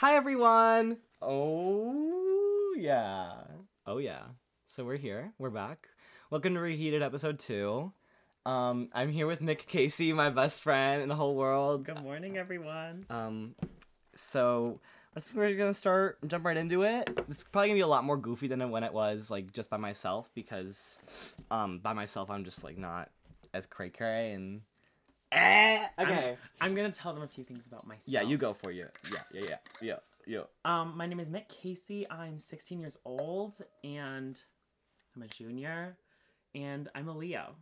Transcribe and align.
Hi 0.00 0.14
everyone. 0.14 0.98
Oh 1.22 2.74
yeah. 2.76 3.32
Oh 3.86 3.96
yeah. 3.96 4.24
So 4.68 4.84
we're 4.84 4.98
here. 4.98 5.32
We're 5.38 5.48
back. 5.48 5.88
Welcome 6.28 6.52
to 6.52 6.60
Reheated 6.60 7.00
episode 7.02 7.38
2. 7.38 7.90
Um 8.44 8.90
I'm 8.92 9.10
here 9.10 9.26
with 9.26 9.40
Mick 9.40 9.66
Casey, 9.66 10.12
my 10.12 10.28
best 10.28 10.60
friend 10.60 11.00
in 11.00 11.08
the 11.08 11.14
whole 11.14 11.34
world. 11.34 11.84
Good 11.84 12.02
morning, 12.02 12.36
everyone. 12.36 13.06
Um 13.08 13.54
so 14.14 14.80
let's 15.14 15.32
we're 15.32 15.56
going 15.56 15.72
to 15.72 15.78
start 15.78 16.18
and 16.20 16.30
jump 16.30 16.44
right 16.44 16.58
into 16.58 16.82
it. 16.82 17.08
It's 17.30 17.44
probably 17.44 17.68
going 17.68 17.78
to 17.78 17.82
be 17.82 17.88
a 17.88 17.88
lot 17.88 18.04
more 18.04 18.18
goofy 18.18 18.48
than 18.48 18.60
it 18.60 18.68
when 18.68 18.84
it 18.84 18.92
was 18.92 19.30
like 19.30 19.50
just 19.54 19.70
by 19.70 19.78
myself 19.78 20.30
because 20.34 20.98
um 21.50 21.78
by 21.78 21.94
myself 21.94 22.30
I'm 22.30 22.44
just 22.44 22.62
like 22.62 22.76
not 22.76 23.08
as 23.54 23.64
cray 23.64 23.88
cray 23.88 24.32
and 24.32 24.60
eh, 25.32 25.86
okay. 25.98 26.36
I'm 26.60 26.74
gonna 26.74 26.92
tell 26.92 27.12
them 27.12 27.22
a 27.22 27.28
few 27.28 27.44
things 27.44 27.66
about 27.66 27.86
myself. 27.86 28.08
Yeah, 28.08 28.22
you 28.22 28.36
go 28.36 28.52
for 28.52 28.70
you. 28.70 28.86
Yeah, 29.12 29.18
yeah, 29.32 29.42
yeah. 29.48 29.56
Yeah. 29.80 29.96
Yeah. 30.26 30.42
Um, 30.64 30.94
my 30.96 31.06
name 31.06 31.20
is 31.20 31.30
Mick 31.30 31.48
Casey. 31.48 32.08
I'm 32.10 32.38
16 32.40 32.80
years 32.80 32.96
old, 33.04 33.60
and 33.84 34.36
I'm 35.14 35.22
a 35.22 35.28
junior, 35.28 35.96
and 36.54 36.88
I'm 36.96 37.08
a 37.08 37.16
Leo. 37.16 37.54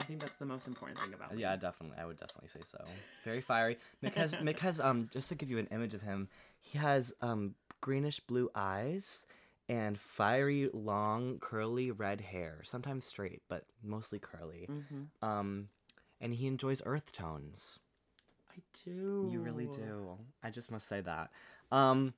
I 0.00 0.04
think 0.04 0.18
that's 0.20 0.34
the 0.36 0.46
most 0.46 0.66
important 0.66 0.98
thing 0.98 1.14
about 1.14 1.32
me. 1.32 1.42
Yeah, 1.42 1.54
definitely. 1.54 1.98
I 1.98 2.06
would 2.06 2.18
definitely 2.18 2.48
say 2.48 2.60
so. 2.68 2.84
Very 3.24 3.40
fiery. 3.40 3.78
Mick 4.02 4.14
has 4.14 4.32
Mick 4.42 4.58
has 4.58 4.80
um 4.80 5.08
just 5.12 5.28
to 5.28 5.36
give 5.36 5.48
you 5.48 5.58
an 5.58 5.68
image 5.70 5.94
of 5.94 6.02
him, 6.02 6.28
he 6.60 6.78
has 6.78 7.12
um 7.20 7.54
greenish 7.80 8.18
blue 8.20 8.50
eyes 8.54 9.26
and 9.68 9.96
fiery 9.98 10.68
long 10.72 11.38
curly 11.38 11.92
red 11.92 12.20
hair, 12.20 12.60
sometimes 12.64 13.04
straight, 13.04 13.42
but 13.48 13.64
mostly 13.82 14.18
curly. 14.18 14.66
hmm 14.66 15.04
Um 15.26 15.68
and 16.22 16.32
he 16.32 16.46
enjoys 16.46 16.80
earth 16.86 17.12
tones. 17.12 17.78
I 18.50 18.60
do. 18.84 19.28
You 19.30 19.40
really 19.40 19.66
do. 19.66 20.16
I 20.42 20.48
just 20.50 20.70
must 20.70 20.86
say 20.88 21.02
that. 21.02 21.30
Um 21.70 22.14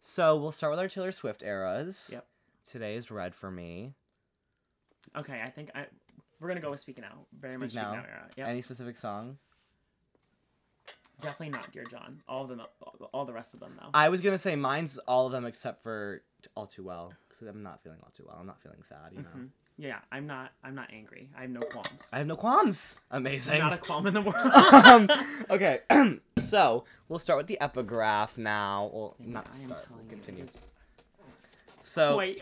so 0.00 0.36
we'll 0.36 0.52
start 0.52 0.72
with 0.72 0.80
our 0.80 0.88
Taylor 0.88 1.12
Swift 1.12 1.42
eras. 1.42 2.08
Yep. 2.12 2.26
Today 2.68 2.96
is 2.96 3.10
red 3.10 3.34
for 3.34 3.50
me. 3.50 3.92
Okay, 5.16 5.40
I 5.44 5.50
think 5.50 5.70
I 5.74 5.86
we're 6.40 6.48
gonna 6.48 6.60
go 6.60 6.70
with 6.70 6.80
Speak 6.80 6.98
Now. 6.98 7.26
Very 7.38 7.52
Speak 7.52 7.60
much 7.60 7.70
Speak 7.70 7.82
Now. 7.82 7.92
Now 7.92 7.98
era. 8.00 8.28
Yeah. 8.36 8.48
Any 8.48 8.62
specific 8.62 8.96
song? 8.96 9.38
Definitely 11.20 11.50
not 11.50 11.70
Dear 11.70 11.84
John. 11.84 12.20
All 12.28 12.42
of 12.42 12.48
them. 12.48 12.60
All 13.12 13.24
the 13.24 13.32
rest 13.32 13.54
of 13.54 13.60
them 13.60 13.72
though. 13.80 13.90
I 13.94 14.08
was 14.08 14.20
gonna 14.20 14.38
say 14.38 14.56
mine's 14.56 14.98
all 15.06 15.26
of 15.26 15.32
them 15.32 15.44
except 15.44 15.82
for 15.82 16.22
All 16.56 16.66
Too 16.66 16.82
Well 16.84 17.12
because 17.28 17.46
I'm 17.48 17.62
not 17.62 17.82
feeling 17.82 17.98
all 18.02 18.10
too 18.16 18.24
well. 18.26 18.36
I'm 18.38 18.46
not 18.46 18.60
feeling 18.62 18.82
sad, 18.82 19.12
you 19.12 19.22
know. 19.22 19.28
Mhm. 19.36 19.48
Yeah, 19.76 19.98
I'm 20.12 20.26
not. 20.26 20.52
I'm 20.62 20.74
not 20.74 20.90
angry. 20.92 21.28
I 21.36 21.42
have 21.42 21.50
no 21.50 21.60
qualms. 21.60 22.08
I 22.12 22.18
have 22.18 22.26
no 22.28 22.36
qualms. 22.36 22.94
Amazing. 23.10 23.58
Not 23.58 23.72
a 23.72 23.78
qualm 23.78 24.06
in 24.06 24.14
the 24.14 24.20
world. 24.22 24.36
um, 24.84 25.08
okay, 25.50 25.80
so 26.38 26.84
we'll 27.08 27.18
start 27.18 27.38
with 27.38 27.48
the 27.48 27.60
epigraph 27.60 28.38
now. 28.38 28.90
Well, 28.92 29.16
And 29.18 29.32
not 29.32 29.48
I 29.52 29.62
am 29.62 29.68
start. 29.70 29.86
We'll 29.90 30.02
you, 30.04 30.08
continue. 30.10 30.46
So 31.82 32.14
quite 32.14 32.38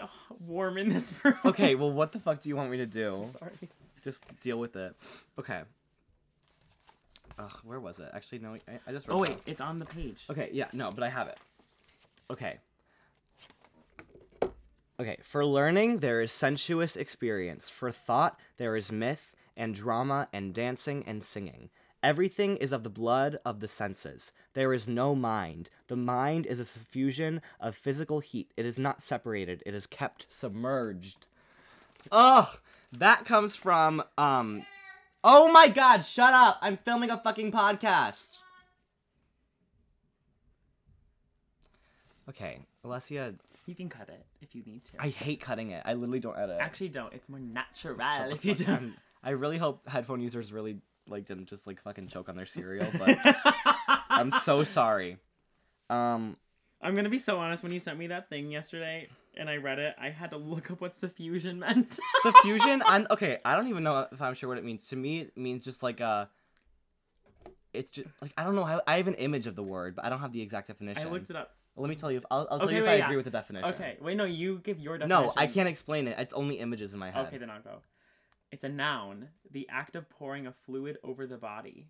warm 0.47 0.77
in 0.77 0.89
this 0.91 1.15
room. 1.25 1.35
okay, 1.47 1.75
well, 1.75 1.91
what 1.91 2.13
the 2.13 2.21
fuck 2.21 2.41
do 2.43 2.49
you 2.51 2.57
want 2.57 2.71
me 2.71 2.77
to 2.77 2.87
do? 2.87 3.25
Sorry. 3.39 3.53
Just 4.05 4.25
deal 4.41 4.59
with 4.59 4.77
it. 4.77 4.95
Okay. 5.39 5.63
Ugh, 7.39 7.53
where 7.65 7.81
was 7.81 7.99
it? 7.99 8.11
Actually, 8.13 8.41
no. 8.41 8.55
I, 8.69 8.79
I 8.87 8.93
just. 8.93 9.09
wrote 9.09 9.17
Oh 9.17 9.23
it 9.23 9.31
wait, 9.31 9.39
it's 9.47 9.61
on 9.63 9.79
the 9.79 9.87
page. 9.87 10.25
Okay, 10.29 10.51
yeah, 10.53 10.69
no, 10.75 10.91
but 10.91 11.03
I 11.03 11.09
have 11.09 11.29
it. 11.29 11.39
Okay. 12.31 12.59
Okay, 15.01 15.19
for 15.23 15.45
learning, 15.45 15.99
there 15.99 16.21
is 16.21 16.33
sensuous 16.33 16.97
experience. 16.97 17.69
For 17.71 17.91
thought, 17.91 18.39
there 18.59 18.77
is 18.77 18.93
myth 18.93 19.33
and 19.57 19.75
drama 19.75 20.29
and 20.33 20.55
dancing 20.55 21.03
and 21.07 21.23
singing. 21.23 21.71
Everything 22.03 22.57
is 22.57 22.73
of 22.73 22.83
the 22.83 22.91
blood 22.91 23.39
of 23.45 23.61
the 23.61 23.69
senses. 23.69 24.33
There 24.55 24.73
is 24.73 24.89
no 24.89 25.15
mind. 25.15 25.71
The 25.87 25.97
mind 25.97 26.47
is 26.47 26.59
a 26.59 26.65
suffusion 26.65 27.41
of 27.61 27.77
physical 27.77 28.19
heat. 28.19 28.51
It 28.57 28.67
is 28.67 28.79
not 28.79 29.01
separated. 29.01 29.63
It 29.65 29.75
is 29.75 29.87
kept 29.87 30.27
submerged. 30.29 31.27
Ugh, 32.11 32.49
that 32.93 33.25
comes 33.25 33.55
from 33.55 34.03
um. 34.19 34.65
Oh 35.25 35.53
my 35.53 35.69
God! 35.69 36.05
Shut 36.05 36.35
up! 36.35 36.59
I'm 36.61 36.77
filming 36.77 37.11
a 37.11 37.19
fucking 37.19 37.53
podcast. 37.53 38.39
Okay, 42.29 42.59
Alessia, 42.85 43.35
You 43.67 43.75
can 43.75 43.89
cut 43.89 44.09
it 44.09 44.25
if 44.41 44.55
you 44.55 44.63
need 44.67 44.85
to. 44.87 44.93
I 44.99 45.09
hate 45.09 45.41
cutting 45.41 45.71
it. 45.71 45.83
I 45.85 45.95
literally 45.95 46.19
don't 46.21 46.37
edit. 46.37 46.59
Actually, 46.61 46.89
don't. 46.89 47.13
It's 47.13 47.29
more 47.29 47.39
natural 47.39 47.97
if 48.33 48.45
you 48.45 48.55
do. 48.55 48.67
up. 48.67 48.83
I 49.23 49.31
really 49.31 49.59
hope 49.59 49.89
headphone 49.89 50.21
users 50.21 50.53
really 50.53 50.79
like 51.09 51.27
didn't 51.27 51.47
just 51.47 51.67
like 51.67 51.81
fucking 51.83 52.09
choke 52.09 52.29
on 52.29 52.37
their 52.37 52.47
cereal, 52.47 52.89
but 52.99 53.19
I'm 54.11 54.31
so 54.31 54.65
sorry. 54.65 55.19
Um, 55.91 56.37
I'm 56.81 56.95
gonna 56.95 57.09
be 57.09 57.19
so 57.19 57.39
honest. 57.39 57.63
When 57.63 57.73
you 57.73 57.79
sent 57.79 57.99
me 57.99 58.09
that 58.09 58.29
thing 58.29 58.51
yesterday 58.51 59.09
and 59.37 59.49
I 59.49 59.57
read 59.57 59.79
it, 59.79 59.95
I 60.01 60.11
had 60.11 60.31
to 60.31 60.37
look 60.37 60.71
up 60.71 60.81
what 60.81 60.93
suffusion 60.93 61.59
meant. 61.59 62.01
suffusion. 62.25 62.83
I'm 62.85 63.07
okay. 63.11 63.39
I 63.45 63.55
don't 63.55 63.69
even 63.69 63.85
know 63.85 64.07
if 64.11 64.21
I'm 64.21 64.35
sure 64.35 64.49
what 64.49 64.59
it 64.59 64.65
means. 64.65 64.89
To 64.89 64.97
me, 64.97 65.21
it 65.21 65.37
means 65.37 65.65
just 65.65 65.83
like 65.83 66.01
a. 66.01 66.29
It's 67.73 67.91
just 67.91 68.09
like 68.21 68.33
I 68.37 68.43
don't 68.45 68.57
know. 68.57 68.65
I, 68.65 68.81
I 68.87 68.97
have 68.97 69.07
an 69.07 69.15
image 69.15 69.47
of 69.47 69.55
the 69.55 69.63
word, 69.63 69.95
but 69.95 70.05
I 70.05 70.09
don't 70.09 70.21
have 70.21 70.33
the 70.33 70.43
exact 70.43 70.67
definition. 70.67 71.07
I 71.07 71.11
looked 71.11 71.31
it 71.31 71.37
up. 71.37 71.55
Let 71.77 71.89
me 71.89 71.95
tell 71.95 72.11
you. 72.11 72.19
If, 72.19 72.25
I'll, 72.31 72.47
I'll 72.51 72.59
tell 72.59 72.69
Okay, 72.69 72.77
you 72.77 72.83
if 72.83 72.87
wait, 72.87 72.95
I 72.95 72.97
yeah. 72.99 73.05
agree 73.07 73.17
with 73.17 73.25
the 73.25 73.31
definition. 73.31 73.69
Okay, 73.71 73.97
wait, 74.01 74.17
no, 74.17 74.25
you 74.25 74.61
give 74.63 74.79
your 74.79 74.99
definition. 74.99 75.27
No, 75.27 75.33
I 75.37 75.47
can't 75.47 75.69
explain 75.69 76.07
it. 76.07 76.19
It's 76.19 76.35
only 76.35 76.57
images 76.57 76.93
in 76.93 76.99
my 76.99 77.11
head. 77.11 77.27
Okay, 77.27 77.39
then 77.39 77.51
I'll 77.51 77.63
go. 77.63 77.79
It's 78.51 78.65
a 78.65 78.69
noun. 78.69 79.29
The 79.51 79.67
act 79.71 79.97
of 79.97 80.09
pouring 80.11 80.47
a 80.47 80.53
fluid 80.53 80.99
over 81.03 81.27
the 81.27 81.39
body. 81.39 81.89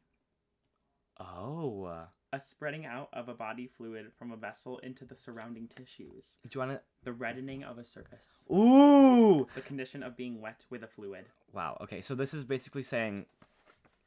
Oh. 1.19 2.06
A 2.34 2.41
spreading 2.41 2.87
out 2.87 3.09
of 3.12 3.28
a 3.28 3.34
body 3.34 3.66
fluid 3.66 4.12
from 4.16 4.32
a 4.32 4.37
vessel 4.37 4.78
into 4.78 5.04
the 5.04 5.16
surrounding 5.16 5.69
tissues. 5.69 6.38
Do 6.44 6.50
you 6.54 6.60
want 6.60 6.70
to? 6.70 6.81
The 7.04 7.12
reddening 7.12 7.64
of 7.64 7.78
a 7.78 7.84
surface. 7.84 8.44
Ooh. 8.50 9.47
The 9.54 9.60
condition 9.60 10.03
of 10.03 10.16
being 10.16 10.41
wet 10.41 10.64
with 10.70 10.82
a 10.82 10.87
fluid. 10.87 11.26
Wow. 11.53 11.76
Okay, 11.82 12.00
so 12.00 12.14
this 12.14 12.32
is 12.32 12.44
basically 12.44 12.84
saying 12.84 13.26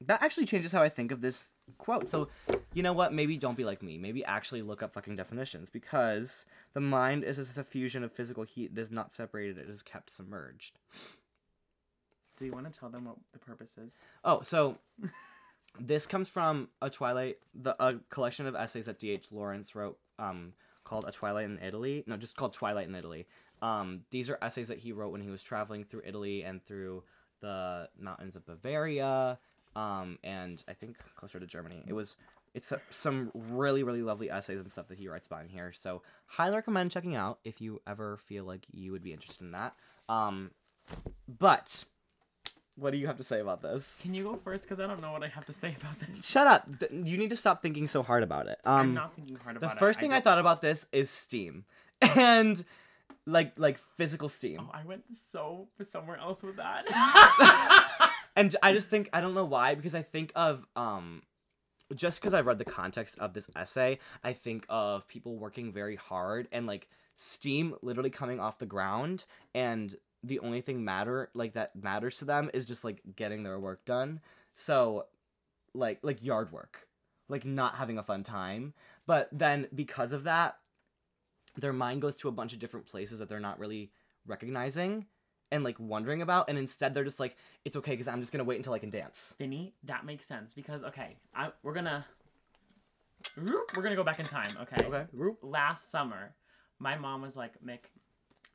that 0.01 0.23
actually 0.23 0.45
changes 0.45 0.71
how 0.71 0.81
I 0.81 0.89
think 0.89 1.11
of 1.11 1.21
this 1.21 1.51
quote. 1.77 2.09
So, 2.09 2.29
you 2.73 2.83
know 2.83 2.93
what? 2.93 3.13
Maybe 3.13 3.37
don't 3.37 3.57
be 3.57 3.65
like 3.65 3.81
me. 3.81 3.97
Maybe 3.97 4.23
actually 4.25 4.61
look 4.61 4.83
up 4.83 4.93
fucking 4.93 5.15
definitions 5.15 5.69
because 5.69 6.45
the 6.73 6.81
mind 6.81 7.23
is 7.23 7.37
a 7.37 7.43
suffusion 7.43 8.03
of 8.03 8.11
physical 8.11 8.43
heat. 8.43 8.71
It 8.73 8.79
is 8.79 8.91
not 8.91 9.11
separated. 9.11 9.57
It 9.57 9.69
is 9.69 9.81
kept 9.81 10.11
submerged. 10.11 10.79
Do 12.37 12.45
you 12.45 12.51
want 12.51 12.71
to 12.71 12.77
tell 12.77 12.89
them 12.89 13.05
what 13.05 13.15
the 13.33 13.39
purpose 13.39 13.77
is? 13.77 14.01
Oh, 14.23 14.41
so 14.41 14.77
this 15.79 16.05
comes 16.05 16.29
from 16.29 16.69
a 16.81 16.89
Twilight, 16.89 17.37
the 17.53 17.81
a 17.83 17.95
collection 18.09 18.45
of 18.45 18.55
essays 18.55 18.85
that 18.87 18.99
D.H. 18.99 19.27
Lawrence 19.31 19.75
wrote, 19.75 19.97
um, 20.19 20.53
called 20.83 21.05
"A 21.07 21.11
Twilight 21.11 21.45
in 21.45 21.59
Italy." 21.59 22.03
No, 22.07 22.17
just 22.17 22.35
called 22.35 22.53
"Twilight 22.53 22.87
in 22.87 22.95
Italy." 22.95 23.25
Um, 23.61 24.01
these 24.11 24.29
are 24.29 24.37
essays 24.41 24.67
that 24.67 24.79
he 24.79 24.91
wrote 24.91 25.11
when 25.11 25.21
he 25.21 25.29
was 25.29 25.41
traveling 25.41 25.85
through 25.85 26.01
Italy 26.05 26.43
and 26.43 26.63
through 26.65 27.03
the 27.41 27.89
mountains 27.97 28.35
of 28.35 28.45
Bavaria, 28.45 29.39
um, 29.75 30.17
and 30.23 30.63
I 30.67 30.73
think 30.73 30.97
closer 31.15 31.39
to 31.39 31.45
Germany. 31.45 31.83
It 31.87 31.93
was. 31.93 32.15
It's 32.53 32.71
uh, 32.71 32.77
some 32.89 33.31
really, 33.33 33.83
really 33.83 34.01
lovely 34.01 34.31
essays 34.31 34.59
and 34.61 34.71
stuff 34.71 34.87
that 34.87 34.97
he 34.97 35.09
writes 35.09 35.27
about 35.27 35.41
in 35.41 35.49
here. 35.49 35.73
So, 35.73 36.03
highly 36.25 36.55
recommend 36.55 36.89
checking 36.89 37.13
out 37.13 37.39
if 37.43 37.59
you 37.59 37.81
ever 37.85 38.15
feel 38.15 38.45
like 38.45 38.65
you 38.71 38.93
would 38.93 39.03
be 39.03 39.11
interested 39.11 39.41
in 39.41 39.51
that. 39.51 39.75
Um, 40.07 40.51
but 41.27 41.83
what 42.77 42.91
do 42.91 42.97
you 42.97 43.07
have 43.07 43.17
to 43.17 43.25
say 43.25 43.41
about 43.41 43.61
this? 43.61 43.99
Can 44.01 44.13
you 44.13 44.23
go 44.23 44.37
first? 44.37 44.63
Because 44.63 44.79
I 44.79 44.87
don't 44.87 45.01
know 45.01 45.11
what 45.11 45.23
I 45.23 45.27
have 45.27 45.45
to 45.47 45.53
say 45.53 45.75
about 45.79 45.99
this. 45.99 46.25
Shut 46.25 46.47
up. 46.47 46.65
You 46.91 47.17
need 47.17 47.29
to 47.31 47.35
stop 47.35 47.61
thinking 47.61 47.87
so 47.89 48.01
hard 48.03 48.23
about 48.23 48.47
it. 48.47 48.59
Um, 48.63 48.79
I'm 48.79 48.93
not 48.93 49.15
thinking 49.15 49.35
hard 49.37 49.57
about 49.57 49.71
it. 49.71 49.75
The 49.75 49.79
first 49.79 49.99
thing 49.99 50.13
I, 50.13 50.17
just- 50.17 50.23
thought 50.23 50.39
about 50.39 50.61
this 50.61 50.85
is 50.93 51.09
Steam, 51.09 51.65
and 52.01 52.63
like 53.25 53.53
like 53.57 53.79
physical 53.97 54.29
Steam, 54.29 54.59
Oh, 54.61 54.69
I 54.73 54.85
went 54.85 55.03
so 55.13 55.67
somewhere 55.83 56.17
else 56.17 56.41
with 56.43 56.55
that. 56.57 56.85
and 58.35 58.55
I 58.61 58.73
just 58.73 58.89
think 58.89 59.09
I 59.13 59.21
don't 59.21 59.33
know 59.33 59.45
why 59.45 59.75
because 59.75 59.95
I 59.95 60.01
think 60.01 60.31
of 60.35 60.65
um, 60.75 61.21
just 61.95 62.19
because 62.19 62.33
I've 62.33 62.45
read 62.45 62.57
the 62.57 62.65
context 62.65 63.17
of 63.19 63.33
this 63.33 63.49
essay, 63.55 63.99
I 64.23 64.33
think 64.33 64.65
of 64.69 65.07
people 65.07 65.37
working 65.37 65.71
very 65.71 65.95
hard 65.95 66.47
and 66.51 66.65
like 66.65 66.87
Steam 67.17 67.75
literally 67.81 68.09
coming 68.09 68.39
off 68.39 68.59
the 68.59 68.65
ground 68.65 69.25
and 69.53 69.95
the 70.23 70.39
only 70.39 70.61
thing 70.61 70.83
matter 70.83 71.29
like 71.33 71.53
that 71.53 71.75
matters 71.75 72.17
to 72.17 72.25
them 72.25 72.49
is 72.53 72.65
just 72.65 72.83
like 72.83 73.01
getting 73.15 73.43
their 73.43 73.59
work 73.59 73.85
done. 73.85 74.19
So 74.55 75.05
like 75.73 75.99
like 76.01 76.23
yard 76.23 76.51
work. 76.51 76.87
Like 77.27 77.45
not 77.45 77.75
having 77.75 77.97
a 77.97 78.03
fun 78.03 78.23
time. 78.23 78.73
But 79.07 79.29
then 79.31 79.67
because 79.73 80.13
of 80.13 80.25
that, 80.25 80.57
their 81.57 81.73
mind 81.73 82.01
goes 82.01 82.15
to 82.17 82.27
a 82.27 82.31
bunch 82.31 82.53
of 82.53 82.59
different 82.59 82.85
places 82.85 83.17
that 83.19 83.29
they're 83.29 83.39
not 83.39 83.59
really 83.59 83.91
recognizing 84.27 85.05
and 85.51 85.63
like 85.63 85.79
wondering 85.79 86.21
about 86.21 86.49
and 86.49 86.57
instead 86.57 86.93
they're 86.93 87.03
just 87.03 87.19
like 87.19 87.35
it's 87.65 87.75
okay 87.75 87.91
because 87.91 88.07
i'm 88.07 88.19
just 88.19 88.31
gonna 88.31 88.43
wait 88.43 88.57
until 88.57 88.73
i 88.73 88.79
can 88.79 88.89
dance 88.89 89.33
Vinny, 89.37 89.73
that 89.83 90.05
makes 90.05 90.25
sense 90.27 90.53
because 90.53 90.83
okay, 90.83 91.13
I, 91.35 91.51
we're 91.63 91.73
gonna 91.73 92.05
we're 93.37 93.81
gonna 93.83 93.95
go 93.95 94.03
back 94.03 94.19
in 94.19 94.25
time. 94.25 94.55
Okay. 94.61 94.83
okay 94.85 95.05
Last 95.41 95.89
summer, 95.91 96.33
my 96.79 96.97
mom 96.97 97.21
was 97.21 97.35
like, 97.35 97.53
"Mick, 97.63 97.85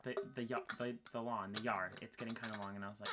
the 0.05 0.15
the 0.35 0.45
ya- 0.45 0.59
the, 0.79 0.97
the 1.13 1.21
lawn, 1.21 1.53
the 1.53 1.63
yard, 1.63 1.93
it's 2.03 2.17
getting 2.17 2.35
kind 2.35 2.53
of 2.55 2.61
long," 2.61 2.77
and 2.77 2.85
I 2.85 2.89
was 2.89 3.01
like, 3.01 3.11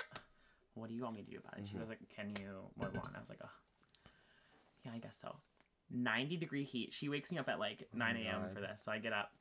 "What 0.76 0.88
do 0.90 0.96
you 0.96 1.04
want 1.04 1.16
me 1.16 1.24
to 1.24 1.30
do 1.32 1.38
about 1.38 1.58
it?" 1.60 1.68
She 1.68 1.76
Mhm. 1.76 1.80
was 1.82 1.90
like, 1.90 2.00
"Can 2.10 2.30
you 2.40 2.72
mow 2.78 2.88
the 2.90 2.98
lawn?" 2.98 3.12
I 3.16 3.20
was 3.20 3.30
like, 3.30 3.40
"Oh, 3.44 4.10
yeah, 4.86 4.92
I 4.94 5.00
guess 5.00 5.18
so." 5.18 5.36
90 5.90 6.36
degree 6.38 6.64
heat. 6.66 6.94
She 6.94 7.08
wakes 7.10 7.32
me 7.32 7.38
up 7.38 7.48
at 7.48 7.60
like 7.60 7.88
9 7.94 8.16
a.m. 8.18 8.50
For 8.54 8.60
this. 8.62 8.84
So 8.84 8.92
I 8.92 8.98
get 9.00 9.14
up. 9.14 9.32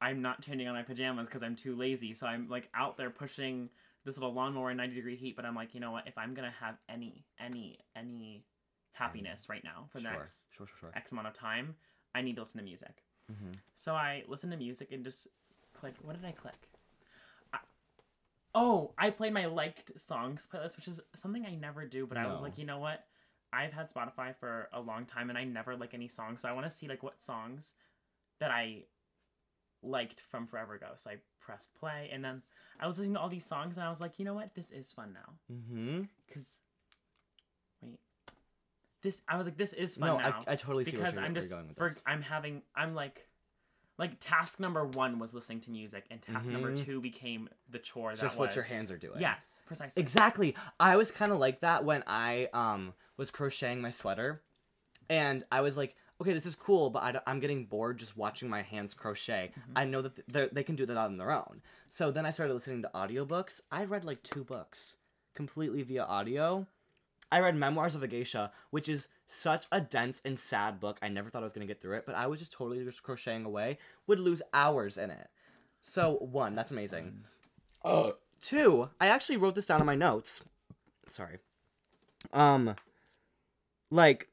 I'm 0.00 0.20
not 0.22 0.42
turning 0.42 0.68
on 0.68 0.74
my 0.74 0.82
pajamas 0.82 1.28
because 1.28 1.42
I'm 1.42 1.56
too 1.56 1.74
lazy. 1.76 2.12
So 2.14 2.26
I'm 2.26 2.48
like 2.48 2.68
out 2.74 2.96
there 2.96 3.10
pushing 3.10 3.68
this 4.04 4.16
little 4.16 4.34
lawnmower 4.34 4.70
in 4.70 4.76
90 4.76 4.94
degree 4.94 5.16
heat. 5.16 5.36
But 5.36 5.44
I'm 5.44 5.54
like, 5.54 5.74
you 5.74 5.80
know 5.80 5.92
what? 5.92 6.06
If 6.06 6.18
I'm 6.18 6.34
going 6.34 6.48
to 6.48 6.54
have 6.58 6.76
any, 6.88 7.24
any, 7.40 7.78
any 7.96 8.44
happiness 8.92 9.48
right 9.48 9.64
now 9.64 9.86
for 9.90 9.98
the 9.98 10.08
sure. 10.08 10.12
next 10.12 10.44
sure, 10.56 10.66
sure, 10.66 10.76
sure. 10.80 10.90
X 10.94 11.12
amount 11.12 11.26
of 11.26 11.32
time, 11.34 11.74
I 12.14 12.22
need 12.22 12.36
to 12.36 12.42
listen 12.42 12.58
to 12.58 12.64
music. 12.64 13.02
hmm 13.28 13.52
So 13.76 13.94
I 13.94 14.24
listen 14.28 14.50
to 14.50 14.56
music 14.56 14.92
and 14.92 15.04
just 15.04 15.28
click. 15.72 15.94
What 16.02 16.20
did 16.20 16.26
I 16.26 16.32
click? 16.32 16.54
I, 17.52 17.58
oh, 18.54 18.92
I 18.98 19.10
played 19.10 19.32
my 19.32 19.46
liked 19.46 19.98
songs 19.98 20.46
playlist, 20.52 20.76
which 20.76 20.88
is 20.88 21.00
something 21.14 21.44
I 21.46 21.54
never 21.54 21.86
do. 21.86 22.06
But 22.06 22.18
I 22.18 22.30
was 22.30 22.42
like, 22.42 22.58
you 22.58 22.66
know 22.66 22.78
what? 22.78 23.04
I've 23.52 23.72
had 23.72 23.92
Spotify 23.92 24.34
for 24.34 24.68
a 24.72 24.80
long 24.80 25.06
time, 25.06 25.30
and 25.30 25.38
I 25.38 25.44
never 25.44 25.76
like 25.76 25.94
any 25.94 26.08
songs. 26.08 26.42
So 26.42 26.48
I 26.48 26.52
want 26.52 26.66
to 26.66 26.70
see 26.70 26.88
like 26.88 27.02
what 27.02 27.22
songs 27.22 27.74
that 28.40 28.50
I 28.50 28.82
liked 29.84 30.20
from 30.30 30.46
forever 30.46 30.74
ago. 30.74 30.88
So 30.96 31.10
I 31.10 31.16
pressed 31.40 31.74
play, 31.74 32.10
and 32.12 32.24
then 32.24 32.42
I 32.80 32.86
was 32.86 32.98
listening 32.98 33.14
to 33.14 33.20
all 33.20 33.28
these 33.28 33.44
songs, 33.46 33.76
and 33.76 33.84
I 33.86 33.90
was 33.90 34.00
like, 34.00 34.18
you 34.18 34.24
know 34.24 34.34
what? 34.34 34.54
This 34.54 34.70
is 34.70 34.92
fun 34.92 35.12
now. 35.14 35.54
Mm-hmm. 35.54 36.02
Cause 36.32 36.58
wait, 37.80 37.98
this 39.02 39.22
I 39.28 39.36
was 39.36 39.46
like, 39.46 39.56
this 39.56 39.72
is 39.72 39.96
fun 39.96 40.08
No, 40.08 40.18
now 40.18 40.42
I, 40.46 40.52
I 40.52 40.56
totally 40.56 40.84
see 40.84 40.92
because 40.92 41.14
what 41.14 41.20
you're, 41.20 41.24
I'm 41.24 41.34
just 41.34 41.50
you're 41.50 41.58
going 41.60 41.68
with 41.68 41.76
for. 41.76 41.94
I'm 42.06 42.22
having 42.22 42.62
I'm 42.74 42.94
like 42.94 43.26
like 43.96 44.16
task 44.18 44.58
number 44.58 44.84
one 44.86 45.20
was 45.20 45.34
listening 45.34 45.60
to 45.60 45.70
music 45.70 46.04
and 46.10 46.20
task 46.20 46.50
number 46.50 46.72
Mhm. 46.72 46.84
two 46.84 47.00
became 47.00 47.48
the 47.70 47.78
chore 47.78 48.10
that 48.10 48.20
Just 48.20 48.36
was 48.36 48.46
what 48.48 48.56
your 48.56 48.64
hands 48.64 48.90
are 48.90 48.98
doing. 48.98 49.20
yes 49.20 49.60
precisely 49.66 50.02
Exactly. 50.02 50.56
I 50.80 50.96
was 50.96 51.12
kind 51.12 51.30
of 51.30 51.38
like 51.38 51.60
that 51.60 51.84
when 51.84 52.02
I 52.06 52.48
um 52.52 52.92
was 53.16 53.30
crocheting 53.30 53.80
my 53.80 53.90
sweater, 53.90 54.42
and 55.08 55.44
I 55.52 55.60
was 55.60 55.76
like, 55.76 55.94
okay, 56.20 56.32
this 56.32 56.46
is 56.46 56.54
cool, 56.54 56.90
but 56.90 57.02
I, 57.02 57.30
am 57.30 57.40
getting 57.40 57.64
bored 57.64 57.98
just 57.98 58.16
watching 58.16 58.48
my 58.48 58.62
hands 58.62 58.94
crochet. 58.94 59.52
Mm-hmm. 59.58 59.72
I 59.76 59.84
know 59.84 60.02
that 60.02 60.26
they 60.28 60.48
they 60.52 60.62
can 60.62 60.76
do 60.76 60.86
that 60.86 60.96
on 60.96 61.16
their 61.16 61.32
own. 61.32 61.60
So 61.88 62.10
then 62.10 62.26
I 62.26 62.30
started 62.30 62.54
listening 62.54 62.82
to 62.82 62.90
audiobooks. 62.94 63.60
I 63.70 63.84
read 63.84 64.04
like 64.04 64.22
two 64.22 64.44
books 64.44 64.96
completely 65.34 65.82
via 65.82 66.04
audio. 66.04 66.66
I 67.32 67.40
read 67.40 67.56
Memoirs 67.56 67.94
of 67.94 68.02
a 68.02 68.06
Geisha, 68.06 68.52
which 68.70 68.88
is 68.88 69.08
such 69.26 69.66
a 69.72 69.80
dense 69.80 70.20
and 70.24 70.38
sad 70.38 70.78
book. 70.78 70.98
I 71.02 71.08
never 71.08 71.30
thought 71.30 71.42
I 71.42 71.44
was 71.44 71.52
gonna 71.52 71.66
get 71.66 71.80
through 71.80 71.96
it, 71.96 72.06
but 72.06 72.14
I 72.14 72.26
was 72.26 72.38
just 72.38 72.52
totally 72.52 72.84
just 72.84 73.02
crocheting 73.02 73.44
away. 73.44 73.78
Would 74.06 74.20
lose 74.20 74.42
hours 74.52 74.98
in 74.98 75.10
it. 75.10 75.28
So 75.82 76.18
one, 76.20 76.54
that's 76.54 76.70
amazing. 76.70 77.24
Uh, 77.84 78.12
two, 78.40 78.88
I 79.00 79.08
actually 79.08 79.36
wrote 79.36 79.54
this 79.54 79.66
down 79.66 79.80
in 79.80 79.86
my 79.86 79.94
notes. 79.94 80.42
Sorry. 81.08 81.36
Um, 82.32 82.74
like, 83.90 84.28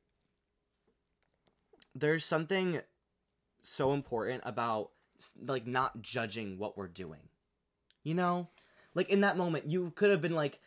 there's 1.95 2.25
something 2.25 2.81
so 3.61 3.93
important 3.93 4.43
about 4.45 4.91
like 5.39 5.67
not 5.67 6.01
judging 6.01 6.57
what 6.57 6.77
we're 6.77 6.87
doing. 6.87 7.29
You 8.03 8.15
know, 8.15 8.49
like 8.95 9.09
in 9.09 9.21
that 9.21 9.37
moment, 9.37 9.67
you 9.67 9.91
could 9.95 10.09
have 10.09 10.21
been 10.21 10.33
like, 10.33 10.59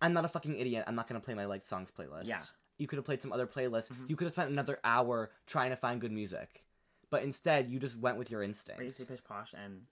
"I'm 0.00 0.12
not 0.12 0.24
a 0.24 0.28
fucking 0.28 0.56
idiot. 0.56 0.84
I'm 0.86 0.94
not 0.94 1.06
gonna 1.08 1.20
play 1.20 1.34
my 1.34 1.44
liked 1.44 1.66
songs 1.66 1.90
playlist." 1.90 2.26
Yeah. 2.26 2.42
You 2.78 2.86
could 2.86 2.96
have 2.96 3.04
played 3.04 3.20
some 3.20 3.32
other 3.32 3.46
playlist. 3.46 3.92
Mhm. 3.92 4.08
You 4.08 4.16
could 4.16 4.24
have 4.24 4.32
spent 4.32 4.50
another 4.50 4.80
hour 4.82 5.28
trying 5.46 5.70
to 5.70 5.76
find 5.76 6.00
good 6.00 6.12
music, 6.12 6.64
but 7.10 7.22
instead 7.22 7.68
you 7.70 7.78
just 7.78 7.96
went 7.96 8.16
with 8.16 8.30
your 8.30 8.42
instinct 8.42 8.78
Crazy 8.78 9.04
Pish 9.04 9.22
Posh 9.22 9.52
and 9.52 9.86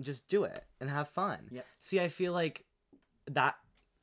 just 0.00 0.26
do 0.28 0.42
it 0.44 0.64
and 0.80 0.90
have 0.90 1.08
fun. 1.08 1.48
Yep. 1.52 1.66
See, 1.78 2.00
I 2.00 2.08
feel 2.08 2.32
like 2.32 2.64
that 3.26 3.56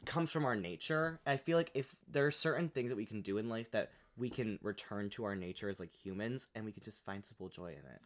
comes 0.06 0.32
from 0.32 0.46
our 0.46 0.56
nature. 0.56 1.20
I 1.26 1.36
feel 1.38 1.58
like 1.58 1.72
if 1.74 1.98
there 2.08 2.26
are 2.26 2.32
certain 2.32 2.70
things 2.70 2.90
that 2.90 2.96
we 2.96 3.06
can 3.06 3.22
do 3.22 3.38
in 3.38 3.50
life 3.50 3.72
that 3.72 3.92
we 4.18 4.30
can 4.30 4.58
return 4.62 5.10
to 5.12 5.26
our 5.26 5.36
nature 5.36 5.68
as 5.70 5.80
like 5.80 5.92
humans 5.92 6.48
and 6.56 6.66
we 6.66 6.72
can 6.72 6.84
just 6.84 7.04
find 7.04 7.26
simple 7.26 7.50
joy 7.50 7.68
in 7.68 7.86
it. 7.92 8.02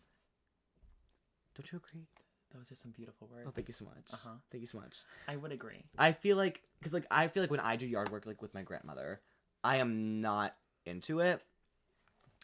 Don't 1.55 1.71
you 1.71 1.77
agree? 1.85 2.07
those 2.51 2.71
are 2.71 2.75
some 2.75 2.89
beautiful 2.89 3.27
words 3.31 3.45
Oh, 3.47 3.51
thank 3.51 3.67
you 3.67 3.73
so 3.75 3.85
much. 3.85 4.05
Uh-huh. 4.11 4.29
Thank 4.51 4.61
you 4.61 4.67
so 4.67 4.79
much. 4.79 4.97
I 5.27 5.35
would 5.35 5.51
agree 5.51 5.83
I 5.99 6.11
feel 6.13 6.35
like 6.35 6.63
cuz 6.81 6.93
like 6.93 7.05
I 7.11 7.27
feel 7.27 7.43
like 7.43 7.51
when 7.51 7.59
I 7.59 7.75
do 7.75 7.85
yard 7.85 8.09
work 8.09 8.25
like 8.25 8.41
with 8.41 8.55
my 8.55 8.63
grandmother, 8.63 9.21
I 9.63 9.75
am 9.77 10.19
not 10.19 10.55
into 10.85 11.19
it 11.19 11.43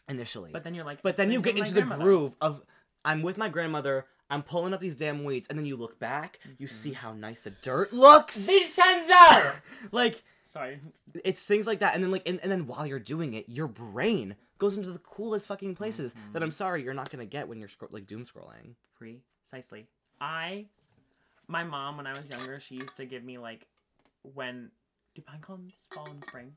initially. 0.08 0.52
but 0.52 0.62
then 0.62 0.74
you're 0.74 0.84
like 0.84 1.02
But 1.02 1.16
then 1.16 1.32
you 1.32 1.40
get 1.40 1.56
into 1.56 1.74
the 1.74 1.82
groove 1.82 2.36
of 2.40 2.62
I'm 3.04 3.22
with 3.22 3.36
my 3.36 3.48
grandmother, 3.48 4.06
I'm 4.30 4.42
pulling 4.44 4.74
up 4.74 4.80
these 4.80 4.94
damn 4.96 5.24
weeds, 5.24 5.46
and 5.48 5.58
then 5.58 5.66
you 5.66 5.76
look 5.76 5.98
back, 5.98 6.38
you 6.58 6.66
see 6.68 6.90
Mm-hmm. 6.90 6.98
how 6.98 7.12
nice 7.12 7.40
the 7.40 7.50
dirt 7.50 7.92
looks. 7.92 8.36
Vincenzo 8.46 9.52
like 9.92 10.22
sorry 10.46 10.80
it's 11.24 11.44
things 11.44 11.66
like 11.66 11.80
that, 11.80 11.94
and 11.94 12.02
then 12.02 12.10
like 12.10 12.22
and, 12.26 12.40
and 12.42 12.50
then 12.50 12.66
while 12.66 12.86
you're 12.86 12.98
doing 12.98 13.34
it, 13.34 13.48
your 13.48 13.66
brain 13.68 14.34
goes 14.58 14.76
into 14.76 14.90
the 14.90 14.98
coolest 15.00 15.46
fucking 15.46 15.74
places 15.74 16.14
that 16.14 16.20
Mm-hmm. 16.38 16.42
I'm 16.44 16.50
sorry 16.52 16.82
you're 16.82 16.94
not 16.94 17.10
gonna 17.10 17.26
get 17.26 17.46
when 17.48 17.58
you're 17.58 17.68
scro- 17.68 17.88
like 17.90 18.06
doom 18.06 18.24
scrolling. 18.24 18.74
precisely 18.98 19.86
I 20.20 20.66
my 21.48 21.62
mom 21.64 21.96
when 21.98 22.06
I 22.06 22.18
was 22.18 22.30
younger 22.30 22.58
she 22.60 22.76
used 22.76 22.96
to 22.96 23.04
give 23.06 23.22
me 23.24 23.38
like 23.38 23.66
when 24.34 24.70
do 25.14 25.22
pine 25.22 25.40
cones 25.40 25.86
fall 25.92 26.10
in 26.10 26.22
spring 26.22 26.52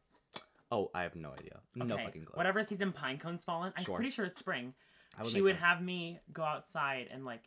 Oh, 0.72 0.92
I 0.94 1.02
have 1.02 1.16
no 1.16 1.32
idea, 1.32 1.58
no 1.76 1.98
fucking 1.98 2.26
clue. 2.26 2.38
Whatever 2.38 2.62
season 2.62 2.92
pine 2.92 3.18
cones 3.18 3.44
fall 3.44 3.64
in, 3.64 3.74
I'm 3.76 3.84
Sure. 3.84 3.96
pretty 3.96 4.12
sure 4.12 4.26
it's 4.26 4.38
spring. 4.38 4.76
That 5.18 5.26
she 5.28 5.42
would 5.42 5.54
sense. 5.56 5.64
have 5.66 5.82
me 5.82 6.20
go 6.32 6.44
outside 6.44 7.08
and 7.12 7.26
like 7.26 7.42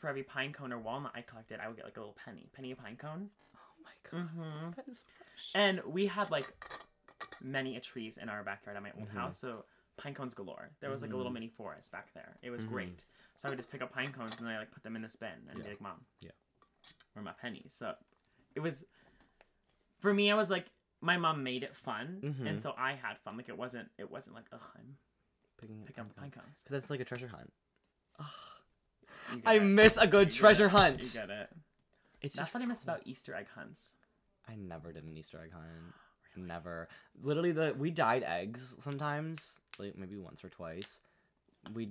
for 0.00 0.08
every 0.08 0.24
pine 0.24 0.52
cone 0.52 0.72
or 0.72 0.78
walnut 0.80 1.12
I 1.14 1.20
collected, 1.22 1.60
I 1.62 1.68
would 1.68 1.76
get 1.76 1.84
like 1.84 1.96
a 1.96 2.00
little 2.00 2.16
penny, 2.24 2.48
penny 2.52 2.72
a 2.72 2.74
pine 2.76 2.96
cone. 2.96 3.30
Oh 3.54 3.84
my 3.84 3.90
god, 4.10 4.28
Mm-hmm. 4.28 4.70
that 4.74 4.88
is. 4.88 5.04
And 5.54 5.80
we 5.84 6.06
had 6.06 6.30
like 6.30 6.46
many 7.40 7.76
a 7.76 7.80
trees 7.80 8.16
in 8.18 8.28
our 8.28 8.42
backyard 8.42 8.76
at 8.76 8.82
my 8.82 8.92
old 8.98 9.08
Mhm. 9.08 9.14
house, 9.14 9.38
so 9.38 9.64
pine 9.96 10.14
cones 10.14 10.34
galore. 10.34 10.70
There 10.80 10.90
was 10.90 11.02
like 11.02 11.12
a 11.12 11.16
little 11.16 11.30
Mhm. 11.30 11.34
mini 11.34 11.48
forest 11.48 11.90
back 11.92 12.12
there. 12.14 12.36
It 12.42 12.50
was 12.50 12.64
Mhm. 12.64 12.68
great. 12.68 13.06
So 13.36 13.48
I 13.48 13.50
would 13.50 13.58
just 13.58 13.70
pick 13.70 13.82
up 13.82 13.92
pine 13.92 14.12
cones 14.12 14.34
and 14.36 14.46
then 14.46 14.54
I 14.54 14.58
like 14.58 14.70
put 14.70 14.82
them 14.82 14.96
in 14.96 15.02
this 15.02 15.16
bin 15.16 15.48
and 15.48 15.62
be 15.62 15.68
like, 15.70 15.80
"Mom, 15.80 16.04
Yeah. 16.20 16.32
where 17.12 17.22
my 17.22 17.32
pennies?" 17.32 17.74
So 17.74 17.96
it 18.54 18.60
was 18.60 18.84
for 20.00 20.12
me. 20.12 20.30
I 20.30 20.34
was 20.34 20.50
like, 20.50 20.70
my 21.00 21.16
mom 21.18 21.42
made 21.42 21.62
it 21.62 21.74
fun, 21.76 22.20
Mhm. 22.22 22.46
and 22.46 22.60
so 22.62 22.74
I 22.76 22.94
had 22.94 23.18
fun. 23.20 23.36
Like 23.36 23.48
it 23.48 23.56
wasn't. 23.56 23.90
It 23.98 24.10
wasn't 24.10 24.34
like, 24.34 24.46
"Ugh, 24.52 24.60
I'm 24.76 24.98
picking 25.58 25.80
up 25.82 25.86
picking 25.86 26.04
up 26.04 26.16
pine 26.16 26.30
cones." 26.30 26.62
because 26.62 26.80
that's 26.80 26.90
like 26.90 27.00
a 27.00 27.04
treasure 27.04 27.28
hunt. 27.28 27.52
I 29.44 29.54
it. 29.56 29.60
miss 29.60 29.96
a 29.96 30.06
good 30.06 30.32
You 30.32 30.38
treasure 30.38 30.68
hunt. 30.68 31.02
You 31.02 31.20
get 31.20 31.30
it. 31.30 31.52
It's 32.22 32.34
That's 32.34 32.48
just 32.50 32.54
what 32.54 32.62
I 32.62 32.66
miss 32.66 32.82
about 32.82 33.06
Easter 33.06 33.34
egg 33.34 33.48
hunts. 33.48 33.94
I 34.48 34.54
never 34.56 34.92
did 34.92 35.04
an 35.04 35.16
Easter 35.16 35.40
egg 35.42 35.52
hunt. 35.52 35.66
Never. 36.36 36.88
Literally, 37.22 37.52
the 37.52 37.74
we 37.78 37.90
dyed 37.90 38.22
eggs 38.22 38.76
sometimes, 38.80 39.58
like 39.78 39.96
maybe 39.96 40.16
once 40.16 40.44
or 40.44 40.48
twice. 40.48 41.00
We. 41.74 41.90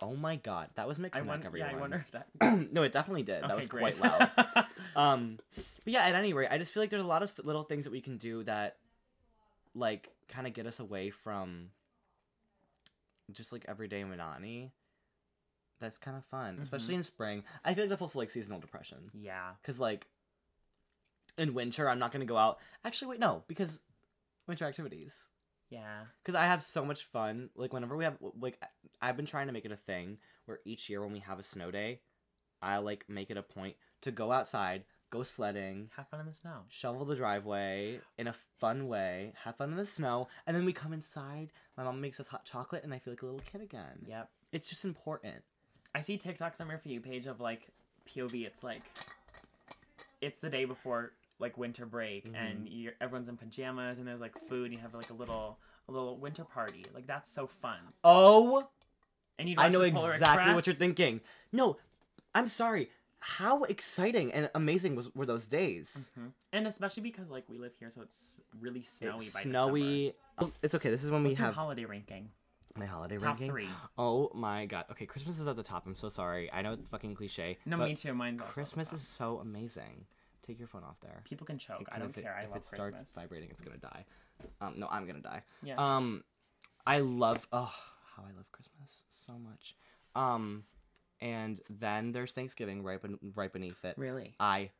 Oh 0.00 0.14
my 0.14 0.36
god, 0.36 0.68
that 0.74 0.86
was 0.86 0.98
mixing 0.98 1.24
wonder. 1.26 1.46
everyone. 1.46 1.70
Yeah, 1.70 1.76
I 1.76 1.80
wonder 1.80 2.04
if 2.06 2.10
that. 2.12 2.68
no, 2.72 2.82
it 2.82 2.92
definitely 2.92 3.22
did. 3.22 3.42
that 3.44 3.56
was 3.56 3.66
great. 3.66 3.98
quite 3.98 4.20
loud. 4.20 4.66
um, 4.96 5.38
but 5.54 5.92
yeah, 5.92 6.02
at 6.04 6.14
any 6.14 6.32
rate, 6.34 6.48
I 6.50 6.58
just 6.58 6.74
feel 6.74 6.82
like 6.82 6.90
there's 6.90 7.02
a 7.02 7.06
lot 7.06 7.22
of 7.22 7.32
little 7.44 7.62
things 7.62 7.84
that 7.84 7.92
we 7.92 8.02
can 8.02 8.18
do 8.18 8.42
that, 8.44 8.76
like, 9.74 10.10
kind 10.28 10.46
of 10.46 10.52
get 10.52 10.66
us 10.66 10.80
away 10.80 11.08
from 11.08 11.70
just 13.32 13.52
like 13.52 13.64
everyday 13.68 14.04
monotony. 14.04 14.72
That's 15.80 15.98
kind 15.98 16.16
of 16.16 16.24
fun, 16.26 16.58
especially 16.62 16.88
Mm-hmm. 16.88 16.94
in 16.98 17.02
spring. 17.02 17.42
I 17.64 17.74
feel 17.74 17.84
like 17.84 17.90
that's 17.90 18.02
also 18.02 18.18
like 18.18 18.30
seasonal 18.30 18.60
depression. 18.60 19.10
yeah. 19.14 19.50
Because, 19.62 19.78
like, 19.80 20.06
in 21.38 21.54
winter, 21.54 21.88
I'm 21.88 21.98
not 21.98 22.12
going 22.12 22.20
to 22.20 22.26
go 22.26 22.36
out. 22.36 22.58
Actually, 22.84 23.08
wait, 23.08 23.20
no, 23.20 23.42
because 23.48 23.80
winter 24.46 24.64
activities. 24.64 25.28
Yeah. 25.70 26.02
Because 26.22 26.34
I 26.36 26.44
have 26.46 26.62
so 26.62 26.84
much 26.84 27.04
fun. 27.04 27.50
Like, 27.56 27.72
whenever 27.72 27.96
we 27.96 28.04
have, 28.04 28.16
like, 28.40 28.60
I've 29.00 29.16
been 29.16 29.26
trying 29.26 29.48
to 29.48 29.52
make 29.52 29.64
it 29.64 29.72
a 29.72 29.76
thing 29.76 30.18
where 30.44 30.60
each 30.64 30.88
year 30.88 31.02
when 31.02 31.12
we 31.12 31.20
have 31.20 31.38
a 31.38 31.42
snow 31.42 31.70
day, 31.70 32.00
I, 32.62 32.78
like, 32.78 33.04
make 33.08 33.30
it 33.30 33.36
a 33.36 33.42
point 33.42 33.76
to 34.02 34.10
go 34.10 34.32
outside, 34.32 34.84
go 35.10 35.22
sledding, 35.22 35.90
Have 35.96 36.08
fun 36.08 36.20
in 36.20 36.26
the 36.26 36.32
snow. 36.32 36.60
shovel 36.68 37.04
the 37.04 37.16
driveway 37.16 38.00
in 38.16 38.28
a 38.28 38.34
fun 38.58 38.88
way, 38.88 39.32
have 39.44 39.56
fun 39.56 39.70
in 39.70 39.76
the 39.76 39.86
snow, 39.86 40.28
and 40.46 40.56
then 40.56 40.64
we 40.64 40.72
come 40.72 40.92
inside. 40.92 41.52
My 41.76 41.84
mom 41.84 42.00
makes 42.00 42.20
us 42.20 42.28
hot 42.28 42.44
chocolate, 42.44 42.84
and 42.84 42.94
I 42.94 42.98
feel 42.98 43.12
like 43.12 43.22
a 43.22 43.26
little 43.26 43.40
kid 43.50 43.60
again. 43.60 44.04
Yep. 44.06 44.30
It's 44.52 44.66
just 44.66 44.84
important. 44.84 45.42
I 45.94 46.00
see 46.00 46.16
TikToks 46.18 46.60
on 46.60 46.68
my 46.68 46.76
for 46.76 46.88
you 46.88 47.00
page 47.00 47.26
of 47.26 47.40
like 47.40 47.68
POV. 48.08 48.46
It's 48.46 48.62
like 48.62 48.82
it's 50.20 50.38
the 50.40 50.50
day 50.50 50.64
before 50.64 51.12
like 51.38 51.56
winter 51.58 51.86
break, 51.86 52.26
Mhm. 52.26 52.34
and 52.34 52.68
you're, 52.68 52.94
everyone's 53.00 53.28
in 53.28 53.36
pajamas, 53.36 53.98
and 53.98 54.06
there's 54.06 54.20
like 54.20 54.34
food. 54.48 54.64
And 54.66 54.74
you 54.74 54.80
have 54.80 54.94
like 54.94 55.10
a 55.10 55.14
little 55.14 55.58
a 55.88 55.92
little 55.92 56.16
winter 56.16 56.44
party. 56.44 56.84
Like 56.94 57.06
that's 57.06 57.30
so 57.30 57.46
fun. 57.46 57.78
Oh 58.04 58.68
And 59.38 59.48
you 59.48 59.56
I 59.58 59.68
know 59.68 59.82
exactly 59.82 60.54
what 60.54 60.66
you're 60.66 60.74
thinking. 60.74 61.20
No, 61.52 61.76
I'm 62.34 62.48
sorry. 62.48 62.90
How 63.18 63.64
exciting 63.64 64.32
and 64.32 64.50
amazing 64.54 64.94
was 64.94 65.14
were 65.14 65.26
those 65.26 65.46
days? 65.46 66.10
hmm 66.14 66.28
And 66.52 66.66
especially 66.66 67.02
because 67.02 67.28
like 67.30 67.44
we 67.48 67.58
live 67.58 67.74
here, 67.78 67.90
so 67.90 68.00
it's 68.02 68.40
really 68.60 68.82
snowy 68.82 69.24
It's 69.26 69.34
by 69.34 69.42
snowy. 69.42 70.14
Oh, 70.38 70.52
it's 70.62 70.74
okay. 70.74 70.90
This 70.90 71.02
is 71.04 71.10
when 71.10 71.22
December. 71.22 71.42
we 71.42 71.46
have 71.46 71.54
holiday 71.54 71.84
ranking? 71.84 72.30
my 72.78 72.84
holiday 72.84 73.16
Top 73.16 73.24
ranking. 73.24 73.50
three. 73.50 73.68
Oh 73.96 74.30
my 74.34 74.66
god. 74.66 74.84
Okay, 74.90 75.06
Christmas 75.06 75.38
is 75.38 75.48
at 75.48 75.56
the 75.56 75.62
top. 75.62 75.86
I'm 75.86 75.96
so 75.96 76.10
sorry. 76.10 76.52
I 76.52 76.60
know 76.60 76.74
it's 76.74 76.88
fucking 76.88 77.14
cliche. 77.14 77.56
No, 77.64 77.78
me 77.78 77.94
too. 77.96 78.12
Mine's 78.12 78.40
also 78.40 78.48
at 78.50 78.54
the 78.54 78.60
Christmas 78.74 78.92
is 78.92 79.06
so 79.06 79.38
amazing. 79.38 80.04
Take 80.46 80.58
your 80.58 80.68
phone 80.68 80.84
off 80.84 80.96
there. 81.02 81.22
People 81.24 81.46
can 81.46 81.58
choke. 81.58 81.88
I 81.90 81.98
don't 81.98 82.10
if 82.10 82.18
it- 82.18 82.22
care. 82.22 82.36
I 82.38 82.42
if 82.44 82.50
love 82.50 82.58
it 82.58 82.64
starts 82.64 82.98
Christmas. 82.98 83.14
vibrating, 83.14 83.48
it's 83.50 83.60
gonna 83.60 83.76
die. 83.78 84.04
Um, 84.60 84.74
no, 84.76 84.86
I'm 84.90 85.06
gonna 85.06 85.20
die. 85.20 85.42
yeah. 85.62 85.74
Um, 85.76 86.22
I 86.86 87.00
love. 87.00 87.46
Oh, 87.52 87.72
how 88.16 88.22
I 88.22 88.32
love 88.36 88.50
Christmas 88.52 89.04
so 89.26 89.32
much. 89.38 89.74
Um, 90.14 90.64
and 91.20 91.60
then 91.68 92.12
there's 92.12 92.32
Thanksgiving 92.32 92.82
right, 92.82 93.00
ben- 93.00 93.18
right 93.34 93.52
beneath 93.52 93.84
it. 93.84 93.94
Really? 93.98 94.34
I 94.38 94.70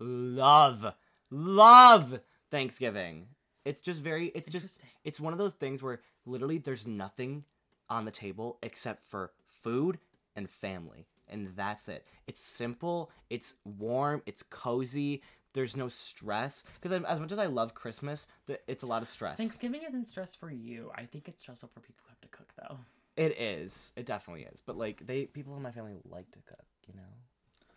love, 0.00 0.84
love 1.30 2.18
Thanksgiving. 2.50 3.26
It's 3.64 3.80
just 3.80 4.02
very, 4.02 4.28
it's 4.28 4.48
just, 4.48 4.80
it's 5.04 5.20
one 5.20 5.32
of 5.32 5.38
those 5.38 5.52
things 5.54 5.82
where 5.82 6.00
literally 6.26 6.58
there's 6.58 6.86
nothing 6.86 7.44
on 7.88 8.04
the 8.04 8.10
table 8.10 8.58
except 8.62 9.02
for 9.04 9.32
food 9.62 9.98
and 10.34 10.50
family. 10.50 11.06
And 11.28 11.48
that's 11.56 11.88
it. 11.88 12.06
It's 12.26 12.44
simple, 12.44 13.10
it's 13.30 13.54
warm, 13.64 14.22
it's 14.26 14.42
cozy. 14.42 15.22
There's 15.54 15.76
no 15.76 15.88
stress. 15.88 16.64
Because 16.80 17.02
as 17.04 17.20
much 17.20 17.30
as 17.32 17.38
I 17.38 17.46
love 17.46 17.74
Christmas, 17.74 18.26
it's 18.66 18.82
a 18.82 18.86
lot 18.86 19.02
of 19.02 19.08
stress. 19.08 19.36
Thanksgiving 19.36 19.82
isn't 19.86 20.08
stress 20.08 20.34
for 20.34 20.50
you. 20.50 20.90
I 20.94 21.04
think 21.04 21.28
it's 21.28 21.42
stressful 21.42 21.70
for 21.74 21.80
people 21.80 22.02
who 22.06 22.08
have 22.10 22.20
to 22.22 22.28
cook 22.28 22.52
though. 22.56 22.78
It 23.16 23.38
is. 23.38 23.92
It 23.96 24.06
definitely 24.06 24.46
is. 24.52 24.62
But 24.64 24.78
like 24.78 25.06
they 25.06 25.26
people 25.26 25.54
in 25.56 25.62
my 25.62 25.70
family 25.70 25.94
like 26.08 26.30
to 26.32 26.38
cook, 26.46 26.64
you 26.88 26.94
know? 26.94 27.02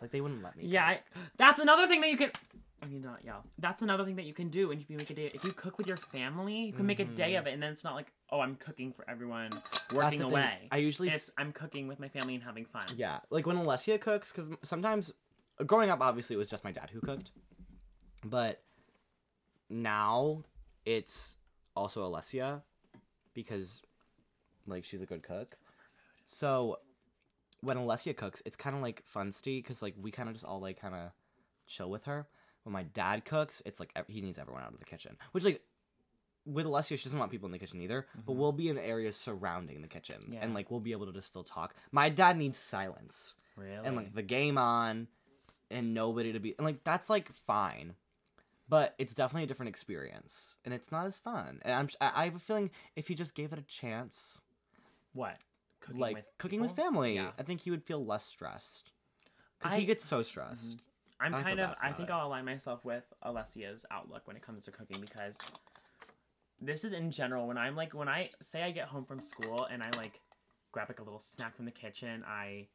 Like 0.02 0.12
they 0.12 0.22
wouldn't 0.22 0.44
let 0.44 0.56
me. 0.58 0.66
Yeah. 0.68 0.86
I, 0.86 1.00
that's 1.38 1.60
another 1.60 1.88
thing 1.88 2.00
that 2.02 2.10
you 2.10 2.18
can. 2.18 2.32
I 2.82 2.86
mean, 2.88 3.02
not 3.02 3.20
yeah. 3.25 3.38
That's 3.60 3.82
another 3.82 4.06
thing 4.06 4.16
that 4.18 4.25
you 4.25 4.34
can 4.34 4.50
do. 4.50 4.72
And 4.72 4.82
if 4.82 4.90
you 4.90 4.98
make 4.98 5.10
a 5.10 5.14
day, 5.14 5.32
if 5.34 5.44
you 5.44 5.52
cook 5.52 5.78
with 5.78 5.88
your 5.88 5.98
family, 5.98 6.66
you 6.66 6.74
can 6.74 6.86
make 6.86 7.00
a 7.00 7.06
day 7.06 7.34
Mhm. 7.34 7.40
of 7.40 7.48
it, 7.48 7.54
and 7.54 7.64
then 7.64 7.72
it's 7.72 7.84
not 7.84 7.96
like, 7.96 8.12
oh, 8.32 8.39
I'm 8.39 8.55
cooking 8.55 8.91
for 8.94 9.10
everyone, 9.10 9.50
working 9.94 10.20
the 10.20 10.25
thing. 10.25 10.32
away. 10.34 10.67
I 10.72 10.77
usually 10.77 11.10
It's 11.10 11.32
I'm 11.38 11.51
cooking 11.51 11.88
with 11.88 12.00
my 12.00 12.08
family 12.08 12.36
and 12.36 12.44
having 12.44 12.65
fun. 12.65 12.86
Yeah, 12.96 13.20
like 13.29 13.46
when 13.46 13.58
Alessia 13.58 14.00
cooks, 14.00 14.32
because 14.32 14.50
sometimes 14.63 15.13
growing 15.65 15.89
up, 15.89 16.01
obviously, 16.01 16.36
it 16.36 16.39
was 16.39 16.48
just 16.48 16.63
my 16.63 16.72
dad 16.72 16.89
who 16.91 17.00
cooked, 17.01 17.32
but 18.24 18.62
now 19.70 20.44
it's 20.86 21.36
also 21.75 22.10
Alessia 22.10 22.62
because 23.34 23.82
like 24.67 24.84
she's 24.84 25.01
a 25.01 25.05
good 25.05 25.24
cook. 25.24 25.58
So 26.25 26.79
when 27.62 27.77
Alessia 27.77 28.15
cooks, 28.15 28.41
it's 28.46 28.55
kind 28.55 28.75
of 28.75 28.82
like 28.82 29.03
funsty 29.05 29.62
because 29.62 29.82
like 29.82 29.96
we 30.01 30.12
kind 30.12 30.29
of 30.29 30.36
just 30.36 30.46
all 30.46 30.60
like 30.60 30.79
kind 30.79 30.96
of 30.96 31.12
chill 31.67 31.89
with 31.89 32.05
her. 32.05 32.27
When 32.63 32.74
my 32.74 32.84
dad 32.84 33.25
cooks, 33.25 33.62
it's 33.65 33.79
like 33.79 33.91
he 34.08 34.22
needs 34.22 34.39
everyone 34.39 34.63
out 34.63 34.74
of 34.74 34.79
the 34.79 34.86
kitchen, 34.86 35.17
which 35.32 35.44
like. 35.44 35.62
With 36.46 36.66
Alessia, 36.66 36.98
she 36.98 37.06
doesn't 37.06 37.18
want 37.18 37.32
people 37.32 37.48
in 37.48 37.52
the 37.52 37.60
kitchen 37.60 37.82
either, 37.82 38.06
but 38.25 38.34
Mhm. 38.34 38.38
we'll 38.38 38.52
be 38.52 38.70
in 38.70 38.75
the 38.75 38.86
areas 38.86 39.16
surrounding 39.18 39.82
the 39.82 39.88
kitchen, 39.88 40.20
Yeah. 40.30 40.40
and 40.42 40.54
like 40.54 40.70
we'll 40.70 40.80
be 40.80 40.92
able 40.92 41.08
to 41.08 41.12
just 41.12 41.28
still 41.28 41.44
talk. 41.44 41.75
My 41.92 42.10
dad 42.10 42.38
needs 42.38 42.60
silence 42.60 43.36
Really? 43.56 43.86
and 43.88 43.96
like 43.96 44.14
the 44.14 44.22
game 44.22 44.58
on 44.58 45.08
and 45.72 45.94
nobody 45.94 46.32
to 46.34 46.40
be 46.40 46.54
and 46.58 46.66
like 46.66 46.84
that's 46.84 47.10
like 47.10 47.32
fine 47.34 47.96
but 48.70 48.94
it's 49.00 49.16
definitely 49.16 49.44
a 49.44 49.48
different 49.48 49.70
experience 49.70 50.58
and 50.64 50.74
it's 50.74 50.92
not 50.92 51.06
as 51.08 51.18
fun 51.18 51.60
and 51.64 51.74
i'm 51.74 51.90
i 52.00 52.22
I 52.22 52.25
have 52.25 52.36
a 52.36 52.40
feeling 52.40 52.70
if 52.96 53.08
he 53.08 53.16
just 53.16 53.34
gave 53.34 53.52
it 53.52 53.58
a 53.60 53.64
chance 53.64 54.42
what? 55.14 55.38
Cooking 55.80 56.00
like 56.00 56.16
with 56.18 56.25
cooking 56.38 56.62
with 56.62 56.72
family 56.72 57.16
Yeah. 57.16 57.32
i 57.40 57.44
think 57.44 57.62
he 57.62 57.72
would 57.72 57.84
feel 57.84 58.06
less 58.06 58.24
stressed 58.25 58.92
because 59.58 59.74
he 59.75 59.86
gets 59.86 60.04
so 60.04 60.22
stressed 60.22 60.75
Mhm. 60.75 60.80
I'm 61.20 61.34
I 61.34 61.44
kind 61.44 61.60
of. 61.62 61.75
I 61.82 61.94
think 61.94 62.10
it. 62.10 62.12
I'll 62.12 62.28
align 62.28 62.44
myself 62.46 62.84
with 62.84 63.06
Alessia's 63.24 63.86
outlook 63.90 64.28
when 64.28 64.36
it 64.36 64.42
comes 64.42 64.64
to 64.64 64.72
cooking 64.72 65.00
because 65.00 65.40
this 66.65 66.84
is 66.84 66.93
in 66.93 67.12
general 67.12 67.48
when 67.48 67.57
I'm 67.57 67.75
like 67.75 67.93
when 67.93 68.10
I 68.10 68.29
say 68.41 68.63
I 68.63 68.72
get 68.72 68.88
home 68.88 69.05
from 69.05 69.22
school 69.22 69.65
and 69.72 69.84
I 69.84 69.89
like 69.98 70.19
grab 70.72 70.89
like 70.89 71.00
a 71.00 71.03
little 71.03 71.19
snack 71.19 71.55
from 71.55 71.65
the 71.65 71.72
kitchen, 71.72 72.24
I 72.27 72.67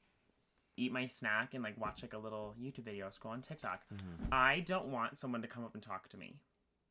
eat 0.77 0.93
my 0.93 1.07
snack 1.07 1.55
and 1.55 1.63
like 1.63 1.79
watch 1.79 2.03
like 2.03 2.15
a 2.15 2.19
little 2.19 2.55
YouTube 2.61 2.85
video, 2.85 3.09
or 3.09 3.13
scroll 3.13 3.35
on 3.35 3.43
TikTok. 3.43 3.83
Mhm. 3.93 4.33
I 4.33 4.61
don't 4.61 4.87
want 4.87 5.19
someone 5.19 5.43
to 5.43 5.49
come 5.49 5.65
up 5.65 5.75
and 5.75 5.83
talk 5.83 6.09
to 6.11 6.17
me 6.17 6.37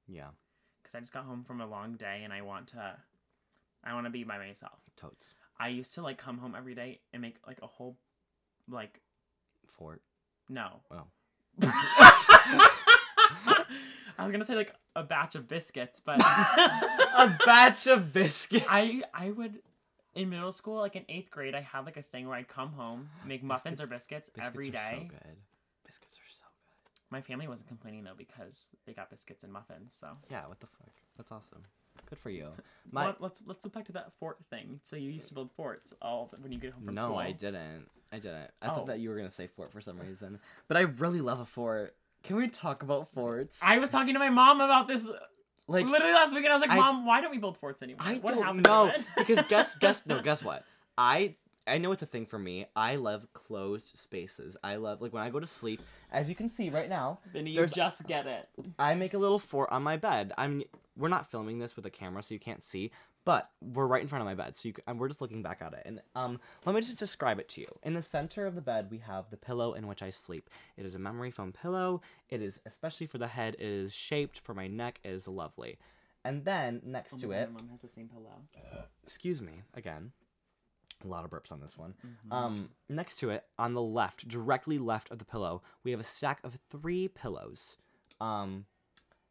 yeah 0.08 0.30
because 0.82 0.96
I 0.96 1.00
just 1.00 1.14
got 1.14 1.26
home 1.26 1.44
from 1.44 1.62
a 1.62 1.68
long 1.68 1.96
day 1.96 2.22
and 2.24 2.34
I 2.34 2.42
want 2.42 2.68
to. 2.70 2.96
I 3.84 3.94
want 3.94 4.06
to 4.06 4.10
be 4.10 4.24
by 4.26 4.38
myself. 4.38 4.80
totes 4.98 5.34
I 5.58 5.70
used 5.70 5.96
to 5.96 6.02
like 6.02 6.18
come 6.18 6.38
home 6.38 6.54
every 6.58 6.76
day 6.76 7.00
and 7.14 7.22
make 7.22 7.38
like 7.48 7.60
a 7.62 7.68
whole, 7.68 7.98
like 8.68 9.02
fort 9.68 10.02
no, 10.50 10.82
well 10.90 11.08
I 14.18 14.24
was 14.26 14.32
gonna 14.32 14.46
say 14.46 14.56
like 14.56 14.74
a 14.96 15.04
batch 15.04 15.36
of 15.36 15.48
biscuits, 15.48 16.00
but 16.00 16.20
a 16.22 17.38
batch 17.46 17.88
of 17.88 18.12
biscuits 18.14 18.66
I 18.70 19.02
I 19.14 19.32
would 19.32 19.60
in 20.16 20.30
middle 20.30 20.52
school, 20.52 20.80
like 20.80 20.96
in 20.96 21.06
eighth 21.08 21.30
grade, 21.32 21.56
I 21.56 21.62
had 21.62 21.86
like 21.86 21.96
a 21.98 22.02
thing 22.02 22.28
where 22.28 22.36
I'd 22.38 22.48
come 22.48 22.70
home, 22.74 23.10
make 23.26 23.44
muffins 23.44 23.80
or 23.80 23.88
biscuits, 23.88 24.30
every 24.42 24.70
day. 24.70 24.72
biscuits 24.72 24.86
every 24.92 24.98
are 24.98 25.02
so 25.02 25.08
good 25.10 25.36
biscuits 25.86 26.18
are 26.18 26.30
so 26.30 26.44
good 26.46 27.12
My 27.16 27.22
family 27.22 27.48
wasn't 27.48 27.68
complaining 27.70 28.04
though 28.04 28.16
because 28.18 28.70
they 28.86 28.94
got 28.94 29.10
biscuits 29.10 29.44
and 29.44 29.54
muffins. 29.54 29.94
So 29.94 30.08
yeah 30.30 30.46
what 30.48 30.60
the 30.60 30.68
fuck 30.68 30.90
that's 31.18 31.32
awesome 31.32 31.64
good 32.10 32.18
for 32.20 32.30
you 32.30 32.48
my 32.92 33.06
Let- 33.08 33.22
let's 33.22 33.40
let's 33.46 33.64
go 33.64 33.70
back 33.70 33.86
to 33.86 33.92
that 33.94 34.12
fort 34.20 34.38
thing. 34.50 34.80
So 34.84 34.96
you 34.96 35.12
used 35.12 35.28
to 35.30 35.34
build 35.34 35.52
forts 35.52 35.94
all 36.02 36.32
when 36.42 36.52
you 36.52 36.60
get 36.60 36.72
home 36.74 36.84
from 36.86 36.96
no, 36.96 37.02
school. 37.02 37.14
No, 37.16 37.20
I 37.20 37.32
didn't. 37.32 37.86
I 38.12 38.18
didn't. 38.20 38.50
I 38.62 38.68
Oh. 38.68 38.76
thought 38.76 38.86
that 38.88 39.00
you 39.00 39.10
were 39.10 39.16
gonna 39.16 39.30
say 39.32 39.48
fort 39.48 39.72
for 39.72 39.82
some 39.82 40.00
reason. 40.00 40.40
But 40.68 40.78
I 40.78 40.82
really 40.82 41.22
love 41.22 41.40
a 41.40 41.46
fort. 41.46 41.96
Can 42.24 42.36
we 42.36 42.48
talk 42.48 42.84
about 42.84 43.12
forts? 43.14 43.60
I 43.64 43.78
was 43.78 43.90
talking 43.90 44.14
to 44.14 44.20
my 44.20 44.30
mom 44.30 44.62
about 44.62 44.88
this 44.88 45.08
uh, 45.08 45.14
like. 45.68 45.86
literally 45.86 46.14
last 46.14 46.34
week, 46.34 46.44
and 46.44 46.52
I 46.52 46.56
was 46.56 46.62
like, 46.62 46.72
I- 46.72 46.78
"Mom, 46.78 47.06
why 47.06 47.22
don't 47.22 47.32
we 47.32 47.38
build 47.38 47.58
forts 47.58 47.82
anymore? 47.82 48.02
I 48.06 48.16
what 48.16 48.34
don't 48.34 48.44
happened 48.44 48.64
to 48.66 48.70
know 48.70 48.88
it?" 48.88 49.02
because 49.18 49.44
guess 49.48 49.76
guess 49.80 50.06
no 50.06 50.22
guess 50.22 50.44
what 50.44 50.64
I 50.98 51.36
I 51.68 51.78
know 51.78 51.92
it's 51.92 52.02
a 52.02 52.08
thing 52.08 52.26
for 52.26 52.40
me. 52.40 52.66
I 52.76 52.96
love 52.96 53.32
closed 53.34 53.96
spaces. 53.98 54.58
I 54.64 54.76
love 54.78 55.02
like 55.02 55.14
when 55.14 55.22
I 55.24 55.30
go 55.30 55.40
to 55.40 55.48
sleep. 55.48 55.82
As 56.12 56.28
you 56.28 56.36
can 56.36 56.50
see 56.50 56.70
right 56.70 56.90
now, 56.90 57.20
Then 57.32 57.46
you 57.46 57.66
just 57.68 58.06
get 58.08 58.26
it. 58.26 58.50
I 58.80 58.96
make 58.96 59.14
a 59.14 59.20
little 59.20 59.40
fort 59.40 59.72
on 59.72 59.84
my 59.84 59.96
bed. 59.98 60.34
I'm 60.38 60.64
we're 60.98 61.10
not 61.10 61.30
filming 61.30 61.60
this 61.60 61.76
with 61.76 61.86
a 61.86 61.90
camera, 61.90 62.22
so 62.24 62.34
you 62.34 62.40
can't 62.40 62.64
see, 62.64 62.92
but 63.26 63.50
we're 63.62 63.88
right 63.88 64.02
in 64.02 64.08
front 64.08 64.22
of 64.22 64.26
my 64.26 64.34
bed, 64.36 64.56
so 64.56 64.68
you 64.70 64.74
c- 64.76 64.82
and 64.88 65.00
we're 65.00 65.08
just 65.08 65.22
looking 65.22 65.42
back 65.44 65.62
at 65.62 65.74
it. 65.74 65.84
And 65.86 66.02
um, 66.16 66.40
let 66.66 66.74
me 66.74 66.82
just 66.82 66.98
describe 66.98 67.40
it 67.40 67.50
to 67.50 67.62
you. 67.62 67.68
In 67.84 67.94
the 67.94 68.02
center 68.02 68.46
of 68.48 68.56
the 68.56 68.62
bed, 68.62 68.88
we 68.90 68.98
have 69.00 69.30
the 69.30 69.38
pillow 69.38 69.74
in 69.74 69.88
which 69.88 70.02
I 70.02 70.10
sleep. 70.10 70.50
It 70.78 70.86
is 70.86 70.96
a 70.96 71.00
memory 71.00 71.32
foam 71.32 71.52
pillow. 71.52 72.02
It 72.30 72.42
is 72.42 72.60
especially 72.66 73.08
for 73.08 73.18
the 73.18 73.28
head. 73.28 73.56
It 73.60 73.66
is 73.66 73.94
shaped 73.94 74.40
for 74.40 74.54
my 74.54 74.68
neck. 74.68 75.00
It 75.04 75.10
is 75.12 75.28
lovely. 75.28 75.78
And 76.26 76.44
then 76.44 76.82
next 76.84 77.14
Oh 77.16 77.18
to 77.20 77.28
my 77.28 77.36
it, 77.36 77.46
God, 77.54 77.62
mom 77.62 77.70
has 77.70 77.82
the 77.82 77.88
same 77.88 78.08
pillow. 78.10 78.42
excuse 79.04 79.42
me 79.42 79.62
again. 79.74 80.12
A 81.06 81.08
lot 81.08 81.24
of 81.24 81.30
burps 81.32 81.52
on 81.52 81.62
this 81.62 81.78
one. 81.78 81.94
Mhm. 82.06 82.34
Um, 82.36 82.70
next 82.90 83.20
to 83.20 83.30
it, 83.30 83.46
on 83.58 83.74
the 83.74 83.82
left, 83.82 84.28
directly 84.28 84.78
left 84.78 85.10
of 85.12 85.20
the 85.20 85.24
pillow, 85.26 85.62
we 85.84 85.92
have 85.92 86.00
a 86.00 86.04
stack 86.04 86.40
of 86.44 86.58
three 86.70 87.08
pillows. 87.08 87.78
Um, 88.20 88.66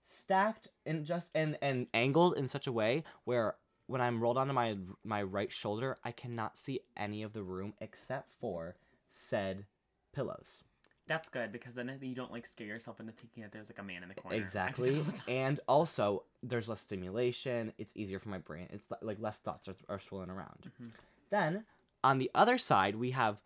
stacked 0.04 0.68
and 0.86 1.04
just 1.04 1.30
and 1.34 1.58
and 1.60 1.86
angled 1.92 2.34
in 2.38 2.48
such 2.48 2.66
a 2.66 2.72
way 2.72 3.04
where 3.24 3.56
when 3.88 4.00
I'm 4.00 4.20
rolled 4.20 4.38
onto 4.38 4.52
my 4.52 4.76
my 5.02 5.22
right 5.22 5.50
shoulder, 5.50 5.98
I 6.04 6.12
cannot 6.12 6.56
see 6.56 6.80
any 6.96 7.22
of 7.24 7.32
the 7.32 7.42
room 7.42 7.74
except 7.80 8.32
for 8.40 8.76
said 9.08 9.66
pillows. 10.12 10.62
That's 11.08 11.30
good 11.30 11.52
because 11.52 11.74
then 11.74 11.98
you 12.02 12.14
don't 12.14 12.30
like 12.30 12.46
scare 12.46 12.66
yourself 12.66 13.00
into 13.00 13.12
thinking 13.12 13.42
that 13.42 13.50
there's 13.50 13.70
like 13.70 13.78
a 13.78 13.82
man 13.82 14.02
in 14.02 14.10
the 14.10 14.14
corner. 14.14 14.36
I 14.36 14.38
do 14.40 14.44
that 14.44 14.44
Exactly. 14.46 14.96
all 14.98 15.02
the 15.04 15.12
time. 15.12 15.22
and 15.28 15.60
also, 15.66 16.24
there's 16.42 16.68
less 16.68 16.82
stimulation. 16.82 17.72
It's 17.78 17.94
easier 17.96 18.18
for 18.18 18.28
my 18.28 18.38
brain. 18.38 18.68
It's 18.70 18.84
like 19.00 19.18
less 19.18 19.38
thoughts 19.38 19.68
are, 19.68 19.74
are 19.88 19.98
swirling 19.98 20.30
around. 20.30 20.70
Mhm. 20.80 20.90
Then, 21.30 21.64
on 22.04 22.18
the 22.18 22.30
other 22.34 22.58
side, 22.58 22.94
we 22.96 23.12
have 23.12 23.40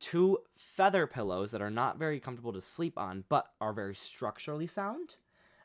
two 0.00 0.38
feather 0.56 1.06
pillows 1.06 1.50
that 1.50 1.60
are 1.60 1.70
not 1.70 1.98
very 1.98 2.20
comfortable 2.20 2.52
to 2.54 2.60
sleep 2.60 2.96
on, 2.96 3.24
but 3.28 3.52
are 3.60 3.72
very 3.74 3.94
structurally 3.94 4.66
sound. 4.66 5.16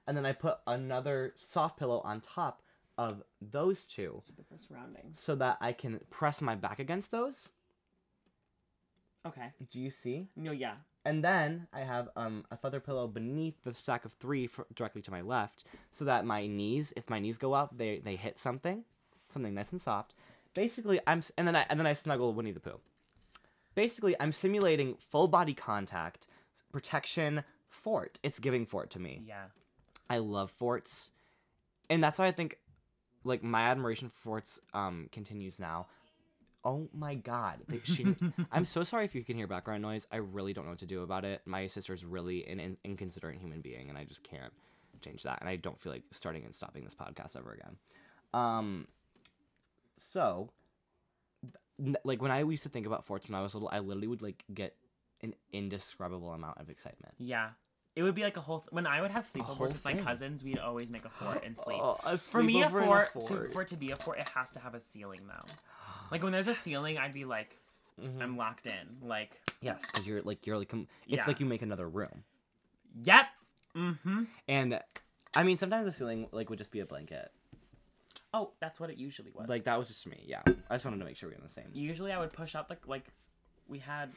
And 0.07 0.17
then 0.17 0.25
I 0.25 0.33
put 0.33 0.57
another 0.67 1.35
soft 1.37 1.77
pillow 1.77 2.01
on 2.03 2.19
top 2.19 2.62
of 2.97 3.23
those 3.41 3.85
two 3.85 4.21
Super 4.25 4.43
for 4.43 4.57
surroundings. 4.57 5.19
so 5.19 5.35
that 5.35 5.57
I 5.61 5.73
can 5.73 5.99
press 6.09 6.41
my 6.41 6.55
back 6.55 6.79
against 6.79 7.11
those. 7.11 7.49
Okay. 9.25 9.51
Do 9.71 9.79
you 9.79 9.89
see? 9.89 10.27
No, 10.35 10.51
yeah. 10.51 10.75
And 11.05 11.23
then 11.23 11.67
I 11.73 11.81
have 11.81 12.09
um, 12.15 12.45
a 12.51 12.57
feather 12.57 12.79
pillow 12.79 13.07
beneath 13.07 13.61
the 13.63 13.73
stack 13.73 14.05
of 14.05 14.13
three 14.13 14.47
for, 14.47 14.65
directly 14.75 15.01
to 15.01 15.11
my 15.11 15.21
left, 15.21 15.65
so 15.91 16.05
that 16.05 16.25
my 16.25 16.47
knees, 16.47 16.93
if 16.95 17.09
my 17.09 17.19
knees 17.19 17.37
go 17.37 17.53
up, 17.53 17.77
they, 17.77 17.99
they 17.99 18.15
hit 18.15 18.39
something, 18.39 18.83
something 19.27 19.53
nice 19.53 19.71
and 19.71 19.81
soft. 19.81 20.13
Basically, 20.53 20.99
I'm 21.07 21.23
and 21.37 21.47
then 21.47 21.55
I 21.55 21.65
and 21.69 21.79
then 21.79 21.87
I 21.87 21.93
snuggle 21.93 22.33
Winnie 22.33 22.51
the 22.51 22.59
Pooh. 22.59 22.79
Basically, 23.75 24.15
I'm 24.19 24.31
simulating 24.31 24.95
full 24.99 25.27
body 25.27 25.53
contact, 25.55 26.27
protection, 26.71 27.43
fort. 27.69 28.19
It's 28.21 28.39
giving 28.39 28.65
fort 28.65 28.91
to 28.91 28.99
me. 28.99 29.23
Yeah. 29.25 29.45
I 30.09 30.19
love 30.19 30.51
forts, 30.51 31.09
and 31.89 32.03
that's 32.03 32.19
why 32.19 32.27
I 32.27 32.31
think, 32.31 32.59
like 33.23 33.43
my 33.43 33.63
admiration 33.63 34.09
for 34.09 34.17
forts 34.17 34.59
um 34.73 35.09
continues 35.11 35.59
now. 35.59 35.87
Oh 36.65 36.87
my 36.93 37.15
god, 37.15 37.59
they, 37.67 37.81
she 37.83 38.15
I'm 38.51 38.65
so 38.65 38.83
sorry 38.83 39.05
if 39.05 39.15
you 39.15 39.23
can 39.23 39.35
hear 39.35 39.47
background 39.47 39.81
noise. 39.81 40.07
I 40.11 40.17
really 40.17 40.53
don't 40.53 40.65
know 40.65 40.71
what 40.71 40.79
to 40.79 40.85
do 40.85 41.03
about 41.03 41.25
it. 41.25 41.41
My 41.45 41.67
sister's 41.67 42.05
really 42.05 42.47
an 42.47 42.59
in- 42.59 42.77
inconsiderate 42.85 43.37
human 43.37 43.61
being, 43.61 43.89
and 43.89 43.97
I 43.97 44.05
just 44.05 44.23
can't 44.23 44.53
change 45.01 45.23
that. 45.23 45.39
And 45.41 45.49
I 45.49 45.57
don't 45.57 45.79
feel 45.79 45.91
like 45.91 46.03
starting 46.11 46.45
and 46.45 46.55
stopping 46.55 46.85
this 46.85 46.95
podcast 46.95 47.35
ever 47.35 47.51
again. 47.51 47.75
Um, 48.33 48.87
so, 49.97 50.51
like 52.03 52.21
when 52.21 52.31
I 52.31 52.41
used 52.43 52.63
to 52.63 52.69
think 52.69 52.85
about 52.85 53.05
forts 53.05 53.27
when 53.27 53.35
I 53.35 53.41
was 53.41 53.53
little, 53.53 53.69
I 53.71 53.79
literally 53.79 54.07
would 54.07 54.21
like 54.21 54.43
get 54.53 54.75
an 55.21 55.33
indescribable 55.51 56.31
amount 56.31 56.59
of 56.59 56.69
excitement. 56.69 57.13
Yeah. 57.17 57.49
It 57.95 58.01
would 58.03 58.15
be 58.15 58.23
like 58.23 58.37
a 58.37 58.41
whole. 58.41 58.61
Th- 58.61 58.71
when 58.71 58.87
I 58.87 59.01
would 59.01 59.11
have 59.11 59.23
sleepovers 59.23 59.59
with 59.59 59.85
my 59.85 59.93
thing. 59.93 60.03
cousins, 60.03 60.43
we'd 60.43 60.57
always 60.59 60.89
make 60.89 61.05
a 61.05 61.09
fort 61.19 61.43
and 61.45 61.55
sleep. 61.57 61.79
Oh, 61.81 61.97
a 62.03 62.17
for 62.17 62.41
me, 62.41 62.61
a 62.63 62.67
sleepover 62.67 62.81
in 62.81 62.85
fort, 63.21 63.27
to, 63.27 63.49
for 63.53 63.61
it 63.61 63.67
to 63.69 63.77
be 63.77 63.91
a 63.91 63.95
fort, 63.95 64.19
it 64.19 64.27
has 64.29 64.49
to 64.51 64.59
have 64.59 64.73
a 64.73 64.79
ceiling 64.79 65.21
though. 65.27 65.51
Like 66.11 66.23
when 66.23 66.31
there's 66.31 66.47
a 66.47 66.55
ceiling, 66.65 66.97
I'd 66.97 67.13
be 67.13 67.25
like, 67.25 67.57
Mhm. 68.01 68.21
I'm 68.21 68.37
locked 68.37 68.65
in. 68.65 69.07
Like, 69.07 69.39
Yes, 69.61 69.83
because 69.85 70.07
you're 70.07 70.21
like 70.23 70.47
you're 70.47 70.57
like 70.57 70.69
com- 70.69 70.87
it's 71.07 71.17
Yeah. 71.17 71.25
like 71.27 71.39
you 71.39 71.45
make 71.45 71.61
another 71.61 71.87
room. 71.87 72.23
yep. 73.03 73.25
Mm-hmm. 73.75 74.23
And 74.47 74.79
I 75.35 75.43
mean, 75.43 75.57
sometimes 75.57 75.85
the 75.85 75.91
ceiling 75.91 76.27
like 76.31 76.49
would 76.49 76.59
just 76.59 76.71
be 76.71 76.79
a 76.79 76.85
blanket. 76.85 77.31
Oh, 78.33 78.51
that's 78.59 78.79
what 78.79 78.89
it 78.89 78.97
usually 78.97 79.29
was. 79.31 79.47
Like 79.47 79.65
that 79.65 79.77
was 79.77 79.87
just 79.87 80.07
me. 80.07 80.23
Yeah, 80.25 80.41
I 80.69 80.73
just 80.75 80.85
wanted 80.85 80.97
to 80.97 81.05
make 81.05 81.15
sure 81.17 81.29
we 81.29 81.35
were 81.35 81.41
on 81.41 81.47
the 81.47 81.53
same. 81.53 81.69
usually 81.73 82.11
I 82.11 82.19
would 82.19 82.33
push 82.33 82.55
up 82.55 82.67
like 82.71 82.87
like 82.87 83.05
we 83.67 83.77
had 83.79 84.09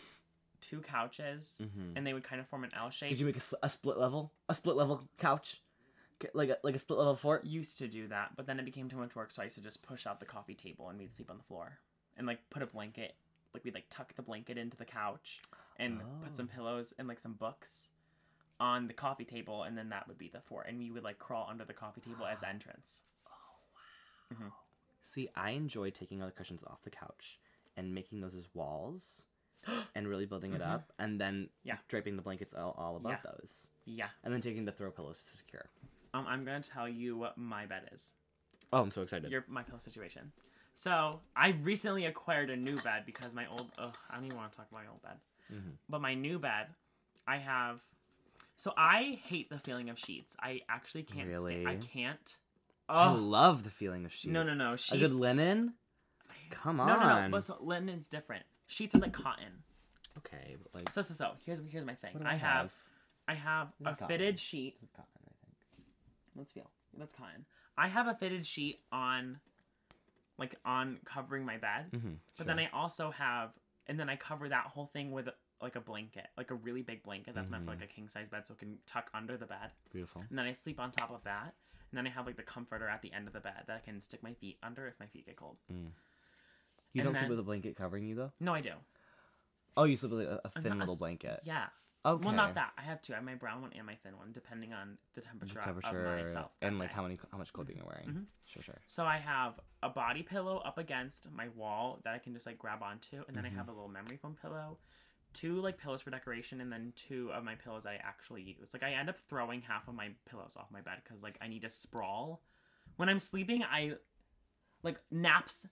two 0.60 0.80
couches 0.80 1.58
Mhm. 1.60 1.96
and 1.96 2.06
they 2.06 2.12
would 2.14 2.24
kind 2.24 2.40
of 2.40 2.46
form 2.48 2.64
an 2.64 2.70
L 2.74 2.90
shape. 2.90 3.08
Did 3.10 3.20
you 3.20 3.26
make 3.26 3.36
a, 3.36 3.42
a 3.62 3.70
split 3.70 3.98
level, 3.98 4.32
a 4.48 4.54
split 4.54 4.76
level 4.76 5.02
couch, 5.18 5.62
like 6.34 6.48
a 6.50 6.58
like 6.62 6.74
a 6.74 6.78
split 6.78 6.98
level 6.98 7.16
fort? 7.16 7.44
used 7.44 7.78
to 7.78 7.88
do 7.88 8.08
that, 8.08 8.36
but 8.36 8.46
then 8.46 8.58
it 8.58 8.64
became 8.64 8.88
too 8.88 8.96
much 8.96 9.14
work, 9.16 9.30
so 9.30 9.42
I 9.42 9.44
used 9.46 9.56
to 9.56 9.62
just 9.62 9.82
push 9.82 10.06
out 10.06 10.20
the 10.20 10.26
coffee 10.26 10.54
table 10.54 10.88
and 10.88 10.98
we'd 10.98 11.12
sleep 11.12 11.30
on 11.30 11.36
the 11.38 11.44
floor 11.44 11.78
and 12.16 12.26
like 12.26 12.48
put 12.50 12.62
a 12.62 12.66
blanket, 12.66 13.14
like 13.54 13.64
we'd 13.64 13.74
like 13.74 13.86
tuck 13.90 14.14
the 14.14 14.22
blanket 14.22 14.56
into 14.58 14.76
the 14.76 14.84
couch 14.84 15.40
and 15.78 16.00
put 16.22 16.34
some 16.36 16.48
Oh. 16.52 16.54
pillows 16.54 16.92
and 16.98 17.06
like 17.08 17.20
some 17.20 17.34
books 17.34 17.90
on 18.58 18.86
the 18.88 18.94
coffee 18.94 19.26
table, 19.26 19.64
and 19.64 19.76
then 19.76 19.90
that 19.90 20.08
would 20.08 20.16
be 20.18 20.28
the 20.28 20.40
fort, 20.40 20.66
and 20.68 20.78
we 20.78 20.90
would 20.90 21.04
like 21.04 21.18
crawl 21.18 21.46
under 21.50 21.64
the 21.64 21.74
coffee 21.74 22.00
table 22.00 22.24
as 22.26 22.40
the 22.40 22.48
entrance. 22.56 23.02
See, 25.02 25.28
I 25.36 25.50
enjoy 25.50 25.90
taking 25.90 26.20
all 26.20 26.26
the 26.28 26.32
cushions 26.34 26.64
off 26.64 26.82
the 26.82 26.90
couch 26.90 27.38
and 27.76 27.94
making 27.94 28.20
those 28.20 28.34
as 28.34 28.48
walls, 28.54 29.22
and 29.94 30.08
really 30.08 30.26
building 30.26 30.52
it 30.52 30.60
Mhm. 30.60 30.70
up, 30.70 30.92
and 30.98 31.20
then 31.20 31.50
Yeah. 31.64 31.78
draping 31.88 32.16
the 32.16 32.22
blankets 32.22 32.54
all, 32.54 32.72
all 32.72 32.96
above 32.96 33.12
Yeah. 33.12 33.30
those, 33.32 33.66
Yeah. 33.84 34.10
and 34.22 34.32
then 34.32 34.40
taking 34.40 34.64
the 34.64 34.72
throw 34.72 34.90
pillows 34.90 35.18
to 35.24 35.36
secure. 35.36 35.68
Um, 36.14 36.26
I'm 36.26 36.44
gonna 36.44 36.62
tell 36.62 36.88
you 36.88 37.16
what 37.16 37.36
my 37.36 37.66
bed 37.66 37.88
is. 37.92 38.14
Oh, 38.72 38.82
I'm 38.82 38.90
so 38.90 39.02
excited. 39.02 39.30
your 39.30 39.44
my 39.48 39.62
pillow 39.62 39.78
situation. 39.78 40.32
So 40.74 41.20
I 41.34 41.48
recently 41.48 42.04
acquired 42.06 42.50
a 42.50 42.56
new 42.56 42.76
bed 42.82 43.04
because 43.06 43.32
my 43.34 43.46
old 43.46 43.72
ugh, 43.78 43.96
I 44.10 44.14
don't 44.16 44.24
even 44.26 44.36
want 44.36 44.52
to 44.52 44.56
talk 44.58 44.70
about 44.70 44.84
my 44.84 44.90
old 44.90 45.02
bed. 45.02 45.20
Mhm. 45.50 45.78
But 45.88 46.00
my 46.00 46.14
new 46.14 46.38
bed, 46.38 46.74
I 47.26 47.38
have. 47.38 47.80
So 48.56 48.72
I 48.76 49.20
hate 49.24 49.48
the 49.50 49.58
feeling 49.58 49.90
of 49.90 49.98
sheets. 49.98 50.36
I 50.40 50.62
actually 50.68 51.02
can't. 51.04 51.34
Sta- 51.36 51.66
I 51.66 51.76
can't. 51.76 52.36
I 52.88 53.08
Oh 53.10 53.14
love 53.16 53.64
the 53.64 53.70
feeling 53.70 54.04
of 54.04 54.12
sheets. 54.12 54.32
no 54.32 54.42
no 54.42 54.54
no 54.54 54.76
sheets. 54.76 54.92
A 54.94 54.98
good 54.98 55.12
linen. 55.14 55.74
Come 56.50 56.76
No 56.78 56.86
no 56.86 56.96
no. 57.00 57.14
on. 57.16 57.30
But 57.30 57.44
so 57.44 57.56
linen's 57.62 58.08
different. 58.08 58.46
Sheets 58.66 58.94
are 58.94 58.98
like 58.98 59.12
cotton. 59.12 59.62
Okay, 60.18 60.56
but 60.62 60.74
like, 60.74 60.90
So 60.90 61.02
so 61.02 61.14
so 61.14 61.32
here's 61.44 61.60
here's 61.68 61.84
my 61.84 61.94
thing. 61.94 62.20
I 62.24 62.36
have 62.36 62.72
I 63.28 63.34
have 63.34 63.68
This 63.80 63.94
a 64.00 64.06
fitted 64.06 64.38
sheet. 64.38 64.74
This 64.80 64.88
is 64.88 64.94
cotton, 64.96 65.10
I 65.26 65.32
think. 65.44 65.86
Let's 66.36 66.52
feel. 66.52 66.70
Let's 66.98 67.12
cotton. 67.14 67.44
I 67.76 67.88
have 67.88 68.06
a 68.06 68.14
fitted 68.14 68.46
sheet 68.46 68.80
on, 68.90 69.38
like 70.38 70.54
on 70.64 70.98
covering 71.04 71.44
my 71.44 71.58
bed. 71.58 71.86
Mm-hmm. 71.92 72.12
But 72.38 72.46
then 72.46 72.58
I 72.58 72.68
also 72.72 73.10
have, 73.10 73.50
and 73.86 73.98
then 74.00 74.08
I 74.08 74.16
cover 74.16 74.48
that 74.48 74.64
whole 74.66 74.86
thing 74.86 75.10
with 75.12 75.28
like 75.60 75.76
a 75.76 75.80
blanket, 75.80 76.28
like 76.38 76.50
a 76.50 76.54
really 76.54 76.82
big 76.82 77.02
blanket 77.02 77.34
that's 77.34 77.50
meant 77.50 77.64
for 77.64 77.72
Mhm. 77.72 77.80
like 77.80 77.90
a 77.90 77.92
king 77.92 78.08
size 78.08 78.28
bed, 78.28 78.46
so 78.46 78.54
it 78.54 78.58
can 78.60 78.78
tuck 78.86 79.10
under 79.14 79.36
the 79.36 79.46
bed. 79.46 79.72
beautiful. 79.92 80.22
And 80.28 80.38
then 80.38 80.46
I 80.46 80.52
sleep 80.52 80.78
on 80.80 80.90
top 80.90 81.10
of 81.10 81.22
that, 81.24 81.54
and 81.90 81.96
then 81.98 82.06
I 82.06 82.10
have 82.10 82.26
like 82.26 82.36
the 82.36 82.42
comforter 82.42 82.88
at 82.88 83.02
the 83.02 83.12
end 83.12 83.26
of 83.26 83.32
the 83.34 83.40
bed 83.40 83.64
that 83.66 83.76
I 83.76 83.80
can 83.80 84.00
stick 84.00 84.22
my 84.22 84.34
feet 84.34 84.58
under 84.62 84.86
if 84.86 84.98
my 85.00 85.06
feet 85.06 85.26
get 85.26 85.36
cold. 85.36 85.56
You 86.96 87.02
And 87.02 87.08
don't 87.08 87.14
sleep 87.14 87.22
then- 87.24 87.30
with 87.30 87.38
a 87.40 87.42
blanket 87.42 87.76
covering 87.76 88.06
you 88.06 88.14
though. 88.14 88.32
No, 88.40 88.54
I 88.54 88.60
do. 88.62 88.72
Oh, 89.76 89.84
you 89.84 89.96
sleep 89.96 90.12
with 90.12 90.26
a, 90.26 90.36
a 90.46 90.50
I'm 90.56 90.62
thin 90.62 90.70
not 90.70 90.76
a 90.78 90.80
little 90.80 90.94
s- 90.94 90.98
blanket. 90.98 91.40
Yeah. 91.44 91.66
Okay. 92.06 92.24
Well, 92.24 92.34
not 92.34 92.54
that. 92.54 92.72
I 92.78 92.82
have 92.82 93.02
two. 93.02 93.12
I 93.12 93.16
have 93.16 93.24
my 93.24 93.34
brown 93.34 93.60
one 93.62 93.72
and 93.76 93.84
my 93.84 93.96
thin 93.96 94.16
one, 94.16 94.30
depending 94.32 94.72
on 94.72 94.96
the 95.14 95.20
The 95.20 95.26
temperature, 95.26 95.60
temperature 95.60 96.06
of 96.06 96.22
myself. 96.22 96.52
that 96.60 96.66
and 96.68 96.78
like 96.78 96.88
day. 96.88 96.94
how 96.94 97.02
many 97.02 97.18
how 97.32 97.36
much 97.36 97.52
clothing 97.52 97.76
you're 97.76 97.84
wearing. 97.86 98.08
Mhm. 98.08 98.24
Sure, 98.46 98.62
sure. 98.62 98.78
So 98.86 99.04
I 99.04 99.18
have 99.18 99.60
a 99.82 99.90
body 99.90 100.22
pillow 100.22 100.58
up 100.58 100.78
against 100.78 101.30
my 101.32 101.48
wall 101.48 102.00
that 102.04 102.14
I 102.14 102.18
can 102.18 102.32
just 102.32 102.46
like 102.46 102.56
grab 102.58 102.82
onto, 102.82 103.22
and 103.28 103.36
then 103.36 103.44
Mhm. 103.44 103.48
I 103.48 103.50
have 103.50 103.68
a 103.68 103.72
little 103.72 103.88
memory 103.88 104.16
foam 104.16 104.36
pillow, 104.40 104.78
two 105.34 105.60
like 105.60 105.76
pillows 105.78 106.00
for 106.00 106.10
decoration, 106.10 106.60
and 106.62 106.72
then 106.72 106.92
two 106.96 107.30
of 107.32 107.42
my 107.44 107.56
pillows 107.56 107.84
I 107.84 107.96
actually 107.96 108.42
use. 108.42 108.72
Like 108.72 108.84
I 108.84 108.92
end 108.92 109.10
up 109.10 109.18
throwing 109.28 109.60
half 109.60 109.86
of 109.88 109.94
my 109.94 110.14
pillows 110.26 110.56
off 110.56 110.70
my 110.70 110.80
bed 110.80 111.02
because 111.04 111.20
like 111.22 111.36
I 111.42 111.48
need 111.48 111.62
to 111.62 111.68
sprawl. 111.70 112.40
When 112.96 113.08
I'm 113.10 113.18
sleeping, 113.18 113.62
I 113.64 113.96
like 114.84 115.00
naps. 115.10 115.66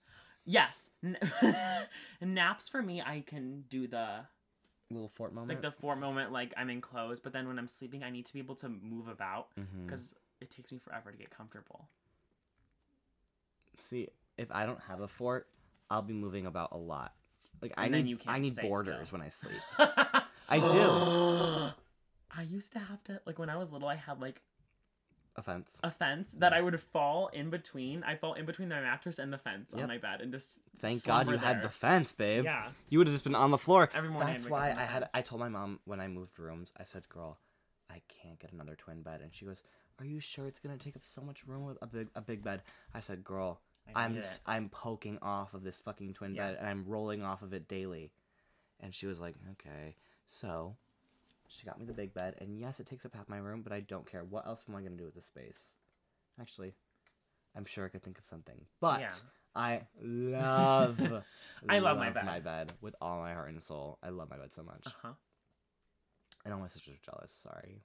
Yes, 0.45 0.91
naps 2.21 2.67
for 2.69 2.81
me. 2.81 3.01
I 3.01 3.23
can 3.25 3.63
do 3.69 3.87
the 3.87 4.19
Little 4.91 5.09
fort 5.09 5.33
moment. 5.33 5.49
like 5.49 5.61
the 5.61 5.71
fort 5.71 5.97
moment, 5.97 6.31
like 6.31 6.53
I'm 6.55 6.69
enclosed. 6.69 7.23
But 7.23 7.33
then 7.33 7.47
when 7.47 7.57
I'm 7.57 7.67
sleeping, 7.67 8.03
I 8.03 8.11
need 8.11 8.25
to 8.27 8.33
be 8.33 8.39
able 8.39 8.55
to 8.55 8.69
move 8.69 9.07
about 9.07 9.47
mm-hmm. 9.59 9.85
because 9.85 10.13
it 10.41 10.51
takes 10.51 10.71
me 10.71 10.77
forever 10.77 11.11
to 11.11 11.17
get 11.17 11.31
comfortable. 11.31 11.87
See, 13.79 14.09
if 14.37 14.51
I 14.51 14.65
don't 14.65 14.79
have 14.87 15.01
a 15.01 15.07
fort, 15.07 15.47
I'll 15.89 16.01
be 16.01 16.13
moving 16.13 16.45
about 16.45 16.69
a 16.71 16.77
lot. 16.77 17.13
Like 17.61 17.73
I 17.77 17.85
And 17.85 17.93
then 17.93 18.05
need 18.05 18.21
I 18.27 18.39
need 18.39 18.55
borders 18.57 19.07
still. 19.07 19.19
when 19.19 19.25
I 19.25 19.29
sleep. 19.29 19.61
I 20.49 20.59
do. 20.59 21.73
I 22.37 22.43
used 22.43 22.73
to 22.73 22.79
have 22.79 23.03
to 23.05 23.21
like 23.25 23.39
when 23.39 23.49
I 23.49 23.57
was 23.57 23.71
little. 23.73 23.87
I 23.87 23.95
had 23.95 24.19
like 24.19 24.41
A 25.37 25.41
fence. 25.43 25.77
a 25.83 25.91
fence 25.91 26.31
that 26.37 26.53
I 26.53 26.61
would 26.61 26.79
fall 26.79 27.27
in 27.27 27.49
between. 27.49 28.03
I 28.03 28.15
fall 28.15 28.35
in 28.35 28.45
between 28.45 28.69
the 28.69 28.75
mattress 28.75 29.19
and 29.19 29.33
the 29.33 29.37
fence 29.37 29.71
Yep. 29.73 29.81
on 29.83 29.87
my 29.89 29.97
bed 29.97 30.21
and 30.21 30.31
just 30.31 30.59
Thank 30.79 31.03
God 31.03 31.27
you 31.27 31.33
slumber 31.33 31.45
had 31.45 31.57
there. 31.57 31.63
the 31.63 31.69
fence, 31.69 32.13
babe. 32.13 32.45
Yeah, 32.45 32.71
You 32.89 32.99
would 32.99 33.07
have 33.07 33.13
just 33.15 33.25
been 33.25 33.35
on 33.35 33.51
the 33.51 33.57
floor. 33.57 33.89
Every 33.93 34.09
morning 34.09 34.29
I'd 34.29 34.35
That's 34.35 34.45
wake 34.45 34.51
up 34.53 34.57
why 34.59 34.69
on 34.69 34.75
the 34.77 34.81
I 34.81 34.85
had. 34.85 34.99
fence. 35.01 35.11
I 35.13 35.21
told 35.21 35.39
my 35.41 35.49
mom 35.49 35.79
when 35.83 35.99
I 35.99 36.07
moved 36.07 36.39
rooms. 36.39 36.71
I 36.77 36.83
said, 36.83 37.07
"Girl, 37.09 37.37
I 37.89 38.01
can't 38.07 38.39
get 38.39 38.53
another 38.53 38.75
twin 38.75 39.01
bed," 39.01 39.19
and 39.21 39.33
she 39.35 39.43
goes, 39.45 39.61
"Are 39.99 40.05
you 40.05 40.21
sure 40.21 40.47
it's 40.47 40.59
gonna 40.59 40.77
take 40.77 40.95
up 40.95 41.03
so 41.03 41.21
much 41.21 41.45
room 41.45 41.65
with 41.65 41.77
a 41.81 41.87
big 41.87 42.07
a 42.15 42.21
big 42.21 42.41
bed?" 42.41 42.61
I 42.93 43.01
said, 43.01 43.23
"Girl, 43.25 43.59
I 43.93 44.03
I'm 44.05 44.11
needed 44.13 44.23
s- 44.25 44.35
it. 44.35 44.41
I'm 44.45 44.69
poking 44.69 45.17
off 45.21 45.53
of 45.53 45.63
this 45.63 45.79
fucking 45.79 46.13
twin 46.13 46.33
Yeah. 46.35 46.47
bed 46.51 46.57
and 46.59 46.67
I'm 46.67 46.85
rolling 46.85 47.23
off 47.23 47.41
of 47.41 47.53
it 47.53 47.67
daily." 47.67 48.13
And 48.79 48.95
she 48.95 49.05
was 49.05 49.19
like, 49.19 49.35
"Okay." 49.51 49.97
So, 50.25 50.77
she 51.47 51.65
got 51.65 51.79
me 51.79 51.85
the 51.85 51.93
big 51.93 52.13
bed, 52.13 52.35
and 52.39 52.59
yes, 52.59 52.79
it 52.79 52.85
takes 52.87 53.05
up 53.05 53.15
half 53.15 53.29
my 53.29 53.37
room, 53.37 53.61
but 53.61 53.71
I 53.73 53.81
don't 53.81 54.09
care. 54.09 54.23
What 54.23 54.45
else 54.47 54.63
am 54.67 54.75
I 54.75 54.81
gonna 54.81 54.95
do 54.95 55.05
with 55.05 55.15
this 55.15 55.25
space? 55.25 55.69
Actually, 56.39 56.73
I'm 57.55 57.65
sure 57.65 57.85
I 57.85 57.89
could 57.89 58.03
think 58.03 58.17
of 58.17 58.25
something. 58.25 58.59
But 58.81 58.99
Yeah. 59.01 59.11
I 59.55 59.81
love, 60.01 60.99
I 61.69 61.79
love 61.79 61.97
my 61.97 62.09
bed. 62.09 62.25
my 62.25 62.39
bed 62.41 62.73
with 62.81 62.93
all 62.99 63.19
my 63.19 63.33
heart 63.33 63.49
and 63.51 63.63
soul. 63.63 63.97
I 64.03 64.09
love 64.09 64.29
my 64.29 64.37
bed 64.37 64.53
so 64.53 64.63
much. 64.63 64.83
Uh 64.85 64.89
huh. 65.01 65.13
I 66.45 66.49
know 66.49 66.57
my 66.57 66.67
sisters 66.67 66.95
are 66.95 67.11
jealous. 67.11 67.31
Sorry. 67.41 67.81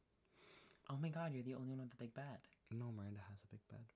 Oh 0.90 0.96
my 1.01 1.09
God, 1.11 1.33
you're 1.33 1.44
the 1.44 1.55
only 1.55 1.68
one 1.70 1.79
with 1.83 1.90
the 1.90 1.96
big 2.05 2.12
bed. 2.14 2.38
No, 2.73 2.87
Miranda 2.96 3.20
has 3.29 3.38
a 3.44 3.46
big 3.53 3.61
bed. 3.70 3.87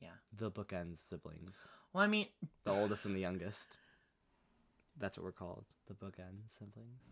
Yeah. 0.00 0.08
The 0.36 0.50
bookends 0.50 0.98
siblings. 1.06 1.54
Well, 1.92 2.02
I 2.02 2.06
mean, 2.06 2.28
The 2.64 2.72
oldest 2.72 3.04
and 3.04 3.14
the 3.14 3.20
youngest. 3.20 3.68
That's 4.98 5.16
what 5.18 5.24
we're 5.24 5.32
called. 5.32 5.64
The 5.86 5.94
bookend 5.94 6.48
siblings. 6.48 7.02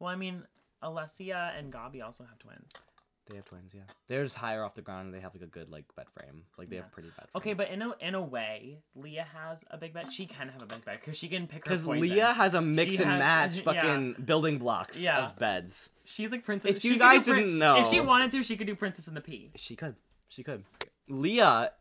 Well, 0.00 0.10
I 0.10 0.16
mean, 0.16 0.42
Alessia 0.82 1.56
and 1.58 1.72
Gabi 1.72 2.02
also 2.02 2.24
have 2.24 2.38
twins. 2.38 2.72
They 3.28 3.36
have 3.36 3.44
twins, 3.44 3.72
yeah. 3.72 3.82
They're 4.08 4.24
just 4.24 4.34
higher 4.34 4.64
off 4.64 4.74
the 4.74 4.82
ground 4.82 5.06
and 5.06 5.14
they 5.14 5.20
have 5.20 5.32
like 5.34 5.44
a 5.44 5.46
good 5.46 5.70
like 5.70 5.84
bed 5.94 6.06
frame. 6.18 6.42
Like 6.58 6.68
they 6.68 6.76
Yeah. 6.76 6.82
have 6.82 6.90
pretty 6.90 7.10
bed 7.10 7.26
frames. 7.30 7.36
Okay, 7.36 7.52
but 7.54 7.68
in 7.70 7.80
a 7.80 7.92
in 8.00 8.16
a 8.16 8.20
way, 8.20 8.78
Leah 8.96 9.26
has 9.32 9.64
a 9.70 9.76
big 9.78 9.92
bed. 9.94 10.12
She 10.12 10.26
can 10.26 10.48
have 10.48 10.62
a 10.62 10.66
big 10.66 10.84
bed 10.84 10.98
because 11.00 11.16
she 11.16 11.28
can 11.28 11.46
pick 11.46 11.64
her 11.64 11.70
because. 11.76 11.86
Leah 11.86 12.32
has 12.32 12.54
a 12.54 12.60
mix 12.60 12.92
She 12.96 13.02
and 13.02 13.10
has- 13.12 13.18
match 13.20 13.56
yeah. 13.58 13.62
fucking 13.62 14.14
building 14.24 14.58
blocks 14.58 14.98
Yeah. 14.98 15.26
of 15.26 15.36
beds. 15.36 15.90
She's 16.04 16.32
like 16.32 16.44
princess. 16.44 16.74
If 16.78 16.84
you 16.84 16.98
guys 16.98 17.24
Prin- 17.26 17.36
didn't 17.36 17.58
know, 17.58 17.80
if 17.82 17.88
she 17.88 18.00
wanted 18.00 18.32
to, 18.32 18.42
she 18.42 18.56
could 18.56 18.66
do 18.66 18.74
Princess 18.74 19.06
and 19.06 19.16
the 19.16 19.20
Pea. 19.20 19.52
she 19.54 19.76
could, 19.76 19.94
she 20.28 20.42
could. 20.42 20.64
Leah 21.08 21.72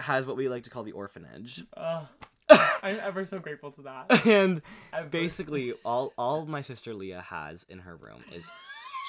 has 0.00 0.26
what 0.26 0.36
we 0.36 0.48
like 0.48 0.64
to 0.64 0.70
call 0.70 0.82
the 0.82 0.92
orphanage, 0.92 1.62
Ugh. 1.76 2.06
I'm 2.50 2.98
ever 3.02 3.26
so 3.26 3.38
grateful 3.38 3.72
to 3.72 3.82
that. 3.82 4.26
and 4.26 4.62
Ever. 4.92 5.08
basically 5.08 5.74
all 5.84 6.12
all 6.16 6.46
my 6.46 6.60
sister 6.62 6.94
Leah 6.94 7.20
has 7.22 7.64
in 7.68 7.80
her 7.80 7.96
room 7.96 8.22
is 8.32 8.50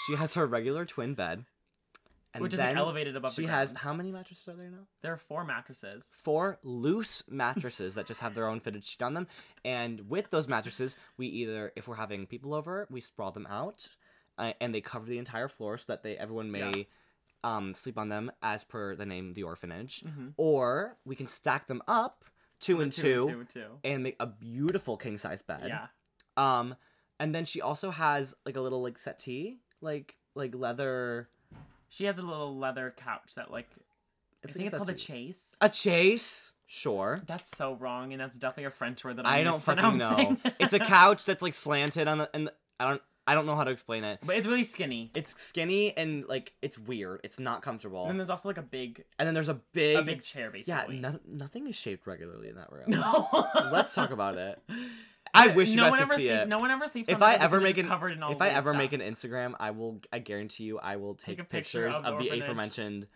she 0.08 0.16
has 0.16 0.34
her 0.34 0.46
regular 0.46 0.86
twin 0.86 1.14
bed, 1.14 1.46
and 2.34 2.42
which 2.42 2.54
is 2.54 2.60
elevated 2.60 3.16
above 3.16 3.36
the 3.36 3.42
she 3.44 3.48
has 3.48 3.76
how 3.76 3.94
many 3.94 4.12
mattresses 4.12 4.48
are 4.48 4.54
there 4.56 4.70
now? 4.70 4.88
There 5.02 5.14
are 5.14 5.18
four 5.18 5.44
mattresses. 5.44 6.10
Four 6.18 6.60
loose 6.64 7.24
mattresses 7.30 7.96
that 7.96 8.06
just 8.08 8.22
have 8.22 8.36
their 8.36 8.48
own 8.48 8.60
fitted 8.60 8.84
sheet 8.84 9.02
on 9.02 9.14
them, 9.14 9.28
and 9.64 10.10
with 10.10 10.30
those 10.30 10.48
mattresses, 10.48 10.96
we 11.18 11.28
either 11.28 11.72
if 11.76 11.88
we're 11.88 11.96
having 11.96 12.26
people 12.26 12.54
over, 12.54 12.88
we 12.90 13.02
sprawl 13.02 13.32
them 13.32 13.48
out, 13.50 13.88
uh, 14.38 14.54
and 14.60 14.74
they 14.74 14.82
cover 14.82 15.06
the 15.06 15.18
entire 15.20 15.48
floor 15.48 15.78
so 15.78 15.86
that 15.90 16.04
they 16.04 16.18
everyone 16.18 16.52
may. 16.52 16.72
Yeah. 16.76 16.84
Um, 17.42 17.74
sleep 17.74 17.98
on 17.98 18.10
them 18.10 18.34
as 18.44 18.66
per 18.66 18.96
the 18.96 19.06
name, 19.06 19.34
the 19.34 19.44
orphanage, 19.44 20.02
Mhm. 20.06 20.34
or 20.36 20.98
we 21.06 21.16
can 21.16 21.28
stack 21.30 21.68
them 21.68 21.82
up 21.88 22.26
two 22.60 22.82
and 22.82 22.92
two, 22.92 23.24
two, 23.24 23.46
two. 23.54 23.66
and 23.84 24.04
make 24.04 24.16
a 24.20 24.26
beautiful 24.26 24.98
king 24.98 25.18
size 25.18 25.42
bed. 25.42 25.64
Yeah. 25.68 25.88
Um, 26.38 26.76
and 27.20 27.34
then 27.36 27.46
she 27.46 27.62
also 27.62 27.92
has 27.92 28.34
like 28.46 28.56
a 28.56 28.62
little 28.62 28.82
like 28.82 28.98
settee, 28.98 29.60
like 29.82 30.16
like 30.36 30.56
leather. 30.56 31.30
She 31.90 32.06
has 32.06 32.18
a 32.18 32.22
little 32.22 32.58
leather 32.58 32.94
couch 32.98 33.36
that 33.36 33.52
like 33.52 33.68
It's 34.44 34.56
I 34.56 34.60
think 34.60 34.68
it's 34.68 34.76
called 34.76 34.90
a 34.90 34.98
chaise. 34.98 35.56
A 35.62 35.72
chaise, 35.72 36.54
sure. 36.66 37.22
That's 37.28 37.50
so 37.56 37.74
wrong, 37.74 38.14
and 38.14 38.22
that's 38.22 38.38
definitely 38.38 38.66
a 38.66 38.72
French 38.72 39.04
word 39.04 39.18
that 39.18 39.26
I'm 39.26 39.34
I 39.34 39.44
don't 39.44 39.62
fucking 39.62 39.98
know. 39.98 40.38
It's 40.60 40.74
a 40.74 40.80
couch 40.98 41.26
that's 41.26 41.42
like 41.42 41.54
slanted 41.54 42.08
on 42.08 42.20
the 42.20 42.30
and 42.34 42.48
the- 42.48 42.54
I 42.80 42.90
don't. 42.92 43.02
I 43.30 43.36
don't 43.36 43.46
know 43.46 43.56
how 43.56 43.64
to 43.64 43.70
explain 43.70 44.04
it. 44.04 44.20
But 44.26 44.38
it's 44.38 44.48
really 44.48 44.64
skinny. 44.64 45.12
It's 45.16 45.40
skinny 45.40 45.96
and 45.96 46.26
like 46.28 46.54
it's 46.64 46.80
weird. 46.80 47.22
It's 47.24 47.40
not 47.40 47.62
comfortable. 47.62 48.02
And 48.02 48.10
then 48.10 48.18
there's 48.18 48.32
also 48.32 48.50
like 48.50 48.58
a 48.58 48.64
big, 48.64 49.04
And 49.20 49.28
then 49.28 49.36
there's 49.36 49.50
a 49.50 49.60
big, 49.72 49.98
a 49.98 50.02
big 50.02 50.24
chair 50.24 50.52
yeah. 50.66 50.78
basically. 50.86 51.00
No, 51.00 51.20
nothing 51.28 51.68
is 51.68 51.76
shaped 51.76 52.08
regularly 52.08 52.50
in 52.50 52.56
that 52.56 52.72
room. 52.72 52.86
No. 52.88 53.28
Let's 53.72 53.94
talk 53.94 54.10
about 54.10 54.38
it. 54.38 54.60
I 55.34 55.50
wish 55.50 55.70
you 55.70 55.76
no 55.76 55.84
guys 55.84 55.92
one 55.92 56.00
could 56.00 56.04
ever 56.06 56.14
see 56.16 56.28
sleep- 56.28 56.32
it. 56.42 56.48
No 56.48 56.58
one 56.58 56.72
ever 56.72 56.88
sleeps. 56.88 57.08
if 57.10 57.14
on 57.16 57.20
the 57.20 57.26
I 57.28 57.32
bed 57.34 57.42
ever 57.44 57.58
because 57.60 57.64
make 57.64 57.78
it's 57.78 57.84
an 57.84 57.88
covered 57.90 58.12
in 58.14 58.24
all 58.24 58.32
if 58.32 58.42
I 58.42 58.46
weird 58.48 58.58
ever 58.58 58.74
make 58.74 58.90
stuff. 58.90 59.02
an 59.02 59.14
Instagram, 59.14 59.54
I 59.60 59.70
will. 59.72 60.02
I 60.12 60.18
guarantee 60.18 60.64
you, 60.64 60.80
I 60.80 60.96
will 60.96 61.14
take, 61.14 61.38
Take 61.38 61.42
a 61.42 61.44
picture 61.44 61.86
pictures 61.86 61.96
of 61.98 62.04
the 62.04 62.10
of 62.10 62.18
the 62.18 62.24
orphanage. 62.26 62.44
aforementioned 62.44 63.08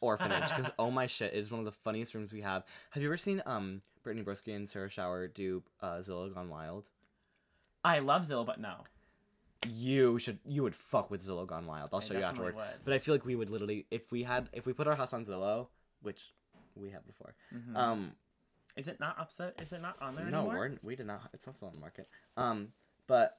orphanage 0.00 0.50
because 0.50 0.70
oh 0.78 0.90
my 0.90 1.06
shit, 1.06 1.32
it 1.32 1.38
is 1.38 1.50
one 1.50 1.60
of 1.60 1.64
the 1.64 1.72
funniest 1.72 2.14
rooms 2.14 2.32
we 2.32 2.42
have. 2.42 2.64
Have 2.90 3.02
you 3.02 3.08
ever 3.08 3.16
seen 3.16 3.42
um 3.46 3.82
Brittany 4.02 4.24
Broski 4.24 4.54
and 4.54 4.68
Sarah 4.68 4.88
Schauer 4.88 5.32
do 5.32 5.62
uh, 5.82 5.98
Zillow 6.00 6.32
Gone 6.34 6.48
Wild? 6.48 6.88
I 7.84 7.98
love 8.00 8.22
Zillow, 8.22 8.44
but 8.46 8.60
no. 8.60 8.74
You 9.68 10.18
should. 10.18 10.38
You 10.46 10.62
would 10.62 10.74
fuck 10.74 11.10
with 11.10 11.26
Zillow 11.26 11.46
Gone 11.46 11.66
Wild. 11.66 11.90
I'll 11.92 12.00
I 12.00 12.02
show 12.04 12.14
you 12.14 12.20
definitely 12.20 12.48
afterward. 12.48 12.54
would. 12.56 12.84
But 12.84 12.94
I 12.94 12.98
feel 12.98 13.14
like 13.14 13.24
we 13.26 13.34
would 13.36 13.50
literally, 13.50 13.86
if 13.90 14.10
we 14.10 14.22
had, 14.22 14.48
if 14.52 14.64
we 14.66 14.72
put 14.72 14.86
our 14.88 14.96
house 14.96 15.12
on 15.12 15.24
Zillow, 15.24 15.68
which 16.02 16.32
we 16.74 16.90
have 16.90 17.06
before. 17.06 17.34
Mhm. 17.54 17.76
Um, 17.76 18.12
is 18.76 18.88
it 18.88 19.00
not 19.00 19.18
upset? 19.18 19.60
Is 19.60 19.72
it 19.72 19.82
not 19.82 20.00
on 20.00 20.14
there 20.14 20.24
no, 20.26 20.40
anymore? 20.42 20.54
we're, 20.70 20.78
we 20.82 20.96
did 20.96 21.06
not. 21.06 21.28
It's 21.34 21.46
not 21.46 21.56
still 21.56 21.68
on 21.68 21.74
the 21.74 21.80
market. 21.80 22.08
Um, 22.36 22.72
but 23.06 23.38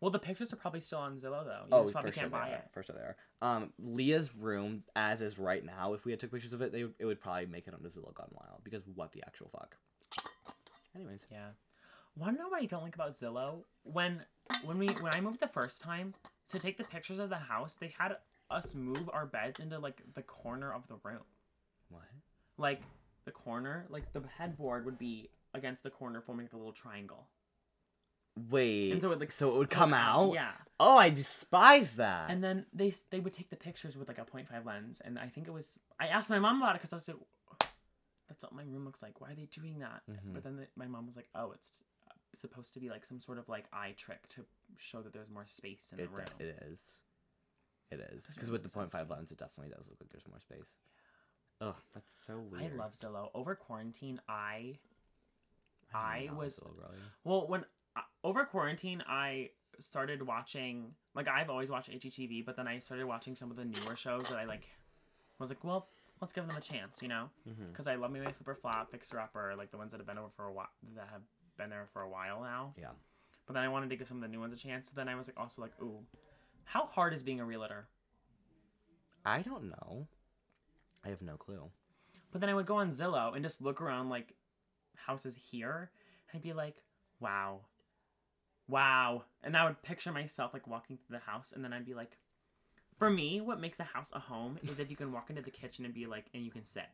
Well, 0.00 0.10
the 0.10 0.18
pictures 0.18 0.52
are 0.52 0.56
probably 0.56 0.80
still 0.80 0.98
on 0.98 1.16
Zillow 1.18 1.44
though. 1.44 1.62
You 1.62 1.68
oh, 1.72 1.82
just 1.82 1.92
probably 1.92 2.10
for 2.10 2.14
sure 2.14 2.22
can't 2.24 2.32
they 2.32 2.38
buy 2.38 2.50
are. 2.50 2.54
it. 2.56 2.68
For 2.72 2.82
sure 2.82 2.96
they 2.96 3.02
are. 3.02 3.16
Um, 3.40 3.72
Leah's 3.78 4.34
room, 4.34 4.82
as 4.96 5.22
is 5.22 5.38
right 5.38 5.64
now, 5.64 5.94
if 5.94 6.04
we 6.04 6.12
had 6.12 6.20
took 6.20 6.30
pictures 6.32 6.52
of 6.52 6.60
it, 6.60 6.72
they 6.72 6.84
it 6.98 7.04
would 7.06 7.20
probably 7.20 7.46
make 7.46 7.66
it 7.68 7.72
onto 7.74 7.88
Zillow 7.88 8.12
Gone 8.12 8.28
Wild 8.32 8.60
because 8.64 8.82
what 8.94 9.12
the 9.12 9.22
actual 9.26 9.48
fuck. 9.50 9.76
Anyways, 10.94 11.24
Yeah. 11.30 11.48
Wanna 12.16 12.38
know 12.38 12.48
what 12.48 12.62
I 12.62 12.66
don't 12.66 12.82
like 12.82 12.94
about 12.94 13.12
Zillow? 13.12 13.64
When 13.82 14.24
when 14.64 14.78
we 14.78 14.88
when 14.88 15.14
I 15.14 15.20
moved 15.20 15.40
the 15.40 15.48
first 15.48 15.82
time 15.82 16.14
to 16.50 16.58
take 16.58 16.76
the 16.78 16.84
pictures 16.84 17.18
of 17.18 17.28
the 17.28 17.36
house, 17.36 17.76
they 17.76 17.92
had 17.98 18.16
us 18.50 18.74
move 18.74 19.10
our 19.12 19.26
beds 19.26 19.58
into 19.60 19.78
like 19.78 20.00
the 20.14 20.22
corner 20.22 20.72
of 20.72 20.86
the 20.88 20.96
room. 21.02 21.24
what? 21.88 22.02
Like 22.56 22.82
the 23.24 23.32
corner, 23.32 23.86
like 23.88 24.12
the 24.12 24.22
headboard 24.38 24.84
would 24.84 24.98
be 24.98 25.30
against 25.54 25.82
the 25.82 25.90
corner 25.90 26.20
forming 26.20 26.46
like 26.46 26.52
a 26.52 26.56
little 26.56 26.72
triangle. 26.72 27.26
Wait. 28.50 28.92
And 28.92 29.00
so 29.00 29.08
it 29.08 29.10
would 29.10 29.20
like 29.20 29.32
so 29.32 29.54
it 29.54 29.58
would 29.58 29.70
come 29.70 29.94
out. 29.94 30.34
Yeah. 30.34 30.52
Oh, 30.78 30.98
I 30.98 31.08
despise 31.10 31.94
that. 31.94 32.30
And 32.30 32.42
then 32.42 32.66
they 32.72 32.92
they 33.10 33.20
would 33.20 33.32
take 33.32 33.50
the 33.50 33.56
pictures 33.56 33.96
with 33.96 34.08
like 34.08 34.18
a 34.18 34.24
0.5 34.24 34.64
lens, 34.64 35.00
and 35.04 35.18
I 35.18 35.28
think 35.28 35.48
it 35.48 35.52
was 35.52 35.78
I 35.98 36.08
asked 36.08 36.30
my 36.30 36.38
mom 36.38 36.60
about 36.62 36.76
it 36.76 36.82
because 36.82 36.92
I 36.92 36.98
said, 36.98 37.14
"That's 38.28 38.42
what 38.44 38.52
my 38.52 38.64
room 38.64 38.84
looks 38.84 39.02
like. 39.02 39.20
Why 39.20 39.30
are 39.30 39.34
they 39.34 39.46
doing 39.46 39.78
that?" 39.80 40.02
Mhm. 40.10 40.34
But 40.34 40.42
then 40.42 40.56
the, 40.56 40.66
my 40.76 40.86
mom 40.86 41.06
was 41.06 41.16
like, 41.16 41.28
"Oh, 41.34 41.52
it's 41.52 41.82
supposed 42.40 42.74
to 42.74 42.80
be 42.80 42.88
like 42.90 43.04
some 43.04 43.20
sort 43.20 43.38
of 43.38 43.48
like 43.48 43.64
eye 43.72 43.94
trick 43.96 44.28
to 44.30 44.44
show 44.78 45.02
that 45.02 45.12
there's 45.12 45.30
more 45.30 45.46
space 45.46 45.90
in 45.92 46.00
it, 46.00 46.10
the 46.10 46.16
room." 46.16 46.24
de- 46.38 46.44
it 46.48 46.58
is. 46.70 46.80
It 47.90 48.00
is 48.12 48.24
because 48.34 48.50
with 48.50 48.62
the 48.62 48.68
make 48.68 48.74
point 48.74 48.90
sense 48.90 49.00
five 49.02 49.10
lens, 49.10 49.30
it 49.30 49.38
definitely 49.38 49.70
does 49.74 49.86
look 49.88 49.98
like 50.00 50.10
there's 50.10 50.26
more 50.28 50.40
space. 50.40 50.76
Ugh, 51.60 51.76
that's 51.94 52.14
so 52.14 52.38
weird. 52.38 52.72
I 52.72 52.76
love 52.76 52.92
Zillow. 52.92 53.30
Over 53.34 53.54
quarantine, 53.54 54.20
I 54.28 54.78
I 55.94 56.28
a 56.30 56.34
was- 56.34 56.60
Zillow 56.60 56.90
well 57.24 57.46
when 57.46 57.64
uh, 57.96 58.00
over 58.24 58.44
quarantine 58.44 59.02
I 59.06 59.50
started 59.78 60.22
watching 60.22 60.94
like 61.14 61.28
I've 61.28 61.50
always 61.50 61.70
watched 61.70 61.90
HGTV, 61.90 62.44
but 62.44 62.56
then 62.56 62.66
I 62.66 62.78
started 62.78 63.06
watching 63.06 63.34
some 63.36 63.50
of 63.50 63.56
the 63.56 63.64
newer 63.64 63.96
shows 63.96 64.24
that 64.24 64.38
I 64.38 64.44
like. 64.44 64.66
was 65.38 65.50
like, 65.50 65.62
well, 65.62 65.88
let's 66.20 66.32
give 66.32 66.46
them 66.46 66.56
a 66.56 66.60
chance, 66.60 67.02
you 67.02 67.08
know. 67.08 67.28
Because 67.70 67.86
I 67.86 67.94
love 67.96 68.10
Me 68.12 68.20
Way 68.20 68.26
Flip 68.26 68.48
or 68.48 68.54
Flop, 68.54 68.90
Fixer 68.90 69.20
Upper, 69.20 69.54
like 69.56 69.70
the 69.70 69.76
ones 69.76 69.90
that 69.92 69.98
have 69.98 70.06
been 70.06 70.18
over 70.18 70.30
for 70.36 70.46
a 70.46 70.52
while, 70.52 70.68
that 70.96 71.08
have 71.12 71.22
been 71.56 71.70
there 71.70 71.86
for 71.92 72.02
a 72.02 72.08
while 72.08 72.42
now. 72.42 72.74
Yeah. 72.78 72.88
But 73.46 73.54
then 73.54 73.62
I 73.62 73.68
wanted 73.68 73.90
to 73.90 73.96
give 73.96 74.08
some 74.08 74.18
of 74.18 74.22
the 74.22 74.28
new 74.28 74.40
ones 74.40 74.54
a 74.54 74.56
chance. 74.56 74.88
So 74.88 74.92
then 74.96 75.08
I 75.08 75.14
was 75.14 75.28
like, 75.28 75.38
also 75.38 75.62
like, 75.62 75.72
ooh, 75.82 76.00
how 76.64 76.86
hard 76.86 77.12
is 77.12 77.22
being 77.22 77.40
a 77.40 77.44
realtor? 77.44 77.86
I 79.24 79.42
don't 79.42 79.64
know. 79.64 80.06
I 81.04 81.08
have 81.10 81.22
no 81.22 81.36
clue. 81.36 81.70
But 82.32 82.40
then 82.40 82.50
I 82.50 82.54
would 82.54 82.66
go 82.66 82.76
on 82.76 82.90
Zillow 82.90 83.34
and 83.34 83.44
just 83.44 83.62
look 83.62 83.80
around 83.80 84.08
like 84.08 84.34
houses 84.94 85.36
here, 85.36 85.90
and 86.30 86.38
I'd 86.38 86.42
be 86.42 86.52
like, 86.52 86.76
wow, 87.20 87.60
wow, 88.68 89.24
and 89.42 89.56
I 89.56 89.64
would 89.66 89.82
picture 89.82 90.12
myself 90.12 90.52
like 90.52 90.66
walking 90.66 90.96
through 90.96 91.18
the 91.18 91.30
house, 91.30 91.52
and 91.54 91.62
then 91.62 91.72
I'd 91.72 91.86
be 91.86 91.94
like, 91.94 92.16
for 92.98 93.10
me, 93.10 93.40
what 93.40 93.60
makes 93.60 93.80
a 93.80 93.84
house 93.84 94.08
a 94.12 94.18
home 94.18 94.58
is 94.68 94.80
if 94.80 94.90
you 94.90 94.96
can 94.96 95.12
walk 95.12 95.30
into 95.30 95.42
the 95.42 95.50
kitchen 95.50 95.84
and 95.84 95.92
be 95.92 96.06
like, 96.06 96.26
and 96.32 96.44
you 96.44 96.50
can 96.50 96.64
sit, 96.64 96.86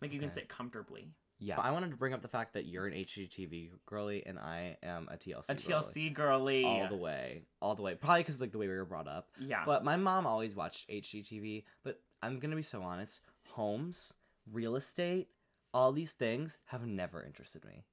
like 0.00 0.12
you 0.12 0.20
can 0.20 0.30
sit 0.30 0.48
comfortably. 0.48 1.08
Yeah. 1.44 1.60
I 1.60 1.72
wanted 1.72 1.90
to 1.90 1.96
bring 1.96 2.14
up 2.14 2.22
the 2.22 2.28
fact 2.28 2.54
that 2.54 2.64
you're 2.64 2.86
an 2.86 2.94
HGTV 2.94 3.70
girly 3.84 4.24
and 4.24 4.38
I 4.38 4.78
am 4.82 5.08
a 5.12 5.16
TLC. 5.16 5.50
A. 5.50 5.54
TLC 5.54 6.14
girly. 6.14 6.64
All 6.64 6.88
the 6.88 6.96
way. 6.96 7.42
All 7.60 7.74
the 7.74 7.82
way. 7.82 7.94
Probably 7.96 8.20
because 8.20 8.40
like 8.40 8.50
the 8.50 8.58
way 8.58 8.66
we 8.66 8.74
were 8.74 8.86
brought 8.86 9.08
up. 9.08 9.28
Yeah. 9.38 9.62
But 9.66 9.84
my 9.84 9.96
mom 9.96 10.26
always 10.26 10.54
watched 10.56 10.88
HGTV. 10.88 11.64
But 11.82 12.00
I'm 12.22 12.38
gonna 12.38 12.56
be 12.56 12.62
so 12.62 12.82
honest. 12.82 13.20
Homes, 13.50 14.14
real 14.50 14.76
estate, 14.76 15.28
all 15.74 15.92
these 15.92 16.12
things 16.12 16.58
have 16.64 16.86
never 16.86 17.22
interested 17.22 17.62
me. 17.64 17.84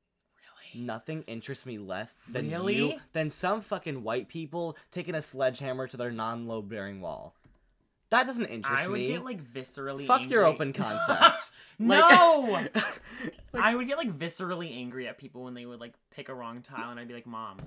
really? 0.71 0.85
Nothing 0.85 1.23
interests 1.23 1.65
me 1.65 1.77
less 1.77 2.15
than 2.29 2.49
you 2.49 2.93
than 3.11 3.29
some 3.29 3.59
fucking 3.59 4.01
white 4.03 4.29
people 4.29 4.77
taking 4.91 5.15
a 5.15 5.21
sledgehammer 5.21 5.87
to 5.87 5.97
their 5.97 6.11
non-load 6.11 6.69
bearing 6.69 7.01
wall. 7.01 7.35
That 8.11 8.27
doesn't 8.27 8.45
interest 8.45 8.77
me. 8.79 8.85
I 8.85 8.87
would 8.87 8.99
me. 8.99 9.07
get 9.07 9.23
like 9.25 9.43
viscerally. 9.53 10.05
Fuck 10.05 10.29
your 10.29 10.45
open 10.45 10.71
concept. 10.85 11.51
no. 11.79 12.47
Like- 12.51 12.77
I 13.53 13.73
would 13.75 13.87
get 13.87 13.97
like 13.97 14.17
viscerally 14.17 14.77
angry 14.77 15.07
at 15.07 15.17
people 15.17 15.43
when 15.43 15.53
they 15.53 15.65
would 15.65 15.79
like 15.79 15.93
pick 16.11 16.29
a 16.29 16.33
wrong 16.33 16.61
tile, 16.61 16.91
and 16.91 16.99
I'd 16.99 17.07
be 17.07 17.13
like, 17.13 17.25
"Mom, 17.27 17.59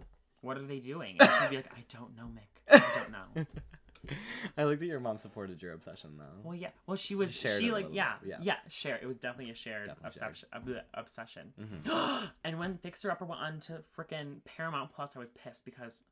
what 0.43 0.57
are 0.57 0.63
they 0.67 0.79
doing?" 0.79 1.17
And 1.21 1.29
she'd 1.41 1.51
be 1.51 1.57
like, 1.57 1.73
"I 1.77 1.85
don't 1.95 2.17
know, 2.17 2.25
Mick. 2.25 2.81
I 2.81 2.99
don't 3.01 3.11
know." 3.13 3.47
I 4.59 4.65
like 4.65 4.81
that 4.81 4.85
your 4.87 5.01
mom 5.01 5.17
supported 5.17 5.63
your 5.63 5.73
obsession 5.73 6.11
though. 6.19 6.25
Well, 6.43 6.55
yeah. 6.55 6.69
Well, 6.87 6.97
she 6.99 7.15
was. 7.15 7.35
She 7.35 7.71
like 7.71 7.87
yeah, 7.91 8.15
yeah. 8.23 8.37
yeah, 8.43 8.57
Share. 8.69 8.97
It 9.01 9.07
was 9.07 9.17
definitely 9.17 9.51
a 9.53 9.55
shared 9.55 9.87
Definitely 9.87 10.09
obsession. 10.09 10.49
ob- 10.55 10.85
obsession. 10.93 11.53
Mhm. 11.59 12.29
and 12.45 12.59
when 12.59 12.77
Fixer 12.77 13.11
Upper 13.11 13.25
went 13.25 13.41
on 13.41 13.61
to 13.61 13.83
frickin' 13.97 14.45
Paramount 14.45 14.93
Plus, 14.95 15.17
I 15.17 15.21
was 15.21 15.31
pissed 15.31 15.65
because 15.65 16.03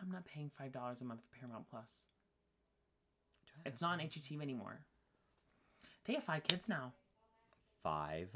I'm 0.00 0.10
not 0.10 0.24
paying 0.24 0.50
five 0.58 0.72
dollars 0.72 1.02
a 1.02 1.04
month 1.04 1.20
for 1.20 1.38
Paramount 1.38 1.66
Plus. 1.70 2.06
It's 3.64 3.80
not 3.80 4.00
an 4.00 4.06
HGTV 4.08 4.40
anymore. 4.42 4.80
They 6.04 6.14
have 6.14 6.24
five 6.24 6.42
kids 6.44 6.68
now. 6.68 6.92
Five. 7.82 8.28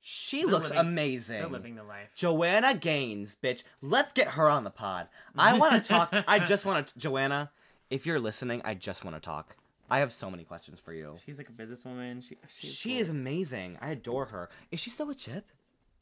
She 0.00 0.42
They're 0.42 0.50
looks 0.50 0.68
living- 0.70 0.86
amazing. 0.86 1.38
They're 1.40 1.48
living 1.48 1.74
the 1.76 1.84
life. 1.84 2.10
Joanna 2.14 2.74
Gaines, 2.74 3.36
bitch. 3.42 3.62
Let's 3.80 4.12
get 4.12 4.28
her 4.28 4.50
on 4.50 4.64
the 4.64 4.70
pod. 4.70 5.08
I 5.36 5.58
want 5.58 5.82
to 5.82 5.88
talk. 5.88 6.12
I 6.26 6.38
just 6.40 6.64
want 6.64 6.88
to. 6.88 6.98
Joanna, 6.98 7.50
if 7.90 8.06
you're 8.06 8.20
listening, 8.20 8.62
I 8.64 8.74
just 8.74 9.04
want 9.04 9.16
to 9.16 9.20
talk. 9.20 9.56
I 9.90 9.98
have 9.98 10.12
so 10.12 10.30
many 10.30 10.44
questions 10.44 10.80
for 10.80 10.92
you. 10.92 11.16
She's 11.26 11.38
like 11.38 11.48
a 11.50 11.52
businesswoman. 11.52 12.22
She 12.26 12.36
she's 12.48 12.72
She 12.72 12.90
cool. 12.92 12.98
is 13.00 13.08
amazing. 13.10 13.78
I 13.80 13.90
adore 13.90 14.24
her. 14.26 14.48
Is 14.70 14.80
she 14.80 14.90
still 14.90 15.06
with 15.06 15.18
Chip? 15.18 15.44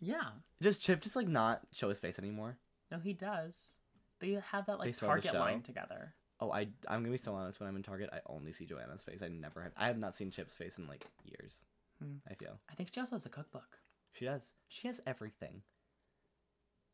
Yeah. 0.00 0.22
Does 0.62 0.78
Chip 0.78 1.00
just 1.02 1.16
like 1.16 1.28
not 1.28 1.60
show 1.72 1.88
his 1.88 1.98
face 1.98 2.18
anymore? 2.18 2.56
No, 2.90 2.98
he 2.98 3.12
does. 3.12 3.80
They 4.20 4.32
have 4.52 4.66
that 4.66 4.78
They 4.78 4.86
like 4.86 4.94
the 4.96 5.06
Target 5.06 5.32
show? 5.32 5.38
line 5.40 5.62
together. 5.62 6.14
Oh, 6.40 6.50
I 6.52 6.60
I'm 6.88 7.02
gonna 7.02 7.10
be 7.10 7.18
so 7.18 7.34
honest. 7.34 7.60
When 7.60 7.68
I'm 7.68 7.76
in 7.76 7.82
Target, 7.82 8.10
I 8.12 8.20
only 8.26 8.52
see 8.52 8.64
Joanna's 8.66 9.02
face. 9.02 9.20
I 9.22 9.28
never 9.28 9.62
have. 9.62 9.72
I 9.76 9.86
have 9.86 9.98
not 9.98 10.14
seen 10.16 10.30
Chip's 10.30 10.54
face 10.56 10.78
in 10.78 10.86
like 10.86 11.04
years. 11.24 11.64
Hmm. 12.02 12.16
I 12.30 12.34
feel 12.34 12.58
I 12.70 12.74
think 12.74 12.90
she 12.92 13.00
also 13.00 13.16
has 13.16 13.26
a 13.26 13.28
cookbook. 13.28 13.78
she 14.12 14.24
does. 14.24 14.50
She 14.68 14.86
has 14.88 15.00
everything. 15.06 15.62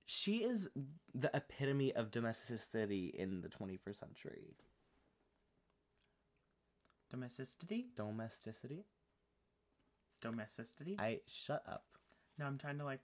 She 0.04 0.38
is 0.44 0.68
the 1.14 1.30
epitome 1.34 1.92
of 1.94 2.10
domesticity 2.12 3.06
in 3.16 3.40
the 3.40 3.48
21st 3.48 3.98
century. 3.98 4.56
Domesticity? 7.10 7.86
Domesticity? 7.96 8.84
Domesticity? 10.20 10.96
I 10.98 11.20
shut 11.26 11.62
up. 11.68 11.84
no, 12.38 12.46
I'm 12.46 12.58
trying 12.58 12.78
to 12.78 12.84
like. 12.84 13.00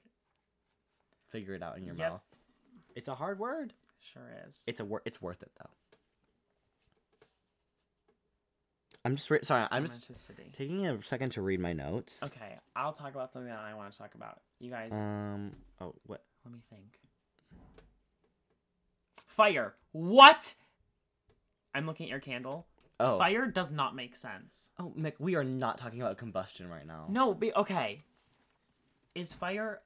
Figure 1.31 1.55
it 1.55 1.62
out 1.62 1.78
in 1.78 1.85
your 1.85 1.94
Yep. 1.94 2.11
mouth. 2.11 2.22
It's 2.94 3.09
a 3.09 3.14
hard 3.14 3.38
word. 3.38 3.72
Sure 4.00 4.28
is. 4.46 4.62
It's 4.66 4.81
a 4.81 4.85
wor- 4.85 5.02
It's 5.05 5.20
worth 5.22 5.42
it 5.42 5.52
though. 5.59 5.70
I'm 9.05 9.17
just 9.17 9.29
re- 9.31 9.41
sorry. 9.43 9.67
I'm 9.71 9.87
just 9.87 10.31
taking 10.53 10.87
a 10.87 11.03
second 11.03 11.31
to 11.33 11.43
read 11.43 11.59
my 11.61 11.73
notes. 11.73 12.21
Okay, 12.23 12.59
I'll 12.77 12.93
talk 12.93 13.15
about 13.15 13.33
something 13.33 13.49
that 13.51 13.59
I 13.59 13.75
want 13.75 13.91
to 13.93 13.99
talk 13.99 14.15
about. 14.15 14.41
You 14.61 14.71
guys, 14.71 14.93
Um. 14.93 15.53
Oh, 15.81 15.95
what? 16.07 16.23
let 16.45 16.55
me 16.55 16.61
think. 16.71 16.99
Fire. 19.27 19.75
What? 19.93 20.55
I'm 21.75 21.87
looking 21.87 22.07
at 22.07 22.11
your 22.11 22.21
candle. 22.21 22.67
Oh. 23.01 23.19
Fire 23.19 23.47
does 23.47 23.73
not 23.73 23.97
make 23.97 24.15
sense. 24.15 24.69
Oh, 24.79 24.93
Mick, 24.97 25.15
we 25.19 25.35
are 25.35 25.43
not 25.45 25.79
talking 25.79 26.01
about 26.01 26.19
combustion 26.19 26.69
right 26.69 26.87
now. 26.87 27.07
No, 27.09 27.35
but 27.35 27.57
okay. 27.57 28.03
Is 29.15 29.33
fire 29.33 29.81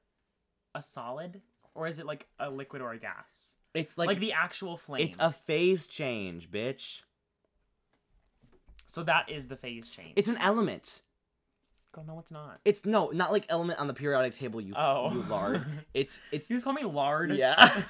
a 0.74 0.82
solid 0.82 1.40
or 1.74 1.86
is 1.86 1.98
it 1.98 2.06
like 2.06 2.26
a 2.38 2.50
liquid 2.50 2.82
or 2.82 2.92
a 2.92 2.98
gas? 2.98 3.54
It's 3.72 3.96
Like, 3.96 4.08
like, 4.08 4.18
the 4.20 4.32
actual 4.32 4.76
flame. 4.76 5.06
it's 5.06 5.16
a 5.20 5.30
phase 5.32 5.86
change, 5.86 6.50
bitch. 6.50 7.02
So 8.96 9.02
that 9.02 9.28
is 9.28 9.46
the 9.46 9.56
phase 9.56 9.90
change. 9.90 10.14
It's 10.16 10.28
an 10.28 10.38
element. 10.38 11.02
Go 11.94 12.02
no, 12.02 12.18
it's 12.18 12.30
not. 12.30 12.60
It's 12.64 12.86
no, 12.86 13.10
not 13.12 13.30
like 13.30 13.44
element 13.50 13.78
on 13.78 13.88
the 13.88 13.92
periodic 13.94 14.34
table. 14.34 14.58
You 14.60 14.72
Oh. 14.74 15.10
you 15.12 15.22
lard. 15.24 15.64
It's 15.94 16.22
it's 16.32 16.48
You 16.48 16.56
just 16.56 16.64
call 16.64 16.72
me 16.72 16.82
lard. 16.84 17.34
yeah. 17.34 17.54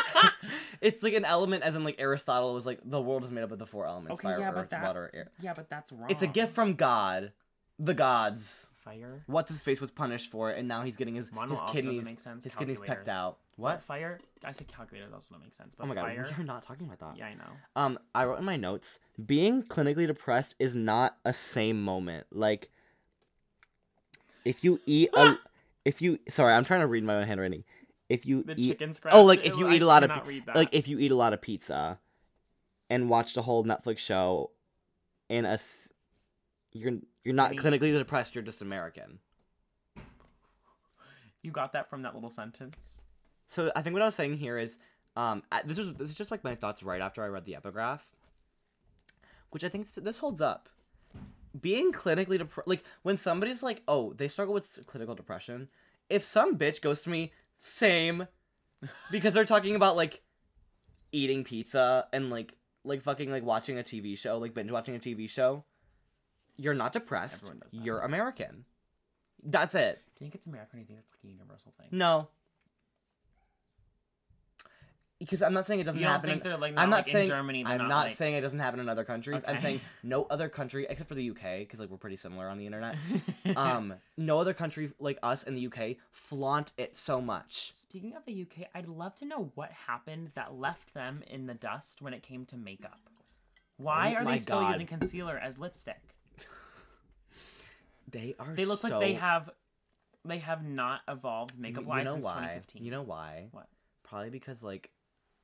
it's 0.80 1.02
like 1.02 1.14
an 1.14 1.24
element, 1.24 1.62
as 1.64 1.74
in 1.74 1.82
like 1.82 1.96
Aristotle 1.98 2.54
was 2.54 2.64
like 2.66 2.78
the 2.84 3.00
world 3.00 3.24
is 3.24 3.30
made 3.32 3.42
up 3.42 3.50
of 3.50 3.58
the 3.58 3.66
four 3.66 3.84
elements: 3.86 4.12
Okay, 4.20 4.28
fire, 4.28 4.38
yeah, 4.38 4.50
but 4.52 4.60
earth, 4.60 4.70
that- 4.70 4.82
water, 4.84 5.10
air. 5.12 5.28
yeah, 5.40 5.54
but 5.54 5.68
that's 5.68 5.90
wrong. 5.92 6.08
It's 6.10 6.22
a 6.22 6.26
gift 6.28 6.54
from 6.54 6.74
God, 6.74 7.32
the 7.78 7.94
gods. 7.94 8.66
Fire. 8.86 9.24
What's 9.26 9.50
his 9.50 9.62
face 9.62 9.80
was 9.80 9.90
punished 9.90 10.30
for 10.30 10.52
it, 10.52 10.58
and 10.58 10.68
now 10.68 10.82
he's 10.82 10.96
getting 10.96 11.16
his 11.16 11.32
Mono 11.32 11.56
his 11.56 11.70
kidneys 11.72 12.04
make 12.04 12.20
sense. 12.20 12.44
his 12.44 12.54
kidneys 12.54 12.78
pecked 12.78 13.08
out. 13.08 13.38
But 13.58 13.62
What? 13.62 13.82
fire? 13.82 14.20
I 14.44 14.52
said 14.52 14.68
calculators 14.68 15.12
also 15.12 15.34
don't 15.34 15.42
make 15.42 15.54
sense. 15.54 15.74
But 15.74 15.84
Oh 15.84 15.86
my 15.88 15.94
god, 15.96 16.02
fire. 16.04 16.26
we 16.36 16.42
are 16.42 16.46
not 16.46 16.62
talking 16.62 16.86
about 16.86 17.00
that. 17.00 17.18
Yeah, 17.18 17.26
I 17.26 17.34
know. 17.34 17.50
Um, 17.74 17.98
I 18.14 18.24
wrote 18.26 18.38
in 18.38 18.44
my 18.44 18.56
notes, 18.56 19.00
being 19.24 19.64
clinically 19.64 20.06
depressed 20.06 20.54
is 20.60 20.74
not 20.76 21.16
a 21.24 21.32
same 21.32 21.82
moment. 21.82 22.26
Like, 22.30 22.70
if 24.44 24.62
you 24.62 24.80
eat 24.86 25.10
a, 25.16 25.36
if 25.84 26.00
you 26.00 26.18
sorry, 26.28 26.54
I'm 26.54 26.64
trying 26.64 26.80
to 26.80 26.86
read 26.86 27.02
my 27.02 27.16
own 27.16 27.26
handwriting. 27.26 27.64
If 28.08 28.24
you 28.24 28.44
The 28.44 28.54
eat, 28.56 28.68
chicken 28.68 28.92
scratch. 28.92 29.14
oh, 29.14 29.24
like 29.24 29.44
if 29.44 29.58
you 29.58 29.68
eat 29.72 29.82
a 29.82 29.86
lot 29.86 30.04
of, 30.04 30.10
pi- 30.10 30.42
like 30.54 30.68
if 30.72 30.86
you 30.86 31.00
eat 31.00 31.10
a 31.10 31.16
lot 31.16 31.32
of 31.32 31.40
pizza, 31.42 31.98
and 32.88 33.10
watch 33.10 33.36
a 33.36 33.42
whole 33.42 33.64
Netflix 33.64 33.98
show, 33.98 34.52
in 35.28 35.44
a, 35.44 35.54
s- 35.54 35.92
you're 36.76 36.98
you're 37.24 37.34
not 37.34 37.50
Me. 37.52 37.56
clinically 37.58 37.92
depressed. 37.96 38.34
You're 38.34 38.44
just 38.44 38.62
American. 38.62 39.18
you 41.42 41.50
got 41.50 41.72
that 41.72 41.88
from 41.88 42.02
that 42.02 42.14
little 42.14 42.30
sentence. 42.30 43.02
So 43.48 43.70
I 43.76 43.82
think 43.82 43.92
what 43.94 44.02
I 44.02 44.06
was 44.06 44.14
saying 44.14 44.36
here 44.36 44.58
is, 44.58 44.78
um, 45.16 45.42
I- 45.52 45.62
this 45.62 45.78
was 45.78 45.92
this 45.94 46.10
is 46.10 46.14
just 46.14 46.30
like 46.30 46.42
my 46.44 46.54
thoughts 46.54 46.82
right 46.82 47.00
after 47.00 47.22
I 47.22 47.28
read 47.28 47.44
the 47.44 47.54
epigraph, 47.56 48.04
which 49.50 49.64
I 49.64 49.68
think 49.68 49.86
this, 49.86 49.94
this 49.96 50.18
holds 50.18 50.40
up. 50.40 50.68
Being 51.60 51.92
clinically 51.92 52.36
depressed, 52.38 52.68
like 52.68 52.84
when 53.02 53.16
somebody's 53.16 53.62
like, 53.62 53.82
oh, 53.88 54.12
they 54.12 54.28
struggle 54.28 54.52
with 54.52 54.78
clinical 54.86 55.14
depression. 55.14 55.68
If 56.10 56.22
some 56.24 56.58
bitch 56.58 56.82
goes 56.82 57.02
to 57.02 57.10
me, 57.10 57.32
same, 57.58 58.26
because 59.10 59.32
they're 59.34 59.44
talking 59.46 59.74
about 59.74 59.96
like 59.96 60.22
eating 61.12 61.44
pizza 61.44 62.06
and 62.12 62.28
like 62.28 62.52
like 62.84 63.02
fucking 63.02 63.30
like 63.30 63.44
watching 63.44 63.78
a 63.78 63.82
TV 63.82 64.18
show, 64.18 64.36
like 64.38 64.52
binge 64.52 64.70
watching 64.70 64.96
a 64.96 64.98
TV 64.98 65.30
show. 65.30 65.64
You're 66.56 66.74
not 66.74 66.92
depressed. 66.92 67.42
Everyone 67.42 67.60
does 67.60 67.72
that. 67.72 67.84
You're 67.84 68.00
American. 68.00 68.64
That's 69.42 69.74
it. 69.74 70.02
Do 70.18 70.24
you 70.24 70.26
think 70.26 70.34
it's 70.34 70.46
American? 70.46 70.80
Or 70.80 70.82
do 70.82 70.92
you 70.92 70.96
think 70.96 71.00
it's 71.00 71.08
like 71.12 71.30
a 71.30 71.32
universal 71.34 71.72
thing? 71.78 71.88
No. 71.92 72.28
Because 75.18 75.40
I'm 75.40 75.54
not 75.54 75.66
saying 75.66 75.80
it 75.80 75.84
doesn't 75.84 75.98
you 75.98 76.04
don't 76.04 76.12
happen. 76.12 76.28
think 76.30 76.44
in, 76.44 76.50
they're 76.50 76.58
like 76.58 76.72
I'm 76.72 76.90
not, 76.90 76.96
not 76.96 76.96
like, 76.96 77.06
saying 77.06 77.24
in 77.24 77.30
Germany? 77.30 77.64
I'm 77.64 77.78
not, 77.78 77.88
not 77.88 78.06
like... 78.08 78.16
saying 78.16 78.34
it 78.34 78.42
doesn't 78.42 78.58
happen 78.58 78.80
in 78.80 78.88
other 78.88 79.04
countries. 79.04 79.42
I'm 79.48 79.58
saying 79.58 79.80
no 80.02 80.24
other 80.24 80.50
country 80.50 80.86
except 80.90 81.08
for 81.08 81.14
the 81.14 81.30
UK 81.30 81.60
because 81.60 81.80
like 81.80 81.88
we're 81.88 81.96
pretty 81.96 82.18
similar 82.18 82.48
on 82.48 82.58
the 82.58 82.66
internet. 82.66 82.96
um, 83.56 83.94
no 84.18 84.38
other 84.40 84.52
country 84.52 84.92
like 85.00 85.18
us 85.22 85.42
in 85.44 85.54
the 85.54 85.66
UK 85.68 85.96
flaunt 86.12 86.72
it 86.76 86.94
so 86.94 87.20
much. 87.20 87.70
Speaking 87.72 88.14
of 88.14 88.26
the 88.26 88.42
UK, 88.42 88.68
I'd 88.74 88.88
love 88.88 89.14
to 89.16 89.24
know 89.24 89.50
what 89.54 89.70
happened 89.70 90.32
that 90.34 90.54
left 90.54 90.92
them 90.92 91.22
in 91.28 91.46
the 91.46 91.54
dust 91.54 92.02
when 92.02 92.12
it 92.12 92.22
came 92.22 92.44
to 92.46 92.58
makeup. 92.58 93.00
Why 93.78 94.14
Oh 94.14 94.20
are 94.20 94.24
they 94.24 94.38
still 94.38 94.60
God. 94.60 94.72
using 94.72 94.86
concealer 94.86 95.38
as 95.38 95.58
lipstick? 95.58 96.00
They 98.10 98.34
are. 98.38 98.54
They 98.54 98.64
look 98.64 98.80
so... 98.80 98.88
like 98.88 99.00
they 99.00 99.14
have 99.14 99.50
they 100.24 100.38
have 100.38 100.64
not 100.64 101.00
evolved 101.08 101.58
makeup 101.58 101.82
you 101.84 101.88
wise 101.88 102.04
know 102.06 102.12
since 102.12 102.24
why? 102.24 102.32
2015. 102.32 102.84
You 102.84 102.90
know 102.90 103.02
why? 103.02 103.48
What? 103.52 103.68
Probably 104.02 104.30
because 104.30 104.62
like 104.62 104.90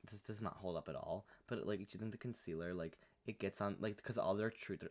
this 0.09 0.19
does 0.21 0.41
not 0.41 0.57
hold 0.57 0.77
up 0.77 0.89
at 0.89 0.95
all. 0.95 1.25
But 1.47 1.65
like, 1.65 1.79
do 1.79 1.85
you 1.91 1.99
think 1.99 2.11
the 2.11 2.17
concealer 2.17 2.73
like 2.73 2.97
it 3.25 3.39
gets 3.39 3.61
on 3.61 3.77
like 3.79 3.97
because 3.97 4.17
all 4.17 4.35
their 4.35 4.49
truth 4.49 4.83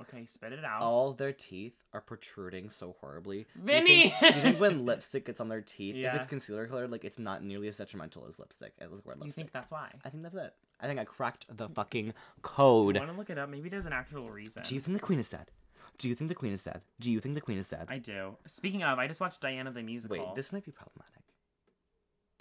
Okay, 0.00 0.26
spit 0.26 0.52
it 0.52 0.64
out. 0.64 0.80
all 0.80 1.12
their 1.12 1.32
teeth 1.32 1.74
are 1.92 2.00
protruding 2.00 2.70
so 2.70 2.94
horribly. 3.00 3.46
Do 3.56 3.60
you 3.60 3.66
Vinny! 3.66 4.10
think- 4.10 4.20
Do 4.20 4.26
you 4.38 4.42
think, 4.44 4.60
when 4.60 4.84
lipstick 4.86 5.26
gets 5.26 5.40
on 5.40 5.48
their 5.48 5.60
teeth, 5.60 5.96
if 5.96 6.14
it's 6.14 6.26
concealer 6.28 6.68
colored, 6.68 6.92
like 6.92 7.04
it's 7.04 7.18
not 7.18 7.42
nearly 7.42 7.66
as 7.66 7.78
detrimental 7.78 8.24
as 8.28 8.38
lipstick? 8.38 8.74
As 8.78 8.92
lipstick. 8.92 9.26
you 9.26 9.32
think 9.32 9.50
that's 9.50 9.72
why? 9.72 9.90
I 10.04 10.08
think 10.10 10.22
that's 10.22 10.36
it. 10.36 10.54
I 10.80 10.86
think 10.86 11.00
I 11.00 11.04
cracked 11.04 11.46
the 11.50 11.68
fucking 11.68 12.06
Do 12.06 12.12
code. 12.42 12.94
you 12.94 13.00
want 13.00 13.12
to 13.12 13.18
look 13.18 13.30
it 13.30 13.38
up? 13.38 13.48
Maybe 13.48 13.68
there's 13.68 13.86
an 13.86 13.92
actual 13.92 14.30
reason. 14.30 14.62
Do 14.64 14.76
you 14.76 14.80
think 14.80 14.96
the 14.96 15.02
queen 15.02 15.18
is 15.18 15.28
dead? 15.28 15.50
Do 15.98 16.08
you 16.08 16.14
think 16.14 16.28
the 16.28 16.34
queen 16.34 16.52
is 16.52 16.62
dead? 16.62 16.80
Do 17.00 17.10
you 17.10 17.20
think 17.20 17.34
the 17.34 17.40
queen 17.40 17.58
is 17.58 17.68
dead? 17.68 17.86
I 17.88 17.98
do. 17.98 18.36
Speaking 18.46 18.82
of, 18.84 18.98
I 18.98 19.08
just 19.08 19.20
watched 19.20 19.40
Diana 19.40 19.70
the 19.72 19.82
musical. 19.82 20.16
Wait, 20.16 20.34
this 20.36 20.52
might 20.52 20.64
be 20.64 20.70
problematic. 20.70 21.22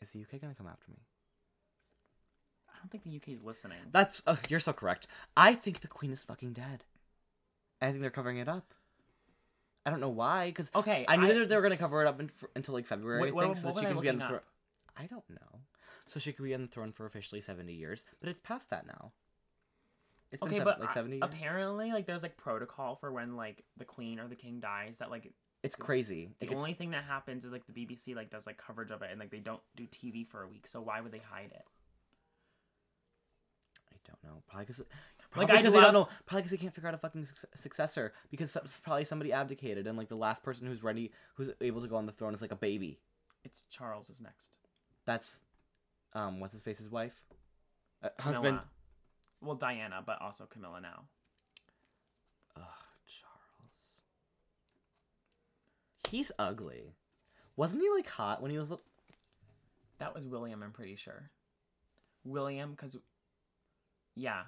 Is 0.02 0.12
the 0.12 0.22
UK 0.22 0.40
gonna 0.40 0.54
come 0.54 0.68
after 0.68 0.92
me? 0.92 0.98
I 2.70 2.78
don't 2.80 2.92
think 2.92 3.04
the 3.04 3.16
UK's 3.16 3.44
listening. 3.44 3.80
That's 3.92 4.22
uh, 4.28 4.36
you're 4.48 4.60
so 4.60 4.74
correct. 4.74 5.08
I 5.36 5.56
think 5.56 5.80
the 5.80 5.88
queen 5.88 6.12
is 6.12 6.24
fucking 6.24 6.54
dead. 6.54 6.84
I 7.82 7.88
think 7.88 8.02
they're 8.02 8.12
covering 8.12 8.38
it 8.38 8.48
up. 8.48 8.74
I 9.86 9.90
don't 9.90 10.00
know 10.02 10.10
why, 10.10 10.48
because 10.48 10.70
Okay, 10.76 11.06
I 11.08 11.16
knew 11.16 11.40
that 11.40 11.50
they 11.50 11.56
were 11.56 11.62
gonna 11.62 11.78
cover 11.78 12.02
it 12.04 12.08
up 12.08 12.20
in, 12.20 12.30
until 12.56 12.76
like 12.76 12.86
February, 12.86 13.22
Wait, 13.24 13.30
I 13.30 13.34
what- 13.34 13.44
think, 13.46 13.58
so 13.58 13.66
what 13.68 13.76
that 13.76 13.82
she 13.82 13.88
can 13.88 14.00
be 14.00 14.10
on 14.10 14.20
the 14.20 14.28
throne. 14.28 14.40
I 14.96 15.06
don't 15.08 15.28
know. 15.30 15.62
So 16.06 16.20
she 16.20 16.32
could 16.32 16.46
be 16.46 16.54
on 16.54 16.62
the 16.62 16.68
throne 16.68 16.92
for 16.92 17.06
officially 17.06 17.42
seventy 17.42 17.74
years, 17.74 18.06
but 18.20 18.30
it's 18.30 18.40
past 18.42 18.70
that 18.70 18.86
now. 18.86 19.12
It's 20.32 20.42
been 20.42 20.50
okay, 20.50 20.58
seven, 20.58 20.74
but 20.74 20.80
like 20.82 20.92
seventy 20.92 21.16
years. 21.18 21.24
apparently, 21.26 21.92
like, 21.92 22.06
there's 22.06 22.24
like 22.24 22.36
protocol 22.38 22.96
for 22.98 23.12
when 23.12 23.36
like 23.36 23.64
the 23.78 23.86
queen 23.86 24.20
or 24.20 24.28
the 24.28 24.36
king 24.36 24.60
dies. 24.60 24.98
That 24.98 25.10
like 25.10 25.32
it's 25.64 25.76
crazy. 25.76 26.30
the 26.40 26.46
Like, 26.46 26.52
it's- 26.52 26.58
only 26.58 26.74
thing 26.74 26.92
that 26.92 27.04
happens 27.06 27.46
is 27.46 27.52
like 27.52 27.64
the 27.66 27.74
BBC 27.74 28.16
like 28.16 28.30
does 28.30 28.46
like 28.46 28.58
coverage 28.58 28.92
of 28.92 29.02
it, 29.02 29.10
and 29.12 29.20
like 29.20 29.32
they 29.32 29.40
don't 29.40 29.62
do 29.76 29.86
TV 29.88 30.28
for 30.28 30.44
a 30.44 30.48
week. 30.48 30.68
So 30.68 30.82
why 30.82 31.00
would 31.02 31.12
they 31.12 31.20
hide 31.32 31.52
it? 31.52 31.64
I 33.92 33.96
don't 34.06 34.24
know. 34.24 34.42
Probably 34.48 34.66
because. 34.66 34.84
Like, 35.36 35.48
because 35.50 35.74
they 35.74 35.82
don't 35.82 35.94
know. 35.94 36.08
Probably 36.26 36.42
because 36.42 36.52
they 36.52 36.58
can't 36.58 36.74
figure 36.74 36.88
out 36.88 36.94
a 36.96 36.98
fucking 36.98 37.26
suc- 37.26 37.50
successor. 37.56 38.14
Because 38.32 38.58
probably 38.84 39.06
somebody 39.06 39.34
abdicated, 39.34 39.88
and 39.88 39.98
like 39.98 40.08
the 40.10 40.16
last 40.16 40.44
person 40.44 40.68
who's 40.68 40.84
ready, 40.84 41.12
who's 41.36 41.50
able 41.62 41.82
to 41.82 41.88
go 41.88 41.96
on 41.98 42.06
the 42.06 42.12
throne, 42.14 42.34
is 42.34 42.42
like 42.42 42.52
a 42.52 42.56
baby. 42.56 43.00
It's 43.44 43.64
Charles 43.70 44.10
is 44.10 44.22
next. 44.22 44.52
That's, 45.06 45.42
um, 46.14 46.40
what's 46.40 46.54
his 46.54 46.62
face's 46.62 46.90
wife, 46.90 47.16
uh, 48.04 48.10
husband. 48.20 48.60
Well, 49.42 49.56
Diana, 49.56 50.02
but 50.06 50.22
also 50.22 50.46
Camilla 50.46 50.82
now. 50.82 51.04
Ugh, 52.56 52.64
Charles. 53.06 53.98
He's 56.10 56.32
ugly. 56.40 56.96
Wasn't 57.56 57.82
he 57.82 57.90
like 57.90 58.08
hot 58.08 58.42
when 58.42 58.52
he 58.52 58.58
was? 58.58 58.72
That 60.00 60.14
was 60.14 60.26
William, 60.26 60.62
I'm 60.64 60.72
pretty 60.72 60.96
sure. 60.96 61.30
William, 62.24 62.72
because. 62.72 62.96
Yeah. 64.16 64.44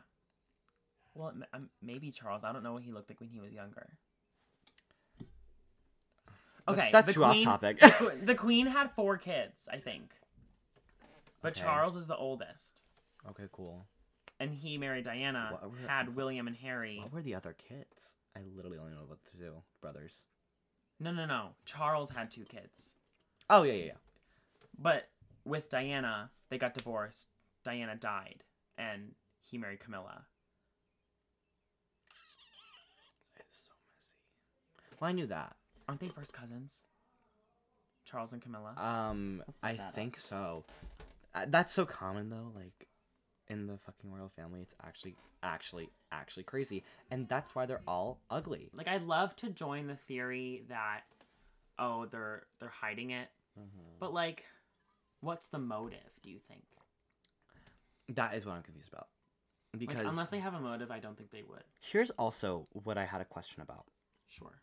Well, 1.15 1.29
m- 1.29 1.45
um, 1.53 1.69
maybe 1.81 2.11
Charles. 2.11 2.43
I 2.43 2.51
don't 2.51 2.63
know 2.63 2.73
what 2.73 2.83
he 2.83 2.91
looked 2.91 3.09
like 3.09 3.19
when 3.19 3.29
he 3.29 3.39
was 3.39 3.51
younger. 3.51 3.89
Okay, 6.67 6.89
that's 6.91 7.07
the 7.07 7.13
too 7.13 7.23
off 7.23 7.41
topic. 7.41 7.79
the 7.79 8.19
the 8.25 8.35
queen 8.35 8.67
had 8.67 8.91
four 8.91 9.17
kids, 9.17 9.67
I 9.71 9.77
think. 9.77 10.11
But 11.41 11.53
Okay. 11.53 11.61
Charles 11.61 11.95
is 11.95 12.05
the 12.05 12.15
oldest. 12.15 12.81
Okay, 13.29 13.45
cool. 13.51 13.85
And 14.39 14.53
he 14.53 14.77
married 14.77 15.03
Diana, 15.05 15.49
What 15.51 15.71
were- 15.71 15.87
had 15.87 16.15
William 16.15 16.47
and 16.47 16.55
Harry. 16.57 16.99
What 17.01 17.11
were 17.11 17.21
the 17.21 17.35
other 17.35 17.53
kids? 17.53 18.15
I 18.35 18.41
literally 18.55 18.77
only 18.77 18.93
know 18.93 19.03
about 19.03 19.19
the 19.23 19.37
two 19.37 19.53
brothers. 19.81 20.23
No, 20.99 21.11
no, 21.11 21.25
no. 21.25 21.49
Charles 21.65 22.09
had 22.09 22.31
two 22.31 22.45
kids. 22.45 22.95
Oh 23.49 23.63
yeah, 23.63 23.73
yeah, 23.73 23.85
yeah. 23.85 23.91
But 24.77 25.09
with 25.45 25.69
Diana, 25.69 26.29
they 26.49 26.57
got 26.57 26.73
divorced. 26.73 27.27
Diana 27.63 27.95
died, 27.95 28.43
and 28.77 29.13
he 29.41 29.57
married 29.57 29.79
Camilla. 29.81 30.25
It's 33.37 33.67
so 33.67 33.73
messy. 33.97 34.95
Well, 34.99 35.09
I 35.09 35.13
knew 35.13 35.27
that. 35.27 35.55
Aren't 35.87 36.01
they 36.01 36.07
first 36.07 36.33
cousins? 36.33 36.83
Charles 38.05 38.33
and 38.33 38.41
Camilla. 38.41 38.73
Um, 38.77 39.43
I 39.63 39.73
that 39.73 39.87
up. 39.89 39.95
think 39.95 40.17
so. 40.17 40.65
Uh, 41.33 41.45
that's 41.47 41.73
so 41.73 41.85
common 41.85 42.29
though. 42.29 42.51
Like 42.55 42.87
in 43.49 43.67
the 43.67 43.77
fucking 43.77 44.11
royal 44.11 44.29
family, 44.29 44.61
it's 44.61 44.75
actually, 44.83 45.15
actually, 45.43 45.89
actually 46.11 46.43
crazy, 46.43 46.83
and 47.11 47.27
that's 47.27 47.55
why 47.55 47.65
they're 47.65 47.81
all 47.87 48.19
ugly. 48.29 48.69
like 48.73 48.87
I'd 48.87 49.03
love 49.03 49.35
to 49.37 49.49
join 49.49 49.87
the 49.87 49.95
theory 49.95 50.63
that 50.69 51.01
oh 51.77 52.05
they're 52.05 52.43
they're 52.59 52.69
hiding 52.69 53.11
it, 53.11 53.29
mm-hmm. 53.59 53.97
but 53.99 54.13
like, 54.13 54.45
what's 55.21 55.47
the 55.47 55.59
motive? 55.59 55.99
Do 56.23 56.29
you 56.29 56.39
think? 56.47 56.63
That 58.09 58.33
is 58.33 58.45
what 58.45 58.53
I'm 58.55 58.63
confused 58.63 58.89
about. 58.91 59.07
Like, 59.73 59.81
Because 59.81 60.05
unless 60.07 60.29
they 60.29 60.39
have 60.39 60.55
a 60.55 60.59
motive, 60.59 60.89
I 60.89 60.99
don't 60.99 61.15
think 61.15 61.29
they 61.31 61.43
would. 61.43 61.63
here's 61.79 62.09
also 62.11 62.67
what 62.71 62.97
I 62.97 63.05
had 63.05 63.21
a 63.21 63.25
question 63.25 63.61
about. 63.61 63.85
Sure. 64.27 64.61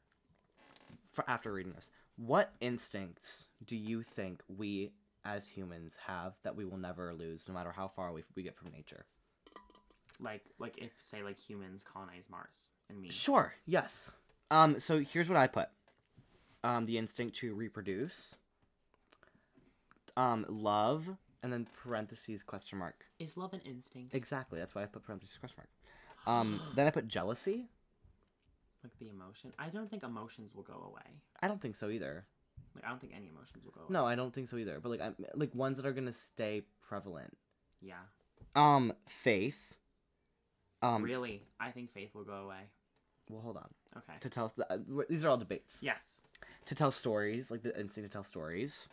For 1.12 1.24
after 1.28 1.52
reading 1.52 1.72
this, 1.72 1.90
what 2.16 2.52
instincts 2.60 3.46
do 3.64 3.76
you 3.76 4.02
think 4.02 4.42
we 4.48 4.90
as 5.26 5.46
humans 5.46 5.96
have 6.06 6.34
that 6.44 6.56
we 6.56 6.64
will 6.64 6.78
never 6.78 7.12
lose, 7.12 7.44
no 7.48 7.54
matter 7.54 7.72
how 7.72 7.88
far 7.88 8.12
we, 8.12 8.22
we 8.34 8.42
get 8.42 8.56
from 8.56 8.70
nature? 8.72 9.04
Like 10.20 10.42
like 10.58 10.78
if 10.78 10.92
say 10.98 11.22
like 11.22 11.38
humans 11.38 11.82
colonize 11.82 12.24
Mars 12.30 12.70
and 12.88 13.00
me. 13.00 13.10
Sure. 13.10 13.52
Yes. 13.66 14.12
Um. 14.50 14.80
So 14.80 15.00
here's 15.00 15.28
what 15.28 15.36
I 15.36 15.46
put. 15.46 15.68
Um. 16.64 16.86
The 16.86 16.96
instinct 16.96 17.36
to 17.36 17.54
reproduce. 17.54 18.34
Um. 20.16 20.46
Love, 20.48 21.16
and 21.42 21.52
then 21.52 21.66
parentheses 21.82 22.42
question 22.42 22.78
mark. 22.78 23.04
Is 23.18 23.36
love 23.36 23.52
an 23.52 23.60
instinct? 23.66 24.14
Exactly. 24.14 24.58
That's 24.58 24.74
why 24.74 24.84
I 24.84 24.86
put 24.86 25.04
parentheses 25.04 25.36
question 25.36 25.64
mark. 25.64 26.38
Um. 26.38 26.62
then 26.74 26.86
I 26.86 26.90
put 26.90 27.08
jealousy. 27.08 27.68
Like 28.82 28.98
the 28.98 29.08
emotion. 29.10 29.52
I 29.58 29.68
don't 29.68 29.90
think 29.90 30.02
emotions 30.02 30.54
will 30.54 30.62
go 30.62 30.86
away. 30.88 31.20
I 31.42 31.48
don't 31.48 31.60
think 31.60 31.76
so 31.76 31.90
either. 31.90 32.24
Like 32.74 32.84
I 32.84 32.88
don't 32.88 33.00
think 33.00 33.12
any 33.16 33.28
emotions 33.28 33.64
will 33.64 33.72
go 33.72 33.80
away. 33.82 33.88
No, 33.90 34.06
I 34.06 34.14
don't 34.14 34.32
think 34.34 34.48
so 34.48 34.56
either. 34.56 34.78
But 34.82 34.90
like, 34.90 35.00
I'm, 35.00 35.16
like 35.34 35.54
ones 35.54 35.76
that 35.78 35.86
are 35.86 35.92
gonna 35.92 36.12
stay 36.12 36.62
prevalent. 36.88 37.36
Yeah. 37.80 37.94
Um, 38.54 38.92
faith. 39.08 39.74
Um, 40.82 41.02
really, 41.02 41.42
I 41.58 41.70
think 41.70 41.92
faith 41.92 42.14
will 42.14 42.24
go 42.24 42.34
away. 42.34 42.68
well, 43.30 43.40
hold 43.40 43.56
on. 43.56 43.68
Okay. 43.96 44.18
To 44.20 44.28
tell 44.28 44.52
uh, 44.70 44.76
these 45.08 45.24
are 45.24 45.30
all 45.30 45.36
debates. 45.38 45.78
Yes. 45.82 46.20
To 46.66 46.74
tell 46.74 46.90
stories, 46.90 47.50
like 47.50 47.62
the 47.62 47.78
instinct 47.78 48.10
to 48.10 48.12
tell 48.12 48.24
stories. 48.24 48.88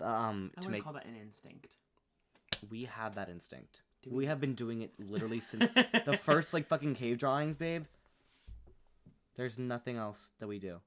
Um, 0.00 0.50
I 0.56 0.60
to 0.60 0.66
would 0.68 0.72
make 0.72 0.84
call 0.84 0.92
that 0.92 1.06
an 1.06 1.16
instinct. 1.20 1.76
we 2.70 2.84
have 2.84 3.14
that 3.14 3.28
instinct. 3.30 3.82
Do 4.02 4.10
we 4.10 4.18
we? 4.18 4.26
have 4.26 4.40
been 4.40 4.54
doing 4.54 4.82
it 4.82 4.92
literally 4.98 5.40
since 5.52 5.70
the 5.70 6.18
first 6.22 6.52
like 6.52 6.66
fucking 6.66 6.94
cave 6.94 7.18
drawings, 7.18 7.56
babe. 7.56 7.84
There's 9.36 9.58
nothing 9.58 9.96
else 9.96 10.32
that 10.38 10.46
we 10.48 10.58
do. 10.58 10.80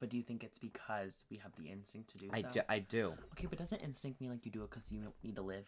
But 0.00 0.10
do 0.10 0.16
you 0.16 0.22
think 0.22 0.44
it's 0.44 0.58
because 0.58 1.24
we 1.30 1.38
have 1.38 1.52
the 1.58 1.68
instinct 1.70 2.10
to 2.10 2.18
do 2.18 2.28
I, 2.32 2.42
so? 2.42 2.48
do, 2.52 2.60
I 2.68 2.78
do. 2.78 3.14
Okay, 3.32 3.46
but 3.48 3.58
doesn't 3.58 3.80
instinct 3.80 4.20
mean 4.20 4.30
like 4.30 4.44
you 4.46 4.52
do 4.52 4.62
it 4.62 4.70
because 4.70 4.90
you 4.92 5.12
need 5.24 5.34
to 5.36 5.42
live? 5.42 5.66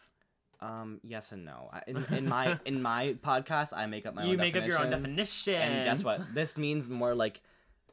Um, 0.61 1.01
yes 1.03 1.33
and 1.33 1.45
no. 1.45 1.69
I, 1.73 1.83
in, 1.87 2.05
in 2.15 2.29
my 2.29 2.59
in 2.65 2.81
my 2.83 3.17
podcast, 3.25 3.73
I 3.77 3.87
make 3.87 4.07
up 4.07 4.15
my 4.15 4.25
you 4.25 4.33
own 4.33 4.37
make 4.37 4.55
up 4.57 4.65
your 4.67 4.79
own 4.79 4.91
definitions. 4.91 5.17
definition. 5.45 5.55
And 5.63 5.85
guess 5.85 6.05
what? 6.05 6.21
This 6.35 6.57
means 6.57 6.89
more 6.91 7.15
like, 7.15 7.41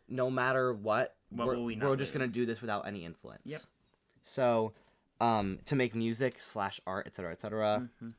no 0.09 0.29
matter 0.29 0.73
what, 0.73 1.15
What 1.29 1.47
we're, 1.47 1.55
will 1.55 1.65
we 1.65 1.77
we're 1.77 1.95
just 1.95 2.13
gonna 2.13 2.25
lose? 2.25 2.33
do 2.33 2.45
this 2.45 2.61
without 2.61 2.85
any 2.87 3.03
influence. 3.05 3.41
Yep. 3.45 3.61
So, 4.25 4.73
um, 5.21 5.59
to 5.65 5.75
make 5.77 5.95
music 5.95 6.41
slash 6.41 6.79
art, 6.85 7.07
etc., 7.07 7.31
etc. 7.31 7.89
Mhm. 8.03 8.13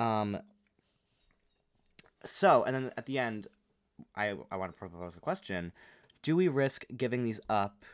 Um. 0.00 0.38
So, 2.24 2.64
and 2.64 2.74
then 2.74 2.92
at 2.96 3.06
the 3.06 3.18
end, 3.18 3.48
I 4.14 4.34
I 4.50 4.56
want 4.56 4.72
to 4.72 4.78
propose 4.78 5.16
a 5.16 5.20
question: 5.20 5.72
Do 6.26 6.34
we 6.34 6.48
risk 6.48 6.84
giving 6.96 7.22
these 7.22 7.40
up 7.48 7.84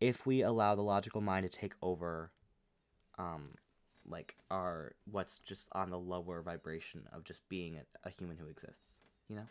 if 0.00 0.26
we 0.26 0.42
allow 0.42 0.74
the 0.74 0.82
logical 0.82 1.20
mind 1.20 1.48
to 1.48 1.56
take 1.56 1.72
over? 1.80 2.32
Um, 3.16 3.50
like 4.04 4.34
our 4.50 4.96
what's 5.08 5.38
just 5.38 5.68
on 5.70 5.90
the 5.90 5.98
lower 5.98 6.42
vibration 6.42 7.04
of 7.12 7.22
just 7.22 7.48
being 7.48 7.76
a, 7.76 8.08
a 8.08 8.10
human 8.10 8.38
who 8.38 8.48
exists. 8.48 9.02
You 9.28 9.36
know. 9.36 9.46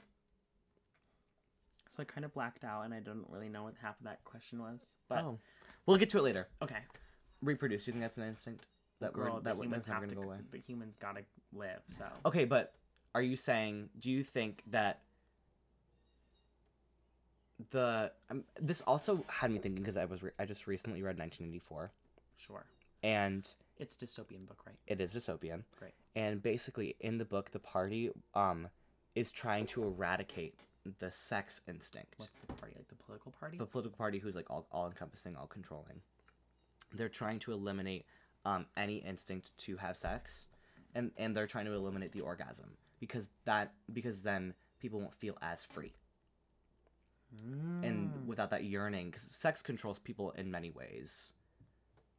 So 1.91 2.01
I 2.01 2.03
kind 2.03 2.25
of 2.25 2.33
blacked 2.33 2.65
out, 2.65 2.81
and 2.81 2.93
I 2.93 2.99
don't 2.99 3.25
really 3.29 3.47
know 3.47 3.63
what 3.63 3.73
half 3.81 3.97
of 4.01 4.03
that 4.03 4.21
question 4.25 4.59
was. 4.59 4.95
But 5.07 5.19
oh, 5.19 5.39
we'll 5.85 5.95
get 5.95 6.09
to 6.09 6.17
it 6.17 6.23
later. 6.23 6.49
okay, 6.61 6.79
Reproduce. 7.41 7.85
Do 7.85 7.91
you 7.91 7.93
think 7.93 8.03
that's 8.03 8.17
an 8.17 8.27
instinct 8.27 8.65
that 8.99 9.13
girl, 9.13 9.35
we're 9.35 9.53
that 9.53 9.55
humans 9.55 9.85
have 9.85 10.05
to. 10.09 10.13
go 10.13 10.23
away? 10.23 10.39
The 10.51 10.59
humans 10.59 10.97
gotta 10.99 11.21
live. 11.53 11.79
So 11.87 12.03
Okay, 12.25 12.43
but 12.43 12.73
are 13.13 13.21
you 13.21 13.37
saying? 13.37 13.91
Do 13.97 14.11
you 14.11 14.23
think 14.23 14.61
that 14.67 15.03
the 17.71 18.11
um, 18.29 18.43
this 18.59 18.81
also 18.81 19.23
had 19.27 19.51
me 19.51 19.59
thinking 19.59 19.81
because 19.81 19.97
I 19.97 20.05
was 20.05 20.23
re- 20.23 20.31
I 20.39 20.45
just 20.45 20.67
recently 20.67 21.01
read 21.01 21.17
1984 21.17 21.91
sure, 22.37 22.65
and 23.03 23.47
it's 23.77 23.95
dystopian 23.95 24.45
book, 24.47 24.61
right? 24.65 24.75
it 24.87 24.99
is 25.01 25.13
dystopian. 25.13 25.63
Great. 25.79 25.93
And 26.15 26.41
basically, 26.41 26.95
in 26.99 27.17
the 27.17 27.25
book, 27.25 27.51
the 27.51 27.59
party 27.59 28.11
um 28.33 28.67
is 29.15 29.31
trying 29.31 29.65
to 29.67 29.83
eradicate 29.83 30.59
the 30.99 31.11
sex 31.11 31.61
instinct. 31.67 32.15
What's 32.17 32.35
the 32.45 32.53
party 32.53 32.75
like? 32.77 32.87
The 32.89 32.95
political 32.95 33.31
party? 33.31 33.57
the 33.57 33.65
political 33.65 33.97
party 33.97 34.19
who's 34.19 34.35
like 34.35 34.49
all, 34.49 34.67
all 34.71 34.87
encompassing, 34.87 35.35
all 35.35 35.47
controlling. 35.47 36.01
They're 36.93 37.09
trying 37.09 37.39
to 37.39 37.53
eliminate 37.53 38.05
um, 38.45 38.65
any 38.77 38.97
instinct 38.97 39.51
to 39.59 39.77
have 39.77 39.95
sex, 39.95 40.47
and 40.93 41.11
and 41.17 41.35
they're 41.35 41.47
trying 41.47 41.65
to 41.65 41.73
eliminate 41.73 42.11
the 42.11 42.21
orgasm 42.21 42.69
because 42.99 43.29
that 43.45 43.71
because 43.93 44.21
then 44.21 44.53
people 44.79 44.99
won't 44.99 45.15
feel 45.15 45.37
as 45.41 45.63
free 45.63 45.93
and 47.83 48.11
Mm. 48.11 48.25
without 48.25 48.49
that 48.51 48.63
yearning 48.63 49.09
because 49.11 49.23
sex 49.23 49.61
controls 49.61 49.99
people 49.99 50.31
in 50.31 50.49
many 50.51 50.69
ways. 50.71 51.33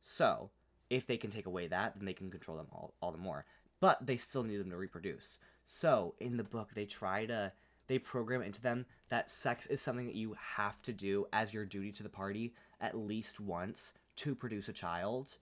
So 0.03 0.51
if 0.91 1.07
they 1.07 1.17
can 1.17 1.31
take 1.31 1.47
away 1.47 1.67
that, 1.69 1.97
then 1.97 2.05
they 2.07 2.15
can 2.15 2.31
control 2.31 2.57
them 2.57 2.69
all 2.73 2.95
all 3.01 3.13
the 3.13 3.19
more. 3.19 3.45
But 3.81 4.07
they 4.07 4.17
still 4.17 4.43
need 4.45 4.59
them 4.59 4.71
to 4.71 4.77
reproduce. 4.77 5.39
So 5.67 6.15
in 6.21 6.37
the 6.37 6.45
book, 6.45 6.73
they 6.75 6.87
try 6.87 7.27
to 7.27 7.53
they 7.89 7.99
program 7.99 8.43
into 8.43 8.61
them 8.61 8.87
that 9.09 9.31
sex 9.31 9.67
is 9.67 9.81
something 9.81 10.07
that 10.07 10.17
you 10.17 10.35
have 10.35 10.81
to 10.83 10.93
do 10.93 11.27
as 11.33 11.53
your 11.55 11.65
duty 11.65 11.93
to 11.93 12.03
the 12.03 12.09
party 12.09 12.55
at 12.81 12.97
least 12.97 13.39
once 13.41 13.95
to 14.17 14.35
produce 14.35 14.69
a 14.69 14.73
child. 14.73 15.39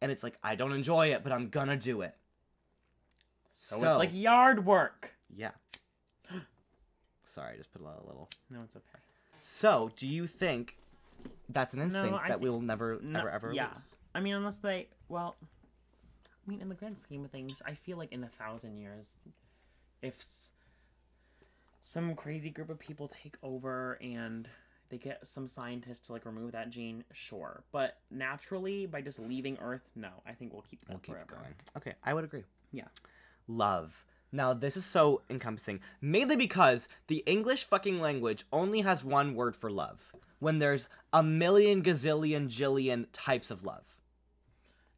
And 0.00 0.10
it's 0.12 0.22
like 0.22 0.36
I 0.42 0.54
don't 0.56 0.72
enjoy 0.72 1.08
it, 1.08 1.22
but 1.22 1.32
I'm 1.32 1.48
gonna 1.48 1.76
do 1.76 2.02
it. 2.02 2.16
so, 3.52 3.76
it's 3.76 3.98
like 3.98 4.14
yard 4.14 4.64
work. 4.64 5.12
yeah. 5.28 5.50
Sorry, 7.24 7.54
I 7.54 7.56
just 7.56 7.72
put 7.72 7.82
a 7.82 7.84
little. 7.84 8.28
No, 8.50 8.62
it's 8.62 8.76
okay. 8.76 8.98
So, 9.42 9.90
do 9.96 10.06
you 10.08 10.26
think 10.26 10.76
that's 11.48 11.74
an 11.74 11.80
instinct 11.80 12.18
I 12.22 12.28
that 12.28 12.38
thi- 12.38 12.44
we'll 12.44 12.60
never, 12.60 12.98
No, 13.02 13.20
ever, 13.20 13.30
ever 13.30 13.52
yeah. 13.52 13.68
lose? 13.68 13.82
I 14.14 14.20
mean, 14.20 14.34
unless 14.34 14.58
they, 14.58 14.88
well, 15.08 15.36
I 15.42 16.50
mean, 16.50 16.60
in 16.60 16.68
the 16.68 16.74
grand 16.74 16.98
scheme 16.98 17.24
of 17.24 17.30
things, 17.30 17.62
I 17.64 17.74
feel 17.74 17.96
like 17.98 18.12
in 18.12 18.24
a 18.24 18.28
thousand 18.28 18.76
years, 18.78 19.16
if 20.02 20.14
s- 20.18 20.50
some 21.82 22.14
crazy 22.14 22.50
group 22.50 22.70
of 22.70 22.78
people 22.78 23.08
take 23.08 23.36
over 23.42 23.98
and 24.02 24.48
they 24.88 24.98
get 24.98 25.26
some 25.26 25.46
scientists 25.46 26.00
to 26.08 26.12
like 26.12 26.24
remove 26.26 26.52
that 26.52 26.70
gene, 26.70 27.04
sure. 27.12 27.62
But 27.72 27.98
naturally, 28.10 28.86
by 28.86 29.00
just 29.00 29.18
leaving 29.20 29.56
Earth, 29.60 29.88
no. 29.94 30.10
I 30.26 30.32
think 30.32 30.52
we'll 30.52 30.62
keep 30.62 30.80
that 30.86 30.90
We'll 30.90 30.98
keep 31.00 31.14
forever. 31.14 31.36
going. 31.42 31.54
Okay, 31.76 31.94
I 32.04 32.12
would 32.14 32.24
agree. 32.24 32.44
Yeah. 32.72 32.88
Love. 33.46 34.04
Now, 34.32 34.54
this 34.54 34.76
is 34.76 34.84
so 34.84 35.22
encompassing, 35.28 35.80
mainly 36.00 36.36
because 36.36 36.88
the 37.08 37.22
English 37.26 37.64
fucking 37.64 38.00
language 38.00 38.44
only 38.52 38.82
has 38.82 39.04
one 39.04 39.34
word 39.34 39.56
for 39.56 39.70
love, 39.70 40.12
when 40.38 40.58
there's 40.58 40.88
a 41.12 41.22
million 41.22 41.82
gazillion 41.82 42.48
jillion 42.48 43.06
types 43.12 43.50
of 43.50 43.64
love. 43.64 43.96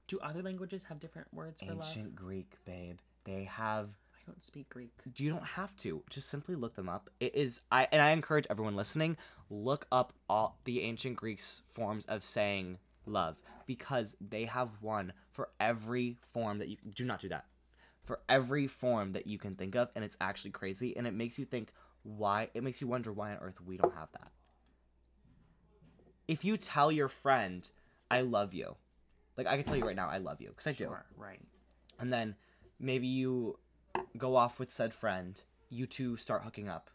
Do 0.07 0.19
other 0.21 0.43
languages 0.43 0.85
have 0.85 1.01
different 1.01 1.33
words 1.33 1.63
for 1.63 1.75
love? 1.75 1.87
Ancient 1.89 2.15
Greek, 2.15 2.57
babe. 2.67 2.99
They 3.25 3.45
have. 3.45 3.89
I 4.15 4.21
don't 4.27 4.43
speak 4.43 4.69
Greek. 4.69 4.91
You 5.17 5.31
don't 5.31 5.45
have 5.45 5.75
to. 5.79 6.03
Just 6.11 6.29
simply 6.29 6.55
look 6.55 6.75
them 6.75 6.89
up. 6.89 7.09
It 7.19 7.35
is. 7.35 7.63
I 7.73 7.89
and 7.91 8.03
I 8.03 8.11
encourage 8.11 8.47
everyone 8.51 8.77
listening 8.77 9.17
look 9.49 9.87
up 9.91 10.13
all 10.29 10.59
the 10.65 10.83
ancient 10.83 11.17
Greeks 11.17 11.63
forms 11.71 12.05
of 12.07 12.23
saying 12.23 12.79
love 13.07 13.37
because 13.67 14.15
they 14.21 14.45
have 14.45 14.71
one 14.81 15.13
for 15.31 15.49
every 15.59 16.19
form 16.33 16.59
that 16.59 16.69
you 16.69 16.77
do 16.95 17.05
not 17.05 17.21
do 17.21 17.29
that 17.31 17.47
for 18.05 18.21
every 18.29 18.67
form 18.67 19.13
that 19.13 19.27
you 19.27 19.39
can 19.39 19.55
think 19.55 19.75
of 19.75 19.91
and 19.95 20.05
it's 20.05 20.17
actually 20.21 20.51
crazy 20.51 20.97
and 20.97 21.07
it 21.07 21.15
makes 21.15 21.39
you 21.39 21.45
think 21.45 21.73
why 22.03 22.49
it 22.55 22.63
makes 22.63 22.81
you 22.81 22.87
wonder 22.87 23.13
why 23.13 23.31
on 23.31 23.39
earth 23.39 23.61
we 23.65 23.77
don't 23.77 23.95
have 23.95 24.11
that. 24.13 24.33
If 26.27 26.45
you 26.45 26.57
tell 26.57 26.91
your 26.91 27.09
friend 27.09 27.69
i 28.11 28.21
love 28.21 28.53
you 28.53 28.77
like 29.37 29.47
i 29.47 29.57
can 29.57 29.65
tell 29.65 29.77
you 29.77 29.87
right 29.87 29.97
now 29.97 30.09
i 30.09 30.19
love 30.19 30.41
you 30.41 30.49
because 30.49 30.67
i 30.67 30.73
do. 30.73 30.85
Sure, 30.85 31.05
right. 31.17 31.41
and 31.99 32.13
then 32.13 32.35
maybe 32.79 33.07
you 33.07 33.59
go 34.19 34.37
off 34.37 34.59
with 34.59 34.73
said 34.73 34.93
friend 34.93 35.41
you 35.71 35.87
two 35.87 36.17
start 36.17 36.43
hooking 36.45 36.69
up. 36.69 36.91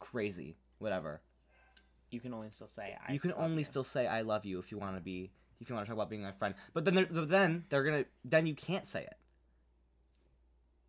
Crazy 0.00 0.56
whatever. 0.78 1.20
You 2.10 2.20
can 2.20 2.32
only 2.32 2.50
still 2.50 2.68
say 2.68 2.96
I 3.06 3.12
you 3.12 3.20
can 3.20 3.34
only 3.36 3.58
you. 3.58 3.64
still 3.64 3.84
say 3.84 4.06
i 4.06 4.22
love 4.22 4.44
you 4.44 4.58
if 4.58 4.70
you 4.70 4.78
want 4.78 4.96
to 4.96 5.02
be 5.02 5.30
if 5.60 5.68
you 5.68 5.74
want 5.74 5.86
to 5.86 5.90
talk 5.90 5.96
about 5.96 6.08
being 6.08 6.22
my 6.22 6.32
friend. 6.32 6.54
But 6.72 6.84
then 6.84 7.06
then 7.10 7.64
they're 7.68 7.84
gonna 7.84 8.04
then 8.24 8.46
you 8.46 8.54
can't 8.54 8.88
say 8.88 9.02
it 9.02 9.17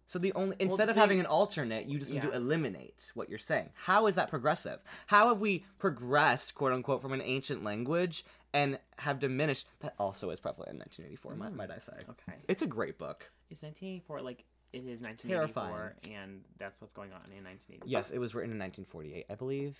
so 0.10 0.17
the 0.19 0.34
only 0.34 0.56
instead 0.60 0.89
of 0.89 0.95
having 0.98 1.19
an 1.19 1.26
alternate 1.26 1.88
you 1.88 1.98
just 2.00 2.12
need 2.12 2.22
to 2.24 2.32
eliminate 2.32 3.12
what 3.13 3.30
you're 3.30 3.38
saying 3.38 3.69
how 3.76 4.08
is 4.08 4.15
that 4.15 4.28
progressive 4.30 4.80
how 5.08 5.28
have 5.30 5.39
we 5.39 5.63
progressed 5.78 6.56
quote 6.56 6.74
unquote 6.74 7.02
from 7.02 7.13
an 7.13 7.22
ancient 7.22 7.63
language 7.63 8.26
and 8.54 8.80
have 8.98 9.19
diminished 9.19 9.67
that 9.82 9.93
also 10.00 10.32
is 10.32 10.39
prevalent 10.39 10.72
in 10.72 10.78
1984 10.80 11.36
might, 11.36 11.54
Mm. 11.54 11.56
might 11.56 11.72
i 11.72 11.80
say 11.80 11.93
Okay. 12.10 12.38
it's 12.48 12.62
a 12.63 12.67
great 12.67 12.98
book 12.98 13.30
Is 13.50 13.62
1984 13.62 14.22
like 14.22 14.43
it 14.74 14.80
is 14.86 15.02
1984 15.02 15.63
Terrifying. 15.63 16.15
and 16.15 16.43
that's 16.58 16.82
what's 16.82 16.93
going 16.93 17.12
on 17.12 17.22
in 17.36 17.43
1984? 17.43 17.88
Yes, 17.88 18.12
it 18.12 18.19
was 18.19 18.36
written 18.36 18.52
in 18.52 18.60
1948, 18.60 19.26
I 19.28 19.34
believe, 19.34 19.76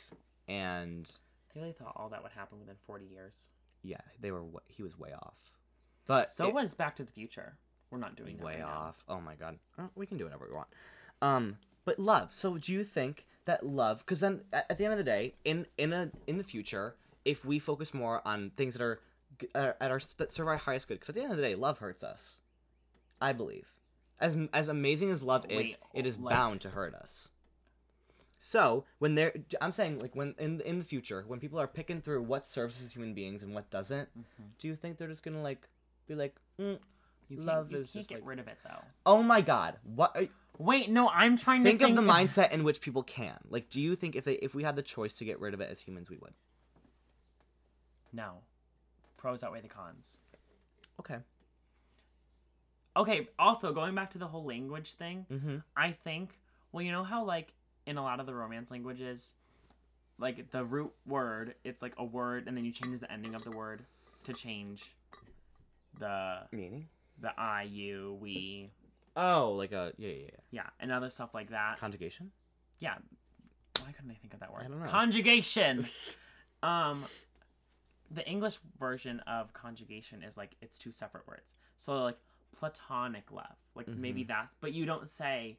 and 0.48 1.06
They 1.54 1.60
really 1.62 1.74
thought 1.74 1.94
all 1.96 2.10
that 2.10 2.24
would 2.24 2.32
happen 2.32 2.60
within 2.60 2.76
40 2.88 3.06
years. 3.06 3.52
yeah, 3.84 4.02
they 4.20 4.32
were 4.32 4.44
he 4.68 4.82
was 4.82 4.98
way 4.98 5.13
off. 5.13 5.38
But 6.08 6.28
So 6.30 6.48
it- 6.48 6.56
was 6.56 6.74
Back 6.74 6.96
to 6.96 7.04
the 7.04 7.12
Future. 7.12 7.58
We're 7.91 7.97
not 7.99 8.15
doing 8.15 8.38
that 8.38 8.45
way 8.45 8.54
right 8.54 8.60
now. 8.60 8.67
off. 8.69 9.04
Oh 9.08 9.19
my 9.19 9.36
god, 9.36 9.58
Uh, 9.78 9.88
we 9.95 10.06
can 10.06 10.17
do 10.17 10.23
whatever 10.25 10.45
we 10.49 10.56
want. 10.56 10.67
Um, 11.21 11.58
but 11.86 11.99
love. 11.99 12.34
So 12.34 12.58
do 12.58 12.71
you 12.71 12.84
think 12.84 13.25
that 13.45 13.65
love? 13.65 13.99
Because 13.99 14.19
then 14.19 14.41
at, 14.54 14.78
the 14.78 14.84
end 14.86 14.93
of 14.93 14.97
the 14.97 15.04
day, 15.04 15.34
in 15.43 15.66
in 15.78 15.91
a 15.93 16.11
in 16.28 16.38
the 16.38 16.43
future, 16.43 16.95
if 17.26 17.45
we 17.45 17.57
focus 17.59 17.93
more 17.93 18.22
on 18.28 18.51
things 18.51 18.74
that 18.76 18.82
are 18.84 18.99
uh, 19.55 19.72
at 19.82 19.89
our 19.91 19.99
that 20.18 20.32
serve 20.32 20.47
our 20.47 20.57
highest 20.57 20.88
good, 20.88 20.95
because 20.99 21.09
at 21.09 21.16
the 21.16 21.22
end 21.22 21.32
of 21.32 21.38
the 21.38 21.43
day, 21.43 21.55
love 21.55 21.80
hurts 21.80 22.03
us. 22.03 22.41
I 23.22 23.34
believe, 23.34 23.74
as 24.20 24.38
as 24.53 24.68
amazing 24.70 25.09
as 25.11 25.24
love 25.24 25.45
is, 25.49 25.57
Wait, 25.57 25.78
it 25.93 26.05
is 26.05 26.18
like- 26.20 26.36
bound 26.36 26.61
to 26.61 26.70
hurt 26.70 26.93
us. 26.93 27.30
So 28.41 28.86
when 28.99 29.16
they're, 29.16 29.34
I'm 29.59 29.74
saying 29.74 29.99
like 29.99 30.16
when 30.16 30.34
in 30.39 30.61
in 30.61 30.80
the 30.80 30.86
future, 30.86 31.24
when 31.28 31.39
people 31.39 31.59
are 31.59 31.68
picking 31.68 32.01
through 32.01 32.22
what 32.24 32.45
serves 32.45 32.82
as 32.82 32.93
human 32.93 33.14
beings 33.14 33.43
and 33.43 33.53
what 33.53 33.70
doesn't, 33.70 34.07
Mhm. 34.18 34.24
do 34.57 34.68
you 34.70 34.76
think 34.78 34.97
they're 34.97 35.09
just 35.09 35.24
gonna 35.24 35.41
like 35.41 35.68
be 36.07 36.16
like, 36.16 36.36
mm, 36.57 36.80
You 37.30 37.38
can't, 37.38 37.47
Love 37.47 37.71
you 37.71 37.77
is 37.77 37.88
can't 37.89 37.93
just 38.01 38.09
get 38.09 38.19
like- 38.21 38.27
rid 38.30 38.39
of 38.39 38.47
it 38.47 38.57
though. 38.63 38.84
Oh 39.05 39.23
my 39.23 39.41
god. 39.41 39.75
What 39.84 40.15
are, 40.15 40.27
Wait, 40.57 40.89
no, 40.89 41.07
I'm 41.07 41.38
trying 41.38 41.63
think 41.63 41.80
to 41.80 41.86
think 41.86 41.97
of 41.97 42.03
the 42.05 42.11
mindset 42.11 42.51
in 42.51 42.63
which 42.65 42.82
people 42.82 43.01
can. 43.03 43.38
Like 43.49 43.69
do 43.69 43.80
you 43.80 43.95
think 43.95 44.15
if 44.15 44.25
they 44.25 44.34
if 44.34 44.53
we 44.55 44.63
had 44.63 44.75
the 44.75 44.82
choice 44.82 45.13
to 45.15 45.25
get 45.25 45.39
rid 45.39 45.53
of 45.53 45.61
it 45.61 45.69
as 45.71 45.80
humans 45.80 46.09
we 46.09 46.17
would? 46.17 46.34
No, 48.11 48.39
pros 49.17 49.43
outweigh 49.43 49.61
the 49.61 49.67
cons. 49.69 50.19
Okay. 50.99 51.17
Okay. 52.97 53.27
Also, 53.38 53.71
going 53.71 53.95
back 53.95 54.11
to 54.11 54.17
the 54.17 54.27
whole 54.27 54.43
language 54.43 54.93
thing, 54.95 55.25
Mhm. 55.32 55.63
I 55.77 55.91
think. 55.91 56.38
Well, 56.71 56.82
you 56.84 56.91
know 56.91 57.03
how 57.03 57.23
like 57.23 57.53
in 57.86 57.97
a 57.97 58.01
lot 58.03 58.19
of 58.19 58.25
the 58.25 58.34
romance 58.34 58.69
languages, 58.71 59.34
like 60.17 60.51
the 60.51 60.65
root 60.65 60.93
word, 61.05 61.55
it's 61.63 61.82
like 61.82 61.93
a 61.97 62.03
word, 62.03 62.47
and 62.47 62.57
then 62.57 62.65
you 62.65 62.71
change 62.71 62.99
the 62.99 63.09
ending 63.11 63.36
of 63.36 63.43
the 63.43 63.51
word 63.51 63.86
to 64.25 64.34
change 64.34 64.91
the 65.99 66.47
Meaning? 66.51 66.88
The 67.22 67.38
I, 67.39 67.63
you, 67.63 68.17
we, 68.22 68.70
Oh, 69.15 69.51
like 69.57 69.72
a 69.72 69.91
yeah, 69.97 70.09
yeah, 70.09 70.15
yeah. 70.24 70.30
yeah, 70.51 70.67
and 70.80 70.91
other 70.91 71.09
stuff 71.09 71.34
like 71.34 71.49
that. 71.51 71.78
Conjugation? 71.80 72.32
yeah. 72.80 72.95
Why 73.84 73.91
couldn't 73.93 74.11
I 74.11 74.15
think 74.15 74.34
of 74.34 74.41
that 74.41 74.51
word? 74.53 74.63
I 74.65 74.67
don't 74.67 74.80
know. 74.84 74.89
Conjugation. 74.89 75.86
um, 76.63 77.03
the 78.11 78.28
English 78.28 78.57
version 78.80 79.20
of 79.22 79.53
conjugation 79.53 80.22
is 80.24 80.36
like 80.38 80.51
it's 80.61 80.78
two 80.78 80.91
separate 80.91 81.28
words. 81.28 81.53
So 81.78 82.03
like 82.03 82.17
platonic 82.57 83.32
love, 83.32 83.55
like 83.76 83.88
maybe 83.88 84.24
that, 84.26 84.49
but 84.59 84.74
you 84.74 84.86
don't 84.86 85.07
say, 85.09 85.57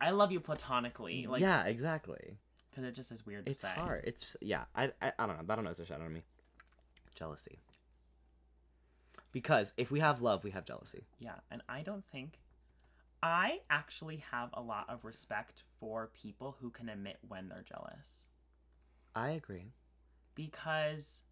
"I 0.00 0.10
love 0.10 0.32
you 0.32 0.40
platonically," 0.40 1.26
like 1.26 1.40
yeah, 1.40 1.64
exactly. 1.64 2.36
because 2.70 2.84
it 2.84 2.94
just 2.94 3.10
is 3.10 3.24
weird 3.24 3.46
to 3.46 3.52
It's 3.52 3.60
say. 3.60 3.70
hard. 3.74 4.04
It's 4.04 4.20
just, 4.22 4.36
yeah. 4.42 4.64
I, 4.74 4.90
I 5.00 5.12
I 5.18 5.26
don't 5.26 5.36
know. 5.38 5.44
That 5.46 5.54
don't 5.56 5.64
know 5.64 5.72
the 5.72 5.84
shit 5.84 5.96
out 5.96 6.02
on 6.02 6.12
me. 6.12 6.22
Jealousy. 7.14 7.58
Because 9.32 9.72
if 9.76 9.90
we 9.90 10.00
have 10.00 10.20
love, 10.22 10.44
we 10.44 10.50
have 10.50 10.64
jealousy. 10.64 11.06
Yeah, 11.18 11.36
and 11.50 11.62
I 11.68 11.82
don't 11.82 12.04
think 12.12 12.38
I 13.22 13.60
actually 13.70 14.24
have 14.30 14.50
a 14.52 14.60
lot 14.60 14.86
of 14.88 15.04
respect 15.04 15.62
for 15.78 16.10
people 16.12 16.56
who 16.60 16.70
can 16.70 16.88
admit 16.88 17.18
when 17.28 17.48
they're 17.48 17.64
jealous 17.66 18.26
I 19.14 19.30
agree. 19.30 19.72
because 20.34 21.22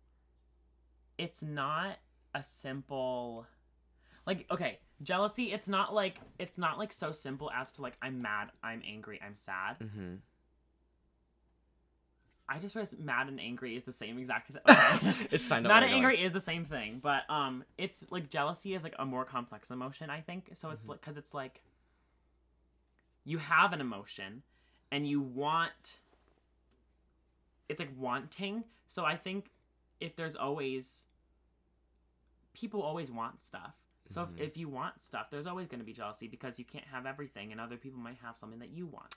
it's 1.18 1.42
not 1.42 1.98
a 2.34 2.42
simple 2.42 3.46
like 4.26 4.46
okay, 4.50 4.78
jealousy 5.02 5.52
it's 5.52 5.68
not 5.68 5.92
like 5.94 6.20
it's 6.38 6.58
not 6.58 6.78
like 6.78 6.92
so 6.92 7.10
simple 7.10 7.50
as 7.50 7.72
to 7.72 7.82
like 7.82 7.94
I'm 8.00 8.22
mad, 8.22 8.50
I'm 8.62 8.82
angry, 8.86 9.20
I'm 9.24 9.34
sad. 9.34 9.76
Mm-hmm. 9.82 10.14
I 12.52 12.58
just 12.58 12.74
realized 12.74 12.98
mad 12.98 13.28
and 13.28 13.40
angry 13.40 13.76
is 13.76 13.84
the 13.84 13.92
same 13.92 14.18
exact 14.18 14.50
okay. 14.50 15.14
It's 15.30 15.44
fine, 15.44 15.62
Mad 15.62 15.84
and 15.84 15.92
angry 15.92 16.20
is 16.20 16.32
the 16.32 16.40
same 16.40 16.64
thing, 16.64 16.98
but 17.00 17.22
um, 17.30 17.64
it's 17.78 18.04
like 18.10 18.28
jealousy 18.28 18.74
is 18.74 18.82
like 18.82 18.94
a 18.98 19.06
more 19.06 19.24
complex 19.24 19.70
emotion. 19.70 20.10
I 20.10 20.20
think 20.20 20.50
so. 20.54 20.70
It's 20.70 20.86
Mhm. 20.86 20.90
like 20.90 21.00
because 21.00 21.16
it's 21.16 21.32
like 21.32 21.62
you 23.24 23.38
have 23.38 23.72
an 23.72 23.80
emotion 23.80 24.42
and 24.90 25.06
you 25.08 25.20
want. 25.20 26.00
It's 27.68 27.78
like 27.78 27.92
wanting. 27.96 28.64
So 28.88 29.04
I 29.04 29.16
think 29.16 29.50
if 30.00 30.16
there's 30.16 30.34
always 30.34 31.06
people 32.52 32.82
always 32.82 33.12
want 33.12 33.40
stuff. 33.40 33.74
So 34.08 34.22
Mhm. 34.26 34.34
if, 34.38 34.40
if 34.50 34.56
you 34.56 34.68
want 34.68 35.00
stuff, 35.00 35.28
there's 35.30 35.46
always 35.46 35.68
going 35.68 35.78
to 35.78 35.84
be 35.86 35.92
jealousy 35.92 36.26
because 36.26 36.58
you 36.58 36.64
can't 36.64 36.86
have 36.86 37.06
everything, 37.06 37.52
and 37.52 37.60
other 37.60 37.76
people 37.76 38.00
might 38.00 38.18
have 38.24 38.36
something 38.36 38.58
that 38.58 38.70
you 38.70 38.86
want. 38.88 39.14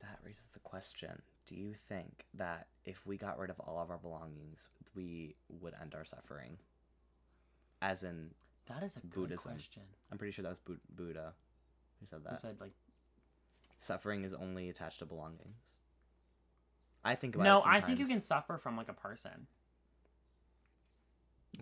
That 0.00 0.20
raises 0.24 0.46
the 0.48 0.60
question: 0.60 1.20
Do 1.48 1.56
you 1.56 1.74
think 1.88 2.24
that 2.34 2.66
if 2.84 3.06
we 3.06 3.16
got 3.16 3.38
rid 3.38 3.48
of 3.48 3.58
all 3.60 3.80
of 3.80 3.90
our 3.90 3.96
belongings, 3.96 4.68
we 4.94 5.34
would 5.48 5.72
end 5.80 5.94
our 5.94 6.04
suffering? 6.04 6.58
As 7.80 8.02
in, 8.02 8.30
That 8.66 8.82
is 8.82 8.96
a 8.96 9.00
good 9.00 9.12
Buddhism. 9.14 9.52
question. 9.52 9.82
I'm 10.12 10.18
pretty 10.18 10.32
sure 10.32 10.42
that 10.42 10.50
was 10.50 10.58
Bu- 10.58 10.76
Buddha 10.94 11.32
who 12.00 12.06
said 12.06 12.18
Who 12.22 12.30
that. 12.30 12.40
said 12.40 12.60
like 12.60 12.72
Suffering 13.78 14.24
is 14.24 14.34
only 14.34 14.68
attached 14.68 14.98
to 14.98 15.06
belongings. 15.06 15.56
I 17.04 17.14
think 17.14 17.34
about 17.36 17.44
it. 17.44 17.46
no? 17.46 17.62
I 17.64 17.80
think 17.80 17.98
you 18.00 18.06
can 18.06 18.20
suffer 18.20 18.58
from 18.58 18.76
like 18.76 18.88
a 18.88 18.92
person. 18.92 19.46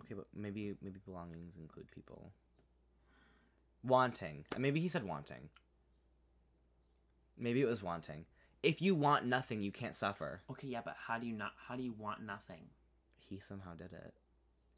Okay, 0.00 0.14
but 0.14 0.26
maybe 0.34 0.74
maybe 0.82 0.98
belongings 1.04 1.54
include 1.60 1.90
people. 1.92 2.32
Wanting. 3.84 4.44
Maybe 4.58 4.80
he 4.80 4.88
said 4.88 5.04
wanting. 5.04 5.48
Maybe 7.38 7.60
it 7.60 7.66
was 7.66 7.82
wanting. 7.82 8.24
If 8.62 8.82
you 8.82 8.94
want 8.94 9.26
nothing, 9.26 9.62
you 9.62 9.70
can't 9.70 9.94
suffer. 9.94 10.40
Okay, 10.50 10.66
yeah, 10.68 10.80
but 10.84 10.96
how 11.06 11.18
do 11.18 11.26
you 11.26 11.32
not? 11.34 11.52
How 11.68 11.76
do 11.76 11.82
you 11.82 11.92
want 11.98 12.22
nothing? 12.22 12.64
He 13.16 13.38
somehow 13.38 13.74
did 13.74 13.92
it. 13.92 14.14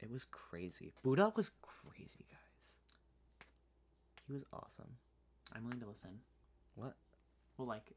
It 0.01 0.11
was 0.11 0.25
crazy. 0.25 0.93
Buddha 1.03 1.31
was 1.35 1.51
crazy, 1.61 2.25
guys. 2.29 3.47
He 4.27 4.33
was 4.33 4.43
awesome. 4.53 4.89
I'm 5.53 5.63
willing 5.63 5.79
to 5.81 5.87
listen. 5.87 6.19
What? 6.75 6.95
Well, 7.57 7.67
like, 7.67 7.91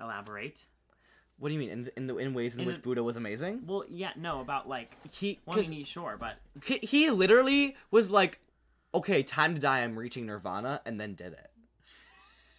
elaborate. 0.00 0.66
What 1.38 1.48
do 1.48 1.54
you 1.54 1.60
mean? 1.60 1.70
In 1.70 1.88
in, 1.96 2.06
the, 2.08 2.16
in 2.16 2.34
ways 2.34 2.54
in, 2.54 2.60
In 2.62 2.66
which 2.66 2.76
the- 2.76 2.82
Buddha 2.82 3.02
was 3.02 3.16
amazing? 3.16 3.62
Well, 3.66 3.84
yeah, 3.88 4.10
no, 4.16 4.40
about 4.40 4.68
like 4.68 4.96
He 5.12 5.38
because 5.46 5.68
to 5.68 5.76
eat 5.76 5.86
sure, 5.86 6.16
but 6.18 6.36
he, 6.64 6.78
he 6.78 7.10
literally 7.10 7.76
was 7.92 8.10
like, 8.10 8.40
"Okay, 8.92 9.22
time 9.22 9.54
to 9.54 9.60
die. 9.60 9.80
I'm 9.80 9.96
reaching 9.96 10.26
nirvana," 10.26 10.80
and 10.84 11.00
then 11.00 11.14
did 11.14 11.32
it. 11.32 11.50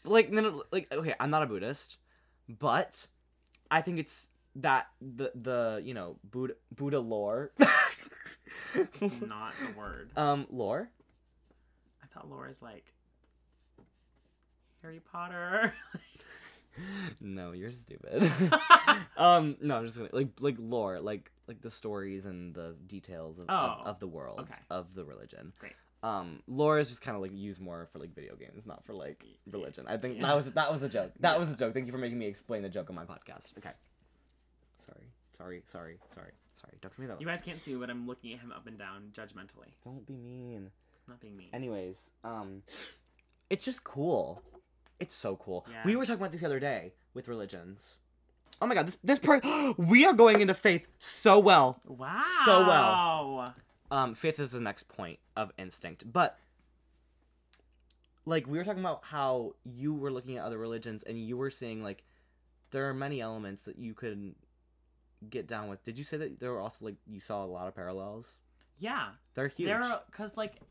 Like 0.06 0.32
no, 0.32 0.42
no, 0.42 0.64
like 0.72 0.92
okay, 0.92 1.14
I'm 1.20 1.30
not 1.30 1.44
a 1.44 1.46
Buddhist, 1.46 1.98
but 2.48 3.06
I 3.70 3.82
think 3.82 4.00
it's 4.00 4.28
that 4.56 4.88
the 5.02 5.32
the 5.36 5.82
you 5.84 5.94
know 5.94 6.18
Buddha 6.24 6.54
Buddha 6.76 7.00
lore. 7.00 7.52
it's 8.76 9.22
not 9.22 9.54
the 9.66 9.78
word. 9.78 10.12
um, 10.16 10.46
lore. 10.52 10.90
I 12.04 12.08
thought 12.14 12.30
lore 12.30 12.48
is 12.48 12.62
like 12.62 12.94
Harry 14.82 15.00
Potter. 15.12 15.74
no, 17.20 17.52
you're 17.52 17.72
stupid. 17.72 18.32
um, 19.18 19.58
no, 19.62 19.78
I'm 19.78 19.86
just 19.86 19.98
gonna 19.98 20.10
like 20.14 20.30
like 20.40 20.56
lore, 20.60 21.00
like 21.00 21.32
like 21.48 21.62
the 21.62 21.70
stories 21.70 22.26
and 22.26 22.54
the 22.54 22.76
details 22.88 23.40
of, 23.40 23.50
of, 23.50 23.80
Oh, 23.80 23.90
of 23.90 24.00
the 24.00 24.08
world 24.08 24.42
okay. 24.42 24.60
of 24.70 24.94
the 24.94 25.04
religion. 25.04 25.52
Great. 25.60 25.74
Um, 26.02 26.42
lore 26.48 26.80
is 26.80 26.88
just 26.90 27.02
kind 27.02 27.16
of 27.16 27.22
like 27.22 27.32
used 27.34 27.60
more 27.60 27.88
for 27.92 28.00
like 28.00 28.16
video 28.16 28.36
games, 28.36 28.66
not 28.66 28.86
for 28.86 28.94
like 28.94 29.26
religion. 29.52 29.86
I 29.88 29.98
think 29.98 30.22
that 30.22 30.36
was 30.36 30.46
that 30.52 30.72
was 30.72 30.82
a 30.82 30.90
joke. 30.90 31.12
That 31.20 31.40
was 31.40 31.50
a 31.50 31.56
joke. 31.56 31.74
Thank 31.74 31.88
you 31.88 31.92
for 31.92 31.98
making 31.98 32.18
me 32.18 32.26
explain 32.28 32.62
the 32.62 32.70
joke 32.70 32.90
on 32.90 32.96
my 32.96 33.04
podcast. 33.04 33.58
Okay. 33.58 33.72
Sorry, 34.86 35.04
sorry, 35.38 35.64
sorry, 35.68 35.98
sorry, 36.14 36.32
sorry. 36.54 36.74
Don't 36.82 36.92
give 36.92 37.00
me 37.00 37.06
that. 37.08 37.22
you 37.22 37.28
guys 37.28 37.44
can't 37.44 37.64
see, 37.64 37.76
but 37.76 37.90
I'm 37.90 38.08
looking 38.08 38.34
at 38.34 38.40
him 38.40 38.52
up 38.52 38.68
and 38.68 38.78
down 38.78 39.12
judgmentally. 39.14 39.72
Don't 39.84 40.06
be 40.06 40.16
mean. 40.16 40.70
Not 41.08 41.20
being 41.20 41.36
mean. 41.36 41.50
Anyways, 41.54 42.10
um, 42.24 42.62
it's 43.50 43.64
just 43.64 43.84
cool. 43.84 44.42
It's 45.00 45.16
so 45.16 45.36
cool. 45.38 45.66
Yeah. 45.72 45.82
We 45.86 45.96
were 45.96 46.06
talking 46.06 46.22
about 46.22 46.32
this 46.32 46.42
the 46.42 46.48
other 46.48 46.60
day 46.60 46.94
with 47.14 47.28
religions. 47.28 47.98
Oh 48.62 48.68
my 48.68 48.76
god, 48.76 48.88
this 48.88 48.98
this 49.04 49.20
per 49.20 49.40
we 49.78 50.06
are 50.06 50.14
going 50.14 50.42
into 50.42 50.54
faith 50.54 50.88
so 51.00 51.40
well. 51.40 51.80
Wow. 51.86 52.24
So 52.46 52.66
well. 52.68 53.56
Um, 53.92 54.14
faith 54.14 54.40
is 54.40 54.52
the 54.52 54.62
next 54.62 54.88
point 54.88 55.20
of 55.36 55.52
instinct, 55.58 56.12
but 56.12 56.38
like 58.26 58.48
we 58.48 58.58
were 58.58 58.64
talking 58.64 58.82
about 58.82 59.04
how 59.04 59.56
you 59.66 59.94
were 59.94 60.12
looking 60.12 60.38
at 60.38 60.44
other 60.44 60.58
religions 60.58 61.04
and 61.04 61.18
you 61.20 61.36
were 61.36 61.50
saying 61.50 61.82
like 61.82 62.04
there 62.72 62.88
are 62.88 62.94
many 62.94 63.20
elements 63.20 63.64
that 63.64 63.80
you 63.80 63.94
could 63.94 64.36
get 65.30 65.48
down 65.48 65.68
with. 65.70 65.84
Did 65.84 65.98
you 65.98 66.04
say 66.04 66.18
that 66.18 66.40
there 66.40 66.52
were 66.52 66.62
also 66.62 66.86
like 66.86 66.96
you 67.08 67.20
saw 67.20 67.44
a 67.44 67.48
lot 67.48 67.68
of 67.68 67.76
parallels? 67.76 68.38
Yeah. 68.78 69.08
They're 69.34 69.48
huge. 69.48 69.68
There 69.68 69.82
are 69.82 70.02
because 70.06 70.38
like 70.38 70.62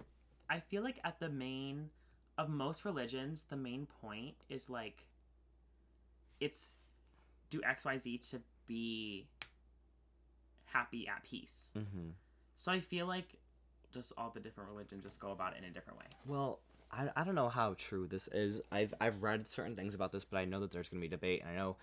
I 0.48 0.60
feel 0.60 0.82
like 0.82 1.00
at 1.04 1.18
the 1.18 1.28
main 1.28 1.90
of 2.38 2.48
most 2.48 2.84
religions, 2.84 3.44
the 3.48 3.56
main 3.56 3.86
point 4.00 4.34
is 4.48 4.70
like 4.70 5.04
it's 6.40 6.70
do 7.50 7.60
X 7.64 7.84
Y 7.84 7.98
Z 7.98 8.18
to 8.30 8.40
be 8.66 9.26
happy 10.66 11.08
at 11.08 11.24
peace. 11.24 11.72
mm-hmm. 11.76 12.10
So 12.59 12.72
I 12.72 12.80
feel 12.80 13.06
like 13.06 13.36
just 13.94 14.12
all 14.18 14.30
the 14.34 14.40
different 14.40 14.68
religions 14.68 15.04
just 15.04 15.20
go 15.20 15.30
about 15.30 15.54
it 15.54 15.59
in 15.59 15.64
a 15.64 15.70
different 15.70 15.98
way. 16.00 16.04
Well, 16.26 16.59
I, 16.92 17.09
I 17.16 17.22
don't 17.24 17.36
know 17.36 17.48
how 17.48 17.74
true 17.78 18.06
this 18.06 18.28
is. 18.28 18.61
I've 18.72 18.92
I've 19.00 19.22
read 19.22 19.46
certain 19.46 19.76
things 19.76 19.94
about 19.94 20.11
this, 20.12 20.24
but 20.24 20.38
I 20.38 20.44
know 20.44 20.61
that 20.61 20.72
there's 20.72 20.88
going 20.88 21.00
to 21.00 21.04
be 21.04 21.09
debate, 21.09 21.40
and 21.42 21.50
I 21.50 21.54
know, 21.54 21.76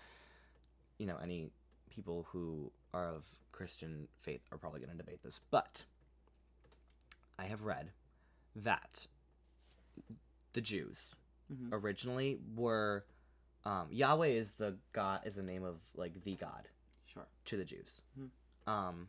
you 0.98 1.06
know, 1.06 1.16
any 1.22 1.50
people 1.90 2.26
who 2.30 2.70
are 2.92 3.08
of 3.14 3.24
Christian 3.52 4.06
faith 4.20 4.42
are 4.52 4.58
probably 4.58 4.80
going 4.80 4.92
to 4.92 4.96
debate 4.96 5.22
this. 5.24 5.40
But 5.50 5.84
I 7.38 7.44
have 7.46 7.62
read 7.62 7.90
that 8.54 9.06
the 10.52 10.60
Jews 10.60 11.14
Mhm. 11.52 11.68
originally 11.72 12.38
were 12.54 13.04
um, 13.64 13.88
Yahweh 13.90 14.28
is 14.28 14.52
the 14.52 14.76
God 14.92 15.22
is 15.26 15.36
the 15.36 15.42
name 15.42 15.64
of 15.64 15.80
like 15.96 16.22
the 16.22 16.34
God 16.36 16.68
Sure. 17.06 17.26
to 17.46 17.56
the 17.56 17.64
Jews. 17.64 18.00
Mhm. 18.18 18.30
Um, 18.70 19.08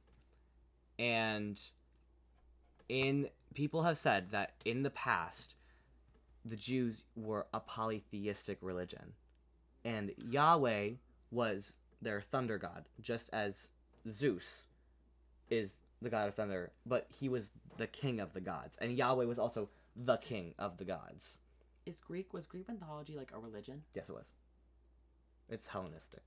and 1.00 1.60
in 2.90 3.30
people 3.54 3.84
have 3.84 3.98
said 3.98 4.32
that 4.32 4.54
in 4.66 4.84
the 4.84 4.90
past, 4.90 5.56
the 6.46 6.56
Jews 6.56 7.04
were 7.16 7.48
a 7.54 7.60
polytheistic 7.60 8.58
religion, 8.62 9.14
and 9.84 10.12
Yahweh 10.18 10.92
was 11.32 11.74
their 12.02 12.22
thunder 12.22 12.58
god, 12.58 12.86
just 13.02 13.30
as 13.34 13.70
Zeus 14.10 14.66
is 15.50 15.76
the 16.02 16.10
god 16.10 16.28
of 16.28 16.36
thunder, 16.36 16.72
but 16.86 17.08
he 17.10 17.30
was 17.30 17.52
the 17.78 17.88
king 17.88 18.20
of 18.20 18.34
the 18.34 18.42
gods, 18.42 18.78
and 18.80 18.98
Yahweh 18.98 19.26
was 19.26 19.40
also 19.40 19.70
the 19.96 20.18
king 20.18 20.54
of 20.60 20.78
the 20.78 20.86
gods. 20.86 21.38
Is 21.86 22.00
Greek 22.00 22.34
was 22.34 22.46
Greek 22.46 22.68
mythology 22.68 23.16
like 23.16 23.32
a 23.34 23.40
religion? 23.40 23.82
Yes, 23.94 24.10
it 24.10 24.14
was. 24.14 24.28
It's 25.50 25.68
Hellenistic. 25.68 26.24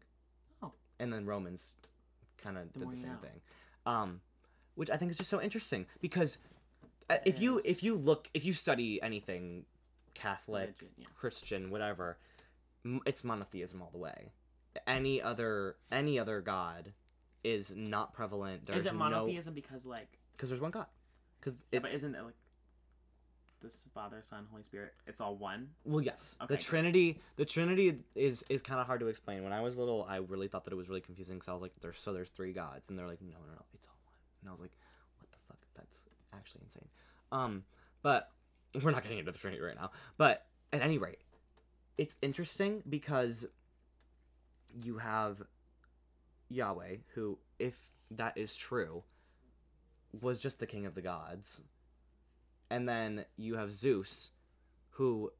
Oh. 0.62 0.72
And 0.98 1.12
then 1.12 1.26
Romans 1.26 1.72
kind 2.38 2.56
of 2.56 2.72
did 2.72 2.90
the 2.90 2.96
same 2.96 3.10
know. 3.10 3.18
thing. 3.20 3.40
Um, 3.84 4.20
which 4.80 4.88
I 4.88 4.96
think 4.96 5.10
is 5.10 5.18
just 5.18 5.28
so 5.28 5.42
interesting 5.42 5.84
because 6.00 6.38
uh, 7.10 7.16
if 7.26 7.38
you 7.38 7.60
if 7.66 7.82
you 7.82 7.94
look 7.94 8.30
if 8.32 8.46
you 8.46 8.54
study 8.54 8.98
anything 9.02 9.66
Catholic, 10.14 10.68
Religion, 10.80 10.88
yeah. 10.96 11.06
Christian, 11.14 11.68
whatever, 11.68 12.16
it's 13.04 13.22
monotheism 13.22 13.82
all 13.82 13.90
the 13.92 13.98
way. 13.98 14.32
Any 14.86 15.20
other 15.20 15.76
any 15.92 16.18
other 16.18 16.40
god 16.40 16.94
is 17.44 17.74
not 17.76 18.14
prevalent. 18.14 18.64
There's 18.64 18.78
is 18.78 18.86
it 18.86 18.92
no 18.94 19.00
monotheism 19.00 19.52
because 19.52 19.84
like 19.84 20.18
because 20.32 20.48
there's 20.48 20.62
one 20.62 20.70
god. 20.70 20.86
Because 21.40 21.62
yeah, 21.72 21.80
but 21.80 21.92
isn't 21.92 22.14
it 22.14 22.24
like 22.24 22.36
this 23.60 23.84
Father, 23.92 24.20
Son, 24.22 24.46
Holy 24.50 24.62
Spirit? 24.62 24.94
It's 25.06 25.20
all 25.20 25.36
one. 25.36 25.68
Well, 25.84 26.00
yes. 26.00 26.36
Okay, 26.42 26.54
the. 26.54 26.62
Trinity, 26.62 27.20
the 27.36 27.44
Trinity 27.44 27.98
is 28.14 28.42
is 28.48 28.62
kind 28.62 28.80
of 28.80 28.86
hard 28.86 29.00
to 29.00 29.08
explain. 29.08 29.44
When 29.44 29.52
I 29.52 29.60
was 29.60 29.76
little, 29.76 30.06
I 30.08 30.16
really 30.16 30.48
thought 30.48 30.64
that 30.64 30.72
it 30.72 30.76
was 30.76 30.88
really 30.88 31.02
confusing 31.02 31.34
because 31.34 31.50
I 31.50 31.52
was 31.52 31.60
like, 31.60 31.72
"There's 31.80 31.98
so 31.98 32.14
there's 32.14 32.30
three 32.30 32.54
gods," 32.54 32.88
and 32.88 32.98
they're 32.98 33.06
like, 33.06 33.20
"No, 33.20 33.36
no, 33.46 33.54
no, 33.54 33.62
it's 33.74 33.86
all 33.86 33.89
one." 33.89 33.89
And 34.40 34.48
I 34.48 34.52
was 34.52 34.60
like, 34.60 34.72
"What 35.18 35.30
the 35.30 35.38
fuck? 35.48 35.58
That's 35.76 36.06
actually 36.32 36.62
insane." 36.64 36.88
Um, 37.32 37.64
but 38.02 38.30
we're 38.82 38.90
not 38.90 39.02
getting 39.02 39.18
into 39.18 39.32
the 39.32 39.38
Trinity 39.38 39.62
right 39.62 39.76
now. 39.76 39.90
But 40.16 40.46
at 40.72 40.82
any 40.82 40.98
rate, 40.98 41.18
it's 41.98 42.16
interesting 42.22 42.82
because 42.88 43.46
you 44.82 44.98
have 44.98 45.42
Yahweh, 46.48 46.96
who, 47.14 47.38
if 47.58 47.78
that 48.10 48.36
is 48.36 48.56
true, 48.56 49.02
was 50.20 50.38
just 50.38 50.58
the 50.58 50.66
king 50.66 50.86
of 50.86 50.94
the 50.94 51.02
gods, 51.02 51.60
and 52.70 52.88
then 52.88 53.24
you 53.36 53.56
have 53.56 53.72
Zeus, 53.72 54.30
who 54.90 55.32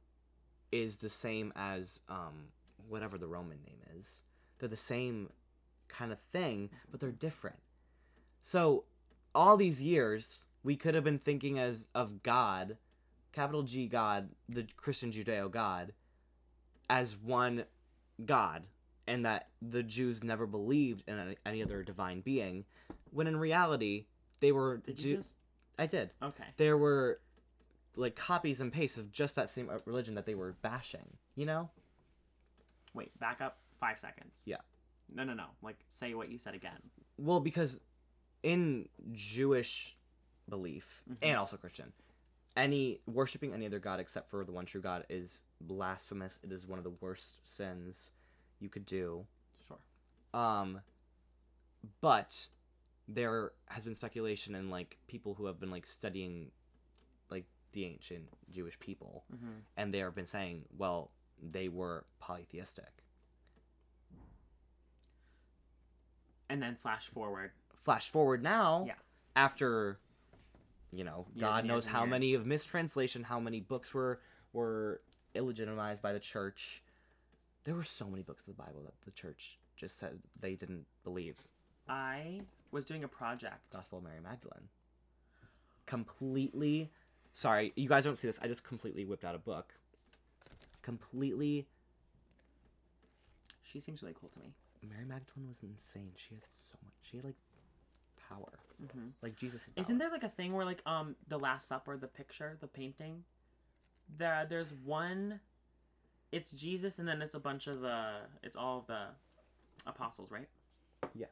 is 0.72 0.96
the 0.96 1.10
same 1.10 1.52
as 1.56 2.00
um 2.08 2.48
whatever 2.88 3.18
the 3.18 3.26
Roman 3.26 3.58
name 3.66 3.80
is. 3.98 4.20
They're 4.58 4.68
the 4.68 4.76
same 4.76 5.30
kind 5.88 6.12
of 6.12 6.18
thing, 6.32 6.70
but 6.90 7.00
they're 7.00 7.10
different. 7.10 7.58
So 8.42 8.84
all 9.34 9.56
these 9.56 9.80
years 9.82 10.44
we 10.62 10.76
could 10.76 10.94
have 10.94 11.04
been 11.04 11.18
thinking 11.18 11.58
as 11.58 11.86
of 11.94 12.22
God, 12.22 12.76
capital 13.32 13.62
G 13.62 13.86
God, 13.86 14.28
the 14.48 14.66
Christian 14.76 15.10
Judeo 15.10 15.50
God, 15.50 15.92
as 16.88 17.16
one 17.16 17.64
God, 18.24 18.64
and 19.06 19.24
that 19.24 19.48
the 19.62 19.82
Jews 19.82 20.22
never 20.22 20.46
believed 20.46 21.02
in 21.08 21.36
any, 21.46 21.62
other 21.62 21.82
divine 21.82 22.20
being, 22.20 22.64
when 23.10 23.26
in 23.26 23.36
reality 23.36 24.04
they 24.40 24.52
were. 24.52 24.78
Did 24.78 24.96
Ju- 24.98 25.08
you 25.08 25.16
just 25.18 25.36
I 25.78 25.86
did 25.86 26.10
okay? 26.22 26.44
there 26.58 26.76
were 26.76 27.20
like 27.96 28.14
copies 28.16 28.60
and 28.60 28.72
pastes 28.72 28.98
of 28.98 29.10
just 29.10 29.34
that 29.36 29.50
same 29.50 29.70
uh, 29.70 29.78
religion 29.86 30.14
that 30.14 30.26
they 30.26 30.34
were 30.34 30.54
bashing 30.62 31.06
you 31.34 31.46
know 31.46 31.70
Wait, 32.92 33.16
back 33.20 33.40
up 33.40 33.58
five 33.78 33.98
seconds. 33.98 34.42
Yeah. 34.44 34.56
No, 35.14 35.22
no, 35.24 35.32
no. 35.32 35.46
Like 35.62 35.76
say 35.88 36.14
what 36.14 36.30
you 36.30 36.38
said 36.38 36.54
again. 36.54 36.72
well 37.18 37.40
because 37.40 37.80
in 38.42 38.88
jewish 39.12 39.96
belief 40.48 41.02
Mhm. 41.10 41.16
and 41.22 41.36
also 41.38 41.56
christian 41.56 41.92
any 42.56 43.00
worshiping 43.06 43.52
any 43.52 43.66
other 43.66 43.78
god 43.78 44.00
except 44.00 44.28
for 44.30 44.44
the 44.44 44.52
one 44.52 44.66
true 44.66 44.80
god 44.80 45.04
is 45.08 45.44
blasphemous 45.60 46.38
it 46.42 46.50
is 46.52 46.66
one 46.66 46.78
of 46.78 46.84
the 46.84 46.90
worst 47.00 47.38
sins 47.44 48.10
you 48.60 48.68
could 48.68 48.86
do 48.86 49.26
Sure. 49.66 49.78
um 50.34 50.80
but 52.00 52.48
there 53.08 53.52
has 53.66 53.84
been 53.84 53.94
speculation 53.94 54.54
and 54.54 54.70
like 54.70 54.98
people 55.06 55.34
who 55.34 55.46
have 55.46 55.58
been 55.60 55.70
like 55.70 55.86
studying 55.86 56.50
like 57.30 57.44
the 57.72 57.84
ancient 57.84 58.28
jewish 58.50 58.78
people 58.80 59.24
Mm-hmm. 59.34 59.50
and 59.76 59.92
they 59.94 59.98
have 59.98 60.14
been 60.14 60.26
saying, 60.26 60.64
well, 60.76 61.10
they 61.42 61.68
were 61.68 62.04
polytheistic. 62.18 63.02
And 66.48 66.60
then 66.62 66.76
flash 66.82 67.06
forward. 67.06 67.52
Flash 67.82 68.10
forward 68.10 68.42
now, 68.42 68.84
Yeah. 68.86 68.94
after, 69.36 69.98
you 70.92 71.04
know, 71.04 71.26
Years 71.34 71.40
God 71.40 71.64
knows 71.64 71.84
years 71.86 71.92
how 71.92 72.04
many 72.04 72.34
of 72.34 72.44
mistranslation, 72.46 73.22
how 73.24 73.40
many 73.40 73.60
books 73.60 73.94
were 73.94 74.20
were 74.52 75.00
illegitimized 75.34 76.00
by 76.02 76.12
the 76.12 76.20
church. 76.20 76.82
There 77.64 77.74
were 77.74 77.84
so 77.84 78.06
many 78.08 78.22
books 78.22 78.42
of 78.46 78.56
the 78.56 78.62
Bible 78.62 78.82
that 78.84 79.00
the 79.04 79.10
church 79.12 79.58
just 79.76 79.96
said 79.98 80.18
they 80.40 80.54
didn't 80.56 80.86
believe. 81.04 81.36
I 81.88 82.40
was 82.70 82.84
doing 82.84 83.04
a 83.04 83.08
project. 83.08 83.70
Gospel 83.72 83.98
of 83.98 84.04
Mary 84.04 84.20
Magdalene. 84.20 84.68
Completely. 85.86 86.90
Sorry, 87.32 87.72
you 87.76 87.88
guys 87.88 88.04
don't 88.04 88.16
see 88.16 88.26
this. 88.26 88.38
I 88.42 88.48
just 88.48 88.64
completely 88.64 89.04
whipped 89.04 89.24
out 89.24 89.34
a 89.34 89.38
book. 89.38 89.74
Completely. 90.82 91.66
She 93.62 93.80
seems 93.80 94.02
really 94.02 94.14
cool 94.18 94.28
to 94.30 94.38
me. 94.40 94.52
Mary 94.88 95.04
Magdalene 95.04 95.48
was 95.48 95.58
insane. 95.62 96.12
She 96.16 96.34
had 96.34 96.44
so 96.70 96.76
much. 96.84 96.94
She 97.02 97.16
had 97.18 97.24
like 97.26 97.36
power. 98.30 98.58
hmm 98.92 99.08
Like 99.22 99.36
Jesus. 99.36 99.64
had 99.64 99.82
Isn't 99.82 99.98
there 99.98 100.10
like 100.10 100.22
a 100.22 100.28
thing 100.28 100.54
where 100.54 100.64
like 100.64 100.82
um 100.86 101.16
the 101.28 101.38
Last 101.38 101.68
Supper, 101.68 101.96
the 101.96 102.06
picture, 102.06 102.56
the 102.60 102.66
painting, 102.66 103.24
there 104.18 104.46
there's 104.48 104.72
one, 104.84 105.40
it's 106.32 106.52
Jesus 106.52 106.98
and 106.98 107.06
then 107.06 107.22
it's 107.22 107.34
a 107.34 107.40
bunch 107.40 107.66
of 107.66 107.80
the 107.80 108.20
it's 108.42 108.56
all 108.56 108.78
of 108.78 108.86
the 108.86 109.06
apostles, 109.86 110.30
right? 110.30 110.48
Yes. 111.14 111.30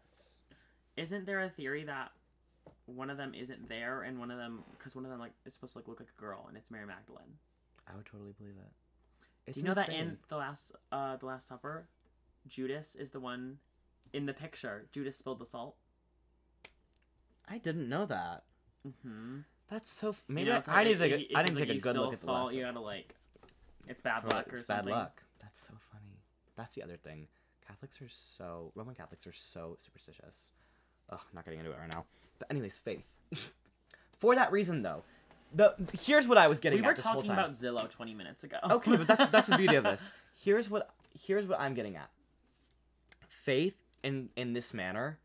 Isn't 0.96 1.26
there 1.26 1.40
a 1.40 1.48
theory 1.48 1.84
that 1.84 2.10
one 2.86 3.10
of 3.10 3.16
them 3.16 3.34
isn't 3.34 3.68
there 3.68 4.02
and 4.02 4.18
one 4.18 4.30
of 4.30 4.38
them 4.38 4.64
because 4.76 4.96
one 4.96 5.04
of 5.04 5.10
them 5.10 5.20
like 5.20 5.32
is 5.46 5.54
supposed 5.54 5.72
to 5.74 5.78
like, 5.78 5.88
look 5.88 6.00
like 6.00 6.08
a 6.16 6.20
girl 6.20 6.46
and 6.48 6.56
it's 6.56 6.70
Mary 6.70 6.86
Magdalene? 6.86 7.36
I 7.86 7.96
would 7.96 8.06
totally 8.06 8.32
believe 8.38 8.56
that. 8.56 8.70
It's 9.46 9.54
Do 9.54 9.60
you 9.60 9.66
know 9.66 9.74
that 9.74 9.90
in 9.90 10.18
the 10.28 10.36
last 10.36 10.72
uh 10.92 11.16
the 11.16 11.26
Last 11.26 11.46
Supper, 11.48 11.86
Judas 12.46 12.94
is 12.94 13.10
the 13.10 13.20
one 13.20 13.58
in 14.12 14.26
the 14.26 14.32
picture. 14.34 14.86
Judas 14.92 15.16
spilled 15.16 15.38
the 15.38 15.46
salt. 15.46 15.76
I 17.50 17.58
didn't 17.58 17.88
know 17.88 18.06
that. 18.06 18.44
Mm-hmm. 18.86 19.38
That's 19.68 19.90
so. 19.90 20.10
F- 20.10 20.22
Maybe 20.28 20.46
you 20.46 20.50
know, 20.50 20.54
I, 20.54 20.58
it's 20.58 20.68
I 20.68 20.84
need 20.84 20.98
to 20.98 21.08
take. 21.08 21.30
A, 21.30 21.38
I 21.38 21.42
to 21.42 21.52
like, 21.52 21.66
take 21.66 21.76
a 21.76 21.80
good 21.80 21.96
look 21.96 22.12
at 22.12 22.20
the 22.20 22.26
salt, 22.26 22.46
last. 22.46 22.54
You 22.54 22.64
gotta 22.64 22.80
like, 22.80 23.14
it's 23.86 24.00
bad 24.00 24.24
luck 24.32 24.52
or 24.52 24.56
it's 24.56 24.66
something. 24.66 24.86
Bad 24.86 24.90
luck. 24.98 25.22
That's 25.40 25.60
so 25.60 25.74
funny. 25.92 26.20
That's 26.56 26.74
the 26.74 26.82
other 26.82 26.96
thing. 26.96 27.26
Catholics 27.66 28.00
are 28.00 28.08
so 28.08 28.72
Roman 28.74 28.94
Catholics 28.94 29.26
are 29.26 29.32
so 29.32 29.76
superstitious. 29.84 30.34
Ugh, 31.10 31.18
I'm 31.20 31.34
not 31.34 31.44
getting 31.44 31.60
into 31.60 31.72
it 31.72 31.78
right 31.78 31.92
now. 31.92 32.04
But 32.38 32.50
anyways, 32.50 32.76
faith. 32.76 33.04
For 34.18 34.34
that 34.34 34.50
reason, 34.52 34.82
though, 34.82 35.04
the 35.54 35.74
here's 36.00 36.26
what 36.26 36.38
I 36.38 36.48
was 36.48 36.60
getting 36.60 36.78
at. 36.78 36.82
We 36.82 36.86
were 36.86 36.90
at 36.92 36.96
this 36.96 37.06
whole 37.06 37.22
talking 37.22 37.32
about 37.32 37.52
Zillow 37.52 37.88
20 37.88 38.14
minutes 38.14 38.44
ago. 38.44 38.56
okay, 38.70 38.96
but 38.96 39.06
that's 39.06 39.30
that's 39.30 39.48
the 39.48 39.56
beauty 39.56 39.76
of 39.76 39.84
this. 39.84 40.12
Here's 40.40 40.70
what 40.70 40.90
here's 41.20 41.46
what 41.46 41.58
I'm 41.58 41.74
getting 41.74 41.96
at. 41.96 42.10
Faith 43.28 43.76
in 44.04 44.28
in 44.36 44.52
this 44.52 44.72
manner 44.72 45.18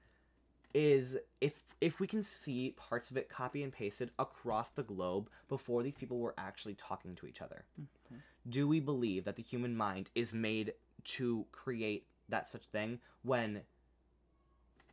is 0.73 1.17
if 1.39 1.75
if 1.81 1.99
we 1.99 2.07
can 2.07 2.23
see 2.23 2.71
parts 2.77 3.11
of 3.11 3.17
it 3.17 3.29
copy 3.29 3.61
and 3.63 3.71
pasted 3.71 4.09
across 4.17 4.71
the 4.71 4.83
globe 4.83 5.29
before 5.47 5.83
these 5.83 5.95
people 5.95 6.19
were 6.19 6.33
actually 6.37 6.73
talking 6.75 7.15
to 7.15 7.27
each 7.27 7.41
other. 7.41 7.65
Mhm. 7.79 8.19
Do 8.49 8.67
we 8.67 8.79
believe 8.79 9.23
that 9.25 9.35
the 9.35 9.43
human 9.43 9.75
mind 9.75 10.09
is 10.15 10.33
made 10.33 10.73
to 11.05 11.45
create 11.51 12.07
that 12.29 12.49
such 12.49 12.65
thing 12.67 12.99
when 13.21 13.63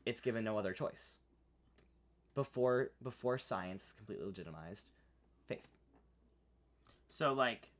it's 0.04 0.20
given 0.20 0.44
no 0.44 0.58
other 0.58 0.72
choice? 0.72 1.16
Before 2.34 2.90
before 3.02 3.38
science 3.38 3.86
is 3.88 3.92
completely 3.92 4.26
legitimized, 4.26 4.86
faith. 5.46 5.66
So 7.08 7.32
like, 7.32 7.70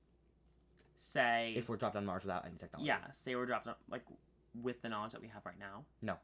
say 0.99 1.55
If 1.57 1.69
we're 1.69 1.77
dropped 1.77 1.97
on 1.97 2.05
Mars 2.07 2.23
without 2.25 2.45
any 2.47 2.57
technology. 2.57 2.89
yeah, 2.89 3.11
say 3.13 3.35
we're 3.37 3.47
dropped 3.47 3.67
on 3.69 3.75
like 3.89 4.03
with 4.55 4.83
the 4.83 4.89
knowledge 4.89 5.13
that 5.13 5.21
we 5.21 5.29
have 5.29 5.45
right 5.47 5.59
now. 5.59 5.85
No. 6.03 6.19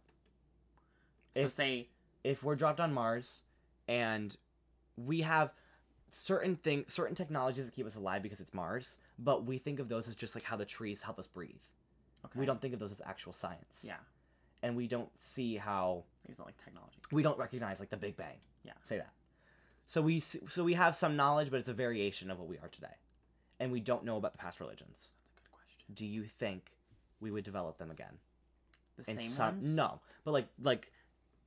So 1.37 1.47
If- 1.47 1.53
say 1.53 1.89
if 2.25 2.43
we're 2.43 2.57
dropped 2.57 2.81
on 2.81 2.93
Mars 2.93 3.43
and 3.89 4.37
we 4.97 5.21
have 5.23 5.53
certain 6.09 6.57
things, 6.57 6.93
certain 6.93 7.15
technologies 7.15 7.67
that 7.67 7.75
keep 7.75 7.87
us 7.87 7.97
alive 7.97 8.23
because 8.23 8.41
it's 8.41 8.55
Mars, 8.55 8.99
but 9.19 9.45
we 9.45 9.59
think 9.59 9.79
of 9.79 9.89
those 9.89 10.09
as 10.09 10.15
just 10.15 10.35
like 10.35 10.45
how 10.45 10.57
the 10.57 10.65
trees 10.65 11.03
help 11.03 11.19
us 11.19 11.27
breathe. 11.27 11.61
okay, 12.25 12.39
We 12.41 12.47
don't 12.47 12.61
think 12.61 12.75
of 12.75 12.81
those 12.81 12.93
as 12.93 13.01
actual 13.05 13.33
science. 13.33 13.85
Yeah, 13.87 13.97
And 14.63 14.77
we 14.77 14.87
don't 14.89 15.11
see 15.21 15.57
how 15.57 16.05
it's 16.29 16.39
not 16.39 16.47
like 16.47 16.57
technology. 16.57 16.99
we 17.13 17.23
don't 17.23 17.39
recognize 17.39 17.81
like 17.81 17.91
the 17.91 17.97
Big 17.97 18.17
Bang. 18.17 18.39
Yeah. 18.65 18.73
Say 18.83 18.97
that. 18.97 19.13
So 19.87 20.03
we 20.03 20.19
so 20.19 20.65
we 20.65 20.75
have 20.75 20.97
some 20.97 21.15
knowledge, 21.17 21.51
but 21.51 21.61
it's 21.61 21.69
a 21.69 21.75
variation 21.75 22.31
of 22.33 22.39
what 22.41 22.49
we 22.49 22.59
are 22.59 22.67
today, 22.69 22.97
and 23.61 23.71
we 23.71 23.79
don't 23.79 24.05
know 24.05 24.17
about 24.17 24.33
the 24.33 24.39
past 24.39 24.59
religions. 24.59 25.11
That's 25.29 25.39
a 25.39 25.45
good 25.45 25.53
question. 25.53 25.95
Do 25.95 26.07
you 26.07 26.25
think 26.25 26.73
we 27.21 27.31
would 27.31 27.45
develop 27.45 27.79
them 27.79 27.93
again? 27.93 28.19
The 28.97 29.05
same 29.05 29.31
some 29.31 29.55
ones? 29.57 29.77
no 29.77 30.01
but 30.25 30.33
like 30.33 30.49
like 30.61 30.91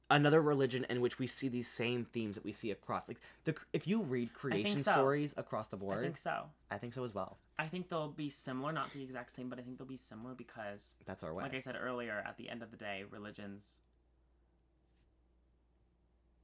another 0.09 0.41
religion 0.41 0.85
in 0.89 1.01
which 1.01 1.19
we 1.19 1.27
see 1.27 1.47
these 1.47 1.67
same 1.67 2.03
themes 2.05 2.35
that 2.35 2.43
we 2.43 2.51
see 2.51 2.71
across 2.71 3.07
like 3.07 3.19
the 3.45 3.55
if 3.73 3.87
you 3.87 4.01
read 4.01 4.33
creation 4.33 4.79
so. 4.81 4.91
stories 4.91 5.33
across 5.37 5.67
the 5.67 5.77
board. 5.77 5.99
I 5.99 6.01
think 6.01 6.17
so. 6.17 6.43
I 6.71 6.77
think 6.77 6.93
so 6.93 7.03
as 7.03 7.13
well 7.13 7.37
I 7.59 7.67
think 7.67 7.89
they'll 7.89 8.07
be 8.07 8.29
similar, 8.29 8.71
not 8.71 8.91
the 8.93 9.03
exact 9.03 9.33
same, 9.33 9.49
but 9.49 9.59
I 9.59 9.63
think 9.63 9.77
they'll 9.77 9.85
be 9.85 9.97
similar 9.97 10.33
because, 10.33 10.95
that's 11.05 11.23
our 11.23 11.33
way 11.33 11.43
like 11.43 11.53
I 11.53 11.59
said 11.59 11.75
earlier, 11.79 12.23
at 12.25 12.37
the 12.37 12.49
end 12.49 12.63
of 12.63 12.71
the 12.71 12.77
day, 12.77 13.03
religions 13.11 13.79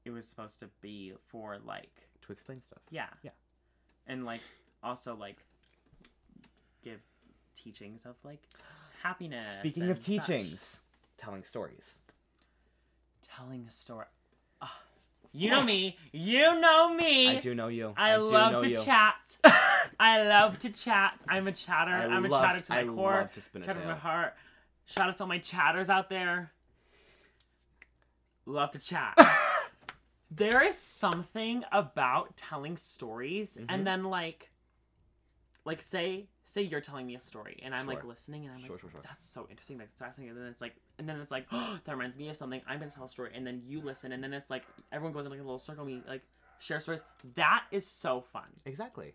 it 0.03 0.11
was 0.11 0.27
supposed 0.27 0.59
to 0.59 0.69
be 0.81 1.13
for 1.27 1.57
like 1.65 2.09
To 2.21 2.31
explain 2.31 2.59
stuff. 2.61 2.81
yeah 2.91 3.07
Yeah. 3.23 3.31
and 4.07 4.25
like 4.25 4.41
also 4.83 5.15
like 5.15 5.37
give 6.83 6.99
teachings 7.55 8.03
of 8.05 8.15
like 8.23 8.43
happiness. 9.01 9.43
Speaking 9.59 9.89
of 9.89 9.97
such. 9.97 10.05
teachings, 10.05 10.79
telling 11.17 11.43
stories. 11.43 11.97
Telling 13.35 13.65
a 13.67 13.71
story. 13.71 14.05
Ah, 14.61 14.77
you 15.31 15.49
know 15.49 15.63
me. 15.63 15.97
You 16.11 16.59
know 16.59 16.93
me. 16.93 17.37
I 17.37 17.39
do 17.39 17.55
know 17.55 17.67
you. 17.67 17.93
I, 17.97 18.15
do 18.15 18.21
love 18.25 18.63
to 18.63 18.69
you. 18.69 18.83
chat. 18.83 19.15
I 19.99 20.23
love 20.23 20.59
to 20.59 20.69
chat. 20.69 21.19
I'm 21.27 21.47
a 21.47 21.51
chatter. 21.51 21.91
I 21.91 22.05
I'm 22.05 22.25
a 22.25 22.29
chatter 22.29 22.59
to 22.59 22.71
my 22.73 22.79
I 22.79 22.85
core. 22.85 23.11
love 23.11 23.31
to 23.33 23.41
spin 23.41 23.63
a 23.63 23.65
chatter 23.67 23.81
to 23.81 23.87
my 23.87 23.95
heart. 23.95 24.33
Shout 24.85 25.09
out 25.09 25.17
to 25.17 25.23
all 25.23 25.29
my 25.29 25.39
chatters 25.39 25.89
out 25.89 26.09
there. 26.09 26.51
Love 28.45 28.71
to 28.71 28.79
chat. 28.79 29.17
there 30.31 30.63
is 30.63 30.77
something 30.77 31.63
about 31.71 32.35
telling 32.37 32.77
stories 32.77 33.57
Mhm. 33.59 33.65
and 33.69 33.87
then 33.87 34.03
like 34.05 34.49
like 35.65 35.81
say 35.81 36.27
say 36.47 36.61
you're 36.61 36.79
telling 36.79 37.05
me 37.07 37.15
a 37.15 37.19
story 37.19 37.59
and 37.63 37.73
I'm 37.75 37.87
like 37.87 38.03
listening 38.05 38.45
and 38.45 38.53
I'm 38.53 38.59
Sure, 38.61 38.75
like 38.75 38.81
sure, 38.81 38.89
sure. 38.91 39.01
that's 39.03 39.25
so 39.25 39.47
interesting 39.49 39.77
that's 39.79 39.97
fascinating 39.99 40.31
and 40.35 40.39
then 40.45 40.47
it's 40.51 40.61
like 40.61 40.75
and 40.99 41.09
then 41.09 41.19
it's 41.19 41.31
like 41.31 41.47
oh, 41.51 41.79
that 41.83 41.91
reminds 41.91 42.17
me 42.17 42.29
of 42.29 42.37
something 42.37 42.61
I'm 42.67 42.79
gonna 42.79 42.91
tell 42.91 43.05
a 43.05 43.09
story 43.09 43.31
and 43.35 43.45
then 43.45 43.61
you 43.65 43.81
listen 43.81 44.11
and 44.11 44.23
then 44.23 44.31
it's 44.31 44.49
like 44.49 44.63
everyone 44.91 45.11
goes 45.11 45.25
in 45.25 45.31
like 45.31 45.39
a 45.39 45.43
little 45.43 45.57
circle 45.57 45.83
me 45.85 46.01
like 46.07 46.21
share 46.59 46.79
stories 46.79 47.03
that 47.35 47.63
is 47.71 47.85
so 47.85 48.21
fun 48.31 48.45
Exactly. 48.65 49.13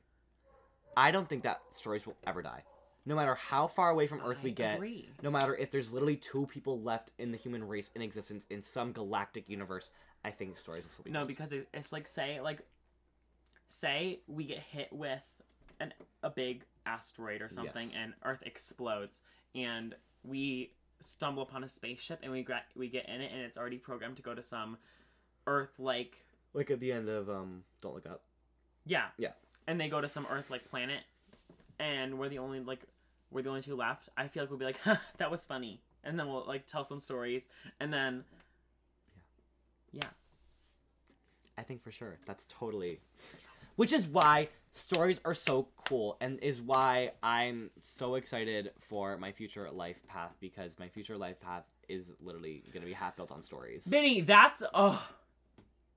I 0.97 1.13
don't 1.13 1.29
think 1.29 1.45
that 1.45 1.61
stories 1.71 2.05
will 2.05 2.17
ever 2.27 2.43
die. 2.43 2.65
No 3.07 3.15
matter 3.15 3.35
how 3.37 3.69
far 3.69 3.91
away 3.91 4.07
from 4.09 4.21
Earth 4.21 4.39
we 4.43 4.51
get, 4.51 4.75
agree. 4.77 5.09
no 5.23 5.31
matter 5.31 5.55
if 5.55 5.71
there's 5.71 5.93
literally 5.93 6.17
two 6.17 6.47
people 6.47 6.81
left 6.83 7.13
in 7.19 7.31
the 7.31 7.39
human 7.39 7.67
race 7.67 7.91
in 7.95 8.03
existence 8.03 8.45
in 8.51 8.63
some 8.63 8.93
galactic 8.93 9.49
universe, 9.49 9.91
I 10.25 10.33
think 10.33 10.59
stories 10.59 10.83
will 10.85 10.91
still 10.91 11.05
be 11.05 11.11
No, 11.13 11.25
because 11.25 11.53
it's 11.53 11.93
like 11.93 12.07
say 12.09 12.41
like 12.41 12.61
say 13.69 14.21
we 14.27 14.45
get 14.45 14.59
hit 14.59 14.93
with 14.93 15.23
an 15.79 15.95
a 16.23 16.29
big 16.31 16.65
asteroid 16.87 17.43
or 17.43 17.49
something 17.49 17.89
Yes. 17.91 17.97
and 17.99 18.13
Earth 18.25 18.43
explodes 18.47 19.21
and 19.55 19.95
we 20.25 20.73
stumble 21.01 21.43
upon 21.43 21.65
a 21.65 21.69
spaceship 21.69 22.21
and 22.23 22.31
we 22.33 22.43
gra- 22.43 22.63
we 22.77 22.89
get 22.89 23.09
in 23.09 23.21
it 23.21 23.31
and 23.33 23.41
it's 23.43 23.57
already 23.59 23.79
programmed 23.79 24.17
to 24.17 24.23
go 24.23 24.35
to 24.35 24.43
some 24.43 24.77
Earth 25.47 25.79
like 25.79 26.17
like 26.55 26.71
at 26.71 26.81
the 26.81 26.93
end 26.93 27.09
of 27.09 27.29
um 27.31 27.63
Don't 27.81 27.95
Look 27.95 28.07
Up. 28.07 28.23
yeah 28.85 29.07
Yeah. 29.19 29.31
and 29.67 29.81
they 29.81 29.89
go 29.89 30.01
to 30.01 30.09
some 30.09 30.27
Earth 30.31 30.51
like 30.51 30.69
planet 30.69 31.01
and 31.79 32.19
we're 32.19 32.29
the 32.29 32.39
only 32.39 32.61
like 32.61 32.81
we're 33.31 33.43
the 33.43 33.49
only 33.49 33.63
two 33.63 33.77
left. 33.77 34.09
I 34.17 34.27
feel 34.29 34.43
like 34.43 34.51
we'll 34.51 34.59
be 34.59 34.65
like 34.65 34.81
that 35.19 35.31
was 35.31 35.45
funny 35.45 35.81
and 36.05 36.19
then 36.19 36.29
we'll 36.29 36.45
like 36.47 36.67
tell 36.67 36.85
some 36.85 37.01
stories 37.01 37.49
and 37.79 37.93
then 37.93 38.25
yeah 39.93 40.09
I 41.59 41.63
think 41.63 41.83
for 41.83 41.91
sure. 41.93 42.17
That's 42.25 42.47
totally. 42.49 43.01
Which 43.77 43.93
is 43.93 44.07
why 44.07 44.49
stories 44.73 45.21
are 45.25 45.35
so 45.35 45.69
cool 45.89 46.17
and 46.21 46.39
is 46.41 46.63
why 46.63 47.13
I'm 47.23 47.71
so 47.81 48.15
excited 48.15 48.71
for 48.81 49.17
my 49.17 49.33
future 49.33 49.69
life 49.71 50.07
path 50.07 50.37
because 50.41 50.79
my 50.79 50.89
future 50.89 51.17
life 51.17 51.41
path 51.41 51.65
is 51.89 52.13
literally 52.21 52.63
going 52.73 52.83
to 52.83 52.87
be 52.87 52.93
half 52.93 53.17
built 53.17 53.33
on 53.33 53.43
stories. 53.43 53.85
Vinny, 53.85 54.21
that's 54.21 54.63
oh. 54.75 55.03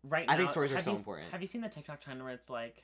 Right 0.06 0.28
now, 0.28 0.34
I 0.34 0.38
think 0.38 0.50
stories 0.50 0.72
are 0.74 0.82
so 0.82 0.92
you, 0.92 0.98
important. 0.98 1.32
Have 1.32 1.42
you 1.42 1.48
seen 1.48 1.62
the 1.62 1.70
TikTok 1.70 2.02
trend 2.02 2.22
where 2.22 2.34
it's 2.34 2.50
like, 2.50 2.84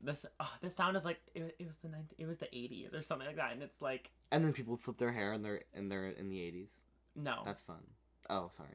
this? 0.00 0.24
Oh, 0.38 0.52
this 0.62 0.76
sound 0.76 0.96
is 0.96 1.04
like 1.04 1.18
it, 1.34 1.56
it 1.58 1.66
was 1.66 1.76
the 1.78 1.88
90, 1.88 2.14
it 2.16 2.26
was 2.26 2.36
the 2.36 2.46
eighties 2.56 2.94
or 2.94 3.02
something 3.02 3.26
like 3.26 3.36
that, 3.36 3.52
and 3.52 3.62
it's 3.62 3.82
like 3.82 4.10
And 4.30 4.44
then 4.44 4.52
people 4.52 4.76
flip 4.76 4.98
their 4.98 5.10
hair 5.10 5.32
and 5.32 5.44
they're 5.44 5.62
and 5.74 5.90
they're 5.90 6.10
in 6.10 6.28
the 6.28 6.36
80s. 6.36 6.68
no. 7.16 7.42
That's 7.44 7.62
fun. 7.62 7.80
Oh, 8.28 8.50
sorry. 8.56 8.68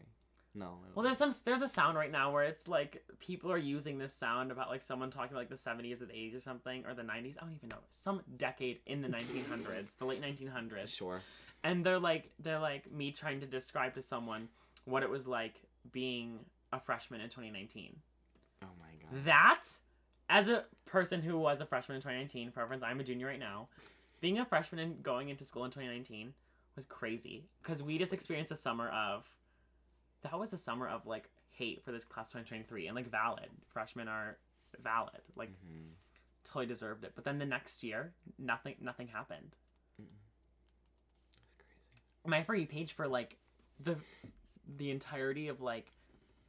No. 0.55 0.77
Well, 0.95 1.03
there's 1.03 1.17
some 1.17 1.33
there's 1.43 1.61
a 1.61 1.67
sound 1.67 1.97
right 1.97 2.11
now 2.11 2.31
where 2.31 2.43
it's 2.43 2.67
like 2.67 3.03
people 3.19 3.51
are 3.51 3.57
using 3.57 3.97
this 3.97 4.13
sound 4.13 4.51
about 4.51 4.69
like 4.69 4.81
someone 4.81 5.11
talking 5.11 5.31
about 5.31 5.39
like 5.41 5.49
the 5.49 5.57
seventies 5.57 6.01
or 6.01 6.05
the 6.05 6.13
eighties 6.13 6.33
or 6.35 6.39
something 6.41 6.85
or 6.87 6.93
the 6.93 7.03
nineties. 7.03 7.35
I 7.39 7.43
don't 7.45 7.53
even 7.55 7.69
know 7.69 7.77
some 7.89 8.21
decade 8.37 8.79
in 8.85 9.01
the 9.01 9.09
nineteen 9.09 9.43
hundreds, 9.49 9.95
the 9.95 10.05
late 10.05 10.21
nineteen 10.21 10.47
hundreds. 10.47 10.91
sure. 10.93 11.21
and 11.63 11.85
they're 11.85 11.99
like 11.99 12.31
they're 12.39 12.59
like 12.59 12.89
me 12.91 13.11
trying 13.11 13.41
to 13.41 13.45
describe 13.45 13.93
to 13.95 14.01
someone 14.01 14.47
what 14.85 15.03
it 15.03 15.09
was 15.09 15.27
like 15.27 15.55
being 15.91 16.39
a 16.73 16.79
freshman 16.79 17.19
in 17.21 17.27
2019 17.29 17.95
Oh 18.63 18.67
my 18.79 18.87
god. 19.01 19.25
that 19.25 19.63
as 20.29 20.49
a 20.49 20.63
person 20.85 21.21
who 21.21 21.37
was 21.37 21.61
a 21.61 21.65
freshman 21.65 21.95
in 21.97 22.01
2019 22.01 22.51
preference 22.51 22.81
i'm 22.83 22.99
a 22.99 23.03
junior 23.03 23.27
right 23.27 23.39
now 23.39 23.67
being 24.21 24.39
a 24.39 24.45
freshman 24.45 24.79
and 24.79 25.03
going 25.03 25.29
into 25.29 25.45
school 25.45 25.63
in 25.65 25.71
2019 25.71 26.33
was 26.75 26.85
crazy 26.85 27.43
because 27.61 27.83
we 27.83 27.97
just 27.97 28.13
experienced 28.13 28.51
a 28.51 28.55
summer 28.55 28.89
of 28.89 29.25
that 30.31 30.37
was 30.39 30.49
the 30.51 30.57
summer 30.57 30.87
of 30.87 31.05
like 31.05 31.29
hate 31.51 31.83
for 31.85 31.91
this 31.91 32.03
class 32.03 32.29
2023 32.31 32.87
and 32.87 32.95
like 32.95 33.09
valid 33.09 33.47
freshmen 33.69 34.07
are 34.09 34.37
valid 34.83 35.21
like 35.35 35.49
Mhm. 35.49 35.91
totally 36.43 36.65
deserved 36.65 37.03
it 37.05 37.13
but 37.15 37.23
then 37.23 37.39
the 37.39 37.45
next 37.45 37.81
year 37.83 38.13
nothing 38.37 38.75
nothing 38.81 39.07
happened 39.07 39.55
That's 39.97 41.37
crazy. 41.57 42.03
my 42.25 42.43
for 42.43 42.55
you 42.55 42.67
page 42.67 42.93
for 42.93 43.07
like 43.07 43.37
the 43.79 43.95
the 44.77 44.91
entirety 44.91 45.47
of 45.47 45.61
like 45.61 45.91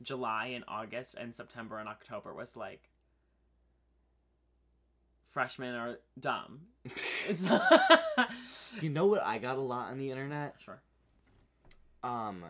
July 0.03 0.47
and 0.49 0.65
August 0.69 1.15
and 1.15 1.35
September 1.35 1.79
and 1.79 1.89
October 1.89 2.35
was 2.35 2.57
like 2.57 2.89
freshmen 5.31 5.75
are 5.75 5.99
dumb. 6.19 6.61
It's 7.29 7.49
you 8.81 8.89
know 8.91 9.07
what 9.07 9.23
I 9.23 9.39
got 9.39 9.57
a 9.59 9.61
lot 9.61 9.91
on 9.91 9.99
the 9.99 10.11
internet? 10.11 10.55
sure. 10.65 10.81
Um, 12.05 12.45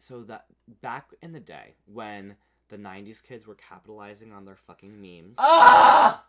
so 0.00 0.22
that 0.24 0.46
back 0.80 1.10
in 1.22 1.32
the 1.32 1.40
day 1.40 1.74
when 1.86 2.36
the 2.68 2.76
'90s 2.78 3.22
kids 3.22 3.46
were 3.46 3.54
capitalizing 3.56 4.32
on 4.32 4.44
their 4.44 4.56
fucking 4.56 5.00
memes, 5.00 5.36
Ah! 5.38 6.24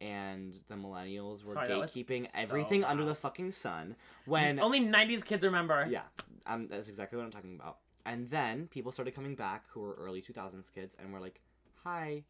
and 0.00 0.54
the 0.68 0.74
millennials 0.74 1.44
were 1.44 1.54
Sorry, 1.54 1.68
gatekeeping 1.68 2.24
so 2.26 2.38
everything 2.38 2.84
under 2.84 3.04
the 3.04 3.14
fucking 3.14 3.50
sun. 3.52 3.96
When 4.26 4.58
Only 4.60 4.80
'90s 4.80 5.24
kids 5.24 5.44
remember. 5.44 5.86
yeah, 5.90 6.02
um, 6.46 6.68
that's 6.68 6.88
exactly 6.88 7.16
what 7.18 7.24
I'm 7.24 7.30
talking 7.30 7.54
about. 7.54 7.78
And 8.04 8.28
then 8.30 8.68
people 8.68 8.92
started 8.92 9.14
coming 9.14 9.34
back 9.34 9.64
who 9.70 9.80
were 9.80 9.94
early 9.94 10.22
2000s 10.22 10.70
kids 10.72 10.94
and 10.98 11.12
were 11.12 11.18
like, 11.20 11.40
"Hi, 11.82 12.22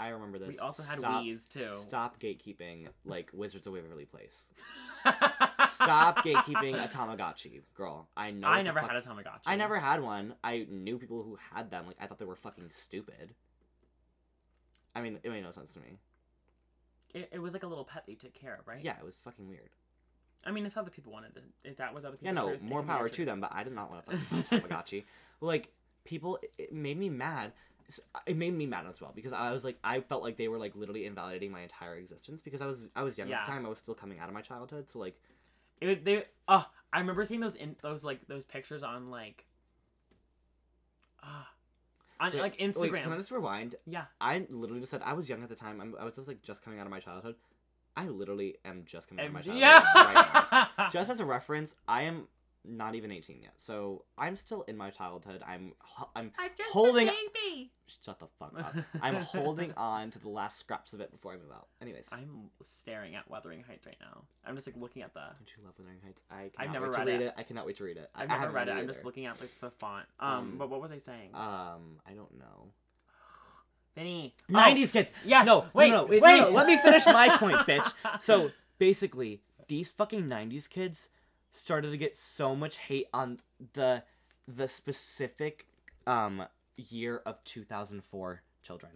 I 0.00 0.08
remember 0.08 0.38
this." 0.38 0.48
We 0.48 0.58
also 0.58 0.82
had 0.82 0.98
Stop- 0.98 1.22
Wheeze 1.22 1.46
too. 1.46 1.68
Stop 1.82 2.18
gatekeeping 2.18 2.88
like 3.04 3.30
Wizards 3.32 3.66
of 3.66 3.74
Waverly 3.74 4.06
Place. 4.06 4.50
Stop 5.82 6.18
gatekeeping 6.24 6.82
a 6.82 6.88
Tamagotchi, 6.88 7.62
girl. 7.74 8.08
I 8.16 8.30
know. 8.30 8.48
I 8.48 8.62
never 8.62 8.80
fuck- 8.80 8.90
had 8.90 8.96
a 8.98 9.02
Tamagotchi. 9.06 9.40
I 9.46 9.56
never 9.56 9.78
had 9.78 10.02
one. 10.02 10.34
I 10.44 10.66
knew 10.70 10.98
people 10.98 11.22
who 11.22 11.38
had 11.54 11.70
them. 11.70 11.86
Like 11.86 11.96
I 12.00 12.06
thought 12.06 12.18
they 12.18 12.24
were 12.24 12.36
fucking 12.36 12.70
stupid. 12.70 13.34
I 14.94 15.00
mean, 15.02 15.18
it 15.22 15.30
made 15.30 15.42
no 15.44 15.52
sense 15.52 15.72
to 15.74 15.78
me. 15.78 15.98
It, 17.14 17.28
it 17.32 17.38
was 17.38 17.52
like 17.52 17.62
a 17.62 17.66
little 17.66 17.84
pet 17.84 18.04
that 18.06 18.12
you 18.12 18.18
took 18.18 18.34
care 18.34 18.56
of, 18.60 18.66
right? 18.66 18.82
Yeah, 18.82 18.96
it 18.98 19.04
was 19.04 19.16
fucking 19.16 19.48
weird. 19.48 19.70
I 20.44 20.52
mean, 20.52 20.64
if 20.64 20.76
other 20.76 20.90
people 20.90 21.12
wanted 21.12 21.34
to, 21.34 21.40
if 21.64 21.76
that 21.76 21.92
was 21.94 22.04
other 22.04 22.16
Yeah, 22.20 22.30
people's 22.30 22.46
no, 22.46 22.50
truth, 22.56 22.62
more 22.62 22.80
can 22.80 22.86
be 22.86 22.92
your 22.92 22.98
power 22.98 23.08
to 23.08 23.24
them. 23.24 23.40
But 23.40 23.52
I 23.52 23.62
did 23.64 23.74
not 23.74 23.90
want 23.90 24.06
to 24.06 24.16
fucking 24.34 24.60
Tamagotchi. 24.60 25.04
Like 25.40 25.68
people, 26.04 26.38
it- 26.42 26.52
it 26.58 26.72
made 26.72 26.98
me 26.98 27.08
mad. 27.08 27.52
It 28.24 28.36
made 28.36 28.54
me 28.54 28.66
mad 28.66 28.86
as 28.88 29.00
well 29.00 29.10
because 29.12 29.32
I 29.32 29.50
was 29.52 29.64
like, 29.64 29.76
I 29.82 30.00
felt 30.00 30.22
like 30.22 30.36
they 30.36 30.46
were 30.46 30.58
like 30.58 30.76
literally 30.76 31.06
invalidating 31.06 31.50
my 31.50 31.60
entire 31.62 31.96
existence 31.96 32.40
because 32.40 32.62
I 32.62 32.66
was 32.66 32.88
I 32.94 33.02
was 33.02 33.18
young 33.18 33.32
at 33.32 33.44
the 33.44 33.50
time. 33.50 33.66
I 33.66 33.68
was 33.68 33.78
still 33.78 33.94
coming 33.94 34.20
out 34.20 34.28
of 34.28 34.34
my 34.34 34.42
childhood, 34.42 34.88
so 34.88 35.00
like, 35.00 35.20
It 35.80 35.86
would, 35.86 36.04
they 36.04 36.24
oh 36.48 36.64
I 36.92 36.98
remember 37.00 37.24
seeing 37.24 37.40
those 37.40 37.54
in 37.54 37.76
those 37.82 38.04
like 38.04 38.26
those 38.28 38.44
pictures 38.44 38.82
on 38.82 39.10
like 39.10 39.44
uh, 41.22 41.44
on 42.20 42.32
Wait, 42.32 42.40
like 42.40 42.56
wait, 42.58 42.74
Instagram. 42.74 43.02
can 43.04 43.12
I 43.12 43.16
just 43.16 43.30
rewind? 43.30 43.76
yeah. 43.86 44.04
I 44.20 44.46
literally 44.50 44.80
just 44.80 44.90
said 44.90 45.02
I 45.04 45.12
was 45.12 45.28
young 45.28 45.42
at 45.42 45.48
the 45.48 45.54
time. 45.54 45.80
I'm, 45.80 45.94
I 46.00 46.04
was 46.04 46.14
just 46.14 46.28
like 46.28 46.42
just 46.42 46.62
coming 46.62 46.78
out 46.78 46.86
of 46.86 46.90
my 46.90 47.00
childhood. 47.00 47.36
I 47.96 48.06
literally 48.08 48.56
am 48.64 48.82
just 48.86 49.08
coming 49.08 49.24
out 49.24 49.28
of 49.28 49.32
my 49.34 49.40
childhood. 49.40 49.62
yeah. 49.62 49.82
right 49.94 50.68
now. 50.78 50.88
just 50.92 51.10
as 51.10 51.20
a 51.20 51.24
reference, 51.24 51.74
I 51.88 52.02
am 52.02 52.28
not 52.64 52.94
even 52.94 53.10
18 53.10 53.40
yet, 53.42 53.52
so 53.56 54.04
I'm 54.18 54.36
still 54.36 54.62
in 54.68 54.76
my 54.76 54.90
childhood. 54.90 55.42
I'm 55.46 55.72
I'm 56.14 56.30
I'm 56.38 56.50
just 56.56 56.70
holding- 56.70 57.08
a 57.08 57.12
baby. 57.12 57.72
shut 57.86 58.18
the 58.18 58.26
fuck 58.38 58.52
up. 58.58 58.76
I'm 59.00 59.14
holding 59.16 59.72
on 59.78 60.10
to 60.10 60.18
the 60.18 60.28
last 60.28 60.58
scraps 60.58 60.92
of 60.92 61.00
it 61.00 61.10
before 61.10 61.32
I 61.32 61.36
move 61.36 61.50
out. 61.54 61.68
Anyways, 61.80 62.08
I'm 62.12 62.50
staring 62.62 63.14
at 63.14 63.28
Wuthering 63.30 63.62
Heights 63.66 63.86
right 63.86 63.96
now. 64.00 64.24
I'm 64.46 64.54
just 64.56 64.66
like 64.66 64.76
looking 64.76 65.00
at 65.02 65.14
the. 65.14 65.20
don't 65.20 65.48
you 65.56 65.64
love 65.64 65.74
Wuthering 65.78 65.98
Heights? 66.04 66.22
I 66.30 66.50
I've 66.62 66.72
never 66.72 66.90
read 66.90 67.06
read 67.06 67.22
it. 67.22 67.26
it. 67.28 67.34
I 67.38 67.42
cannot 67.44 67.64
wait 67.66 67.78
to 67.78 67.84
read 67.84 67.96
it. 67.96 68.10
I- 68.14 68.24
I've 68.24 68.30
I 68.30 68.32
never 68.34 68.40
haven't 68.40 68.54
read 68.56 68.68
it. 68.68 68.72
I'm 68.80 68.86
just 68.86 69.04
looking 69.06 69.24
at 69.26 69.40
like 69.40 69.50
the 69.60 69.70
font. 69.70 70.04
Um, 70.20 70.28
Um, 70.30 70.54
but 70.58 70.68
what 70.68 70.82
was 70.82 70.90
I 70.92 70.98
saying? 70.98 71.30
Um, 71.34 71.98
I 72.06 72.12
don't 72.14 72.38
know. 72.38 72.68
Vinny. 73.94 74.34
90s 74.50 74.92
kids. 74.92 75.10
Yes. 75.24 75.46
No, 75.46 75.66
Wait. 75.74 75.90
no, 75.90 76.02
no, 76.02 76.04
wait, 76.04 76.22
wait. 76.22 76.38
no, 76.38 76.44
no, 76.50 76.56
Let 76.56 76.66
me 76.66 76.76
finish 76.78 77.06
my 77.06 77.36
point, 77.38 77.56
bitch. 77.66 77.90
So 78.20 78.50
basically, 78.78 79.40
these 79.68 79.90
fucking 79.90 80.24
'90s 80.28 80.68
kids 80.68 81.08
started 81.52 81.90
to 81.90 81.96
get 81.96 82.16
so 82.16 82.54
much 82.54 82.78
hate 82.78 83.08
on 83.12 83.40
the 83.74 84.02
the 84.48 84.68
specific 84.68 85.66
um 86.06 86.44
year 86.76 87.22
of 87.26 87.42
2004 87.44 88.42
children, 88.62 88.92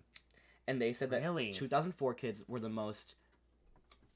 and 0.66 0.80
they 0.80 0.92
said 0.92 1.10
that 1.10 1.22
Really? 1.22 1.52
2004 1.52 2.14
kids 2.14 2.44
were 2.48 2.60
the 2.60 2.68
most 2.68 3.14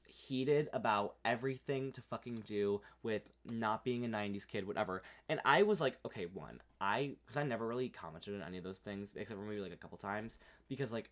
heated 0.05 0.69
about 0.73 1.15
everything 1.23 1.91
to 1.91 2.01
fucking 2.01 2.41
do 2.45 2.81
with 3.03 3.29
not 3.45 3.83
being 3.83 4.03
a 4.03 4.07
90s 4.07 4.47
kid 4.47 4.65
whatever. 4.65 5.03
And 5.29 5.39
i 5.45 5.61
was 5.61 5.79
like 5.79 5.97
okay 6.05 6.25
one 6.33 6.61
i 6.81 7.11
because 7.19 7.37
i 7.37 7.43
never 7.43 7.67
really 7.67 7.89
commented 7.89 8.35
on 8.35 8.41
any 8.41 8.57
of 8.57 8.63
those 8.63 8.79
things 8.79 9.11
except 9.15 9.39
for 9.39 9.45
maybe 9.45 9.61
like 9.61 9.71
a 9.71 9.77
couple 9.77 9.97
times 9.99 10.39
because 10.67 10.91
like 10.91 11.09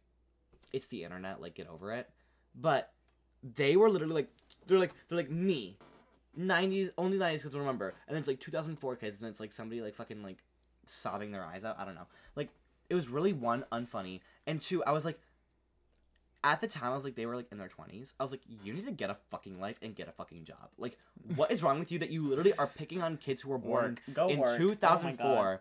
it's 0.74 0.88
the 0.88 1.04
internet 1.04 1.42
like 1.42 1.54
get 1.56 1.68
over 1.70 1.94
it. 1.94 2.10
But 2.56 2.92
they 3.44 3.76
were 3.76 3.90
literally 3.90 4.16
like 4.16 4.30
they're 4.66 4.80
like 4.80 4.94
they're 5.08 5.18
like 5.18 5.32
me 5.32 5.78
90s 6.38 6.92
only 6.98 7.18
90s 7.18 7.42
kids 7.44 7.54
will 7.54 7.62
remember. 7.62 7.94
And 8.08 8.14
then 8.16 8.20
it's 8.20 8.28
like 8.28 8.40
2004 8.40 8.96
kids 8.98 9.20
and 9.22 9.30
it's 9.30 9.40
like 9.40 9.52
somebody 9.52 9.82
like 9.82 9.96
fucking 9.96 10.22
like 10.24 10.38
sobbing 10.86 11.32
their 11.32 11.44
eyes 11.44 11.64
out. 11.66 11.78
I 11.80 11.86
don't 11.86 11.96
know. 11.96 12.08
Like 12.36 12.50
it 12.90 12.96
was 12.96 13.10
really 13.10 13.34
one 13.34 13.66
unfunny 13.72 14.22
and 14.46 14.62
two 14.62 14.82
i 14.86 14.92
was 14.92 15.04
like 15.04 15.20
at 16.44 16.62
the 16.62 16.68
time 16.68 16.92
i 16.92 16.96
was 16.96 17.04
like 17.04 17.16
they 17.16 17.26
were 17.26 17.36
like 17.36 17.48
in 17.52 17.58
their 17.58 17.68
20s 17.68 18.14
i 18.18 18.24
was 18.24 18.32
like 18.32 18.40
you 18.64 18.72
need 18.74 18.86
to 18.86 18.92
get 18.94 19.10
a 19.10 19.18
fucking 19.30 19.60
life 19.60 19.76
and 19.82 19.94
get 19.96 20.08
a 20.08 20.12
fucking 20.14 20.46
job. 20.46 20.70
Like 20.78 20.96
what 21.36 21.52
is 21.52 21.62
wrong 21.62 21.80
with 21.80 21.92
you 21.92 22.00
that 22.00 22.12
you 22.12 22.26
literally 22.26 22.54
are 22.54 22.68
picking 22.68 23.02
on 23.02 23.18
kids 23.18 23.42
who 23.42 23.50
were 23.50 23.58
born 23.58 23.98
Work. 24.16 24.32
In 24.32 24.40
work. 24.40 24.50
Oh 24.52 24.58
2004 24.58 25.18
God. 25.26 25.60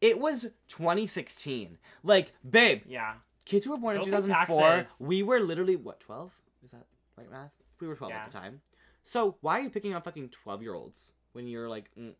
it 0.00 0.18
was 0.18 0.46
2016 0.68 1.78
like 2.02 2.32
babe 2.48 2.82
Yeah. 2.88 3.14
kids 3.44 3.64
who 3.64 3.70
were 3.70 3.76
born 3.78 3.94
in 3.96 4.00
Go 4.02 4.06
pay 4.06 4.26
2004 4.26 4.86
we 4.98 5.22
were 5.22 5.38
literally 5.38 5.76
what 5.76 6.00
12 6.00 6.32
is 6.64 6.70
that 6.72 6.86
right 7.16 7.30
math? 7.30 7.52
We 7.80 7.86
were 7.86 7.94
12 7.94 8.10
Yeah. 8.10 8.18
at 8.24 8.30
the 8.32 8.38
time 8.38 8.60
so 9.02 9.36
why 9.40 9.58
are 9.58 9.62
you 9.62 9.70
picking 9.70 9.94
on 9.94 10.02
fucking 10.02 10.28
12 10.28 10.62
year 10.62 10.74
olds 10.74 11.12
when 11.32 11.46
you're 11.46 11.68
like 11.68 11.90
mm, 11.98 12.12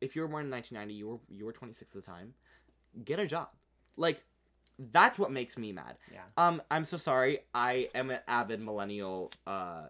if 0.00 0.16
you 0.16 0.22
were 0.22 0.28
born 0.28 0.46
in 0.46 0.50
1990 0.50 0.94
you 0.94 1.08
were 1.08 1.18
you 1.28 1.44
were 1.44 1.52
26 1.52 1.90
at 1.90 1.94
the 1.94 2.02
time 2.02 2.34
get 3.04 3.18
a 3.18 3.26
job. 3.26 3.48
Like 3.96 4.22
that's 4.78 5.18
what 5.18 5.30
makes 5.30 5.58
me 5.58 5.72
mad. 5.72 5.96
Yeah. 6.12 6.20
um 6.36 6.62
i'm 6.70 6.84
so 6.84 6.96
sorry. 6.96 7.40
I 7.54 7.88
am 7.94 8.10
an 8.10 8.20
avid 8.26 8.60
millennial 8.60 9.30
uh 9.46 9.86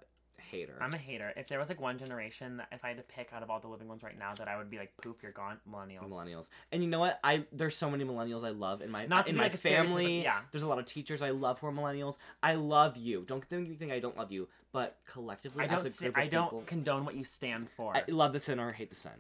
hater 0.51 0.77
I'm 0.81 0.93
a 0.93 0.99
hater. 0.99 1.33
If 1.37 1.47
there 1.49 1.59
was 1.59 1.69
like 1.69 1.81
one 1.81 1.99
generation 1.99 2.57
that 2.59 2.69
if 2.73 2.85
I 2.85 2.89
had 2.89 2.97
to 2.97 3.03
pick 3.05 3.31
out 3.33 3.43
of 3.43 3.51
all 3.51 3.61
the 3.61 3.69
living 3.69 3.89
ones 3.89 4.03
right 4.03 4.19
now 4.19 4.35
that 4.37 4.49
I 4.49 4.57
would 4.57 4.71
be 4.71 4.79
like 4.79 4.93
poof, 5.03 5.17
you're 5.23 5.33
gone, 5.33 5.59
millennials. 5.71 6.09
millennials 6.09 6.49
and 6.73 6.83
you 6.83 6.89
know 6.89 6.99
what 6.99 7.19
i 7.25 7.45
there's 7.53 7.77
so 7.77 7.91
many 7.91 8.05
millennials 8.05 8.45
i 8.45 8.51
love 8.51 8.83
in 8.83 8.91
my 8.91 9.07
Not 9.07 9.29
in 9.29 9.37
my 9.37 9.45
like 9.45 9.57
family 9.57 10.23
yeah. 10.23 10.41
there's 10.51 10.63
a 10.63 10.67
lot 10.67 10.79
of 10.79 10.87
teachers 10.87 11.23
i 11.23 11.31
love 11.31 11.59
who 11.61 11.67
are 11.67 11.73
millennials 11.73 12.17
i 12.43 12.55
love 12.55 12.97
you 12.97 13.25
don't 13.27 13.45
think 13.45 13.69
you 13.69 13.75
think 13.75 13.93
i 13.93 13.99
don't 13.99 14.17
love 14.17 14.31
you 14.33 14.49
but 14.73 14.99
collectively 15.07 15.63
I 15.63 15.65
as 15.67 15.83
don't. 15.83 15.87
a 15.87 15.99
group 15.99 16.17
of 16.17 16.23
I 16.23 16.27
don't 16.27 16.45
people, 16.47 16.63
condone 16.67 17.05
what 17.05 17.15
you 17.17 17.25
stand 17.25 17.69
for. 17.77 17.97
I 17.97 18.05
love 18.09 18.33
the 18.33 18.41
sin 18.41 18.61
or 18.61 18.73
hate 18.73 18.91
the 18.91 18.97
sin. 18.97 19.13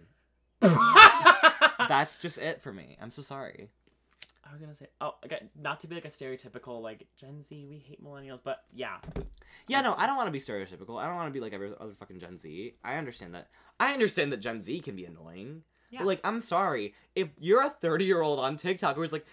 That's 1.89 2.19
just 2.19 2.39
it 2.39 2.63
for 2.63 2.73
me. 2.73 2.97
I'm 3.01 3.11
so 3.11 3.23
sorry. 3.23 3.69
I 4.51 4.53
was 4.53 4.61
gonna 4.61 4.75
say, 4.75 4.87
oh, 5.01 5.15
okay, 5.25 5.43
not 5.55 5.79
to 5.81 5.87
be 5.87 5.95
like 5.95 6.05
a 6.05 6.09
stereotypical 6.09 6.83
like 6.83 7.07
Gen 7.17 7.43
Z, 7.43 7.67
we 7.69 7.79
hate 7.79 8.03
millennials, 8.05 8.41
but 8.43 8.65
yeah, 8.75 8.97
Yeah, 9.69 9.81
no, 9.81 9.95
I 9.97 10.07
don't 10.07 10.17
want 10.17 10.27
to 10.27 10.33
be 10.33 10.41
stereotypical. 10.41 11.01
I 11.01 11.07
don't 11.07 11.15
want 11.17 11.29
to 11.29 11.33
be 11.33 11.41
like 11.41 11.53
every 11.53 11.71
other 11.81 11.95
fucking 11.95 12.19
Gen 12.19 12.37
Z. 12.39 12.75
I 12.83 12.95
understand 12.97 13.35
that. 13.35 13.49
I 13.79 13.93
understand 13.93 14.33
that 14.33 14.39
Gen 14.41 14.61
Z 14.61 14.81
can 14.81 14.97
be 14.97 15.05
annoying. 15.05 15.63
yeah. 15.91 16.01
But 16.01 16.07
like, 16.09 16.21
I'm 16.25 16.41
sorry. 16.41 16.95
If 17.15 17.29
you're 17.39 17.65
a 17.65 17.71
30 17.71 18.05
year 18.05 18.23
old 18.23 18.41
on 18.41 18.57
TikTok 18.57 18.97
who's 18.97 19.13
like, 19.13 19.25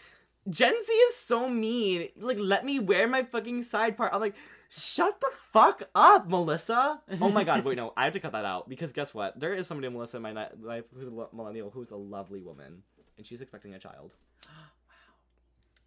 Gen 0.49 0.75
Z 0.83 0.93
is 0.93 1.15
so 1.15 1.49
mean. 1.49 2.09
Like, 2.19 2.37
let 2.39 2.63
me 2.63 2.79
wear 2.79 3.07
my 3.07 3.23
fucking 3.23 3.63
side 3.63 3.97
part. 3.97 4.13
I'm 4.13 4.21
like, 4.21 4.35
shut 4.69 5.19
the 5.19 5.29
fuck 5.51 5.83
up, 5.95 6.29
Melissa. 6.29 7.01
Oh 7.19 7.29
my 7.29 7.43
god, 7.43 7.65
wait, 7.65 7.75
no, 7.75 7.91
I 7.97 8.03
have 8.05 8.13
to 8.13 8.19
cut 8.19 8.31
that 8.33 8.45
out 8.45 8.69
because 8.69 8.93
guess 8.93 9.13
what? 9.13 9.37
There 9.39 9.53
is 9.53 9.67
somebody, 9.67 9.89
Melissa, 9.91 10.17
in 10.17 10.23
my 10.23 10.47
life 10.61 10.85
who's 10.93 11.07
a 11.07 11.35
millennial 11.35 11.69
who's 11.71 11.91
a 11.91 11.97
lovely 11.97 12.39
woman, 12.41 12.83
and 13.17 13.25
she's 13.25 13.41
expecting 13.41 13.73
a 13.73 13.79
child. 13.79 14.13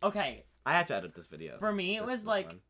okay. 0.03 0.45
I 0.67 0.75
have 0.75 0.87
to 0.87 0.95
edit 0.95 1.15
this 1.15 1.27
video. 1.27 1.59
For 1.59 1.73
me, 1.73 1.97
it 1.97 2.01
This- 2.01 2.11
was 2.11 2.21
this 2.21 2.27
like 2.27 2.47
one. 2.47 2.61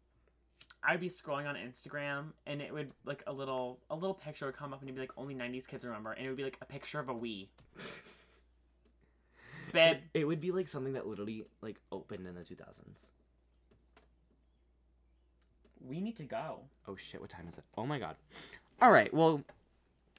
I'd 0.83 1.01
be 1.01 1.09
scrolling 1.11 1.47
on 1.47 1.57
Instagram 1.57 2.33
and 2.47 2.63
it 2.63 2.73
would 2.73 2.91
like 3.05 3.23
a 3.27 3.33
little 3.33 3.81
a 3.91 3.95
little 3.95 4.15
picture 4.15 4.47
would 4.47 4.57
come 4.57 4.73
up 4.73 4.81
and 4.81 4.89
it'd 4.89 4.95
be 4.97 5.01
like 5.03 5.13
only 5.17 5.35
'90s 5.35 5.67
kids 5.67 5.85
remember, 5.85 6.13
and 6.13 6.25
it 6.25 6.29
would 6.29 6.37
be 6.39 6.45
like 6.45 6.57
a 6.63 6.65
picture 6.67 6.99
of 7.01 7.09
a 7.09 7.15
Wii. 7.15 7.49
Babe, 9.73 9.99
It, 10.15 10.21
it 10.21 10.25
would 10.25 10.41
be 10.41 10.51
like 10.53 10.67
something 10.69 10.95
that 10.95 11.07
literally 11.07 11.45
like 11.61 11.77
opened 11.93 12.27
in 12.27 12.35
the 12.35 12.41
2000s. 12.41 13.07
we 15.87 16.01
need 16.01 16.17
to 16.19 16.25
go. 16.25 16.61
Oh 16.89 16.97
shit, 16.97 17.21
what 17.21 17.31
time 17.31 17.47
is 17.49 17.57
it? 17.59 17.65
Oh 17.77 17.87
my 17.87 17.99
god. 17.99 18.17
All 18.83 18.91
right, 18.91 19.13
well, 19.13 19.43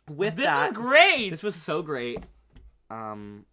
with 0.09 0.35
this 0.35 0.45
that, 0.45 0.69
was 0.69 0.77
great. 0.77 1.29
this 1.31 1.43
was 1.43 1.55
so 1.55 1.81
great. 1.81 2.19
Um, 2.89 3.45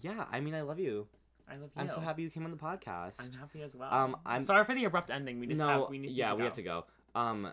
yeah, 0.00 0.24
I 0.30 0.40
mean, 0.40 0.54
I 0.54 0.62
love 0.62 0.78
you. 0.78 1.06
I 1.50 1.56
love 1.56 1.70
you. 1.74 1.82
I'm 1.82 1.88
so 1.88 2.00
happy 2.00 2.22
you 2.22 2.30
came 2.30 2.44
on 2.44 2.50
the 2.50 2.56
podcast. 2.56 3.20
I'm 3.20 3.32
happy 3.32 3.62
as 3.62 3.74
well. 3.74 3.92
Um, 3.92 4.16
I'm- 4.26 4.42
sorry 4.42 4.64
for 4.64 4.74
the 4.74 4.84
abrupt 4.84 5.10
ending. 5.10 5.40
We 5.40 5.46
just 5.46 5.60
no, 5.60 5.68
have 5.68 5.90
we 5.90 5.98
need. 5.98 6.10
yeah, 6.10 6.30
to 6.30 6.36
we 6.36 6.44
have 6.44 6.52
to 6.54 6.62
go. 6.62 6.84
Um, 7.14 7.52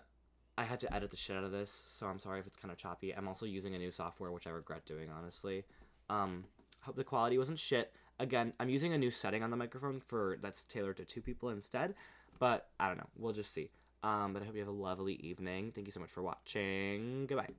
I 0.58 0.64
had 0.64 0.80
to 0.82 0.94
edit 0.94 1.12
the 1.12 1.18
shit 1.18 1.36
out 1.36 1.44
of 1.44 1.52
this, 1.52 1.72
so 1.72 2.08
I'm 2.08 2.20
sorry 2.20 2.40
if 2.40 2.48
it's 2.48 2.58
kind 2.58 2.72
of 2.72 2.78
choppy. 2.78 3.14
I'm 3.14 3.28
also 3.28 3.46
using 3.46 3.76
a 3.76 3.78
new 3.78 3.92
software, 3.92 4.32
which 4.32 4.48
I 4.48 4.52
regret 4.52 4.86
doing, 4.86 5.10
honestly. 5.10 5.66
Um, 6.10 6.46
hope 6.82 6.96
the 6.96 7.04
quality 7.04 7.38
wasn't 7.38 7.60
shit. 7.60 7.92
Again, 8.20 8.54
I'm 8.60 8.70
using 8.70 8.94
a 8.94 8.98
new 8.98 9.12
setting 9.12 9.44
on 9.44 9.50
the 9.50 9.58
microphone 9.58 10.00
for 10.00 10.38
that's 10.42 10.64
tailored 10.64 10.98
to 10.98 11.06
two 11.06 11.22
people 11.22 11.50
instead, 11.50 11.96
but 12.40 12.70
I 12.80 12.88
don't 12.88 12.98
know. 12.98 13.10
We'll 13.18 13.34
just 13.34 13.54
see. 13.54 13.70
Um, 14.04 14.34
but 14.34 14.42
I 14.42 14.46
hope 14.46 14.54
you 14.54 14.62
have 14.62 14.70
a 14.70 14.72
lovely 14.72 15.16
evening. 15.16 15.72
Thank 15.74 15.88
you 15.88 15.92
so 15.92 16.00
much 16.00 16.10
for 16.10 16.22
watching. 16.22 17.26
Goodbye. 17.28 17.50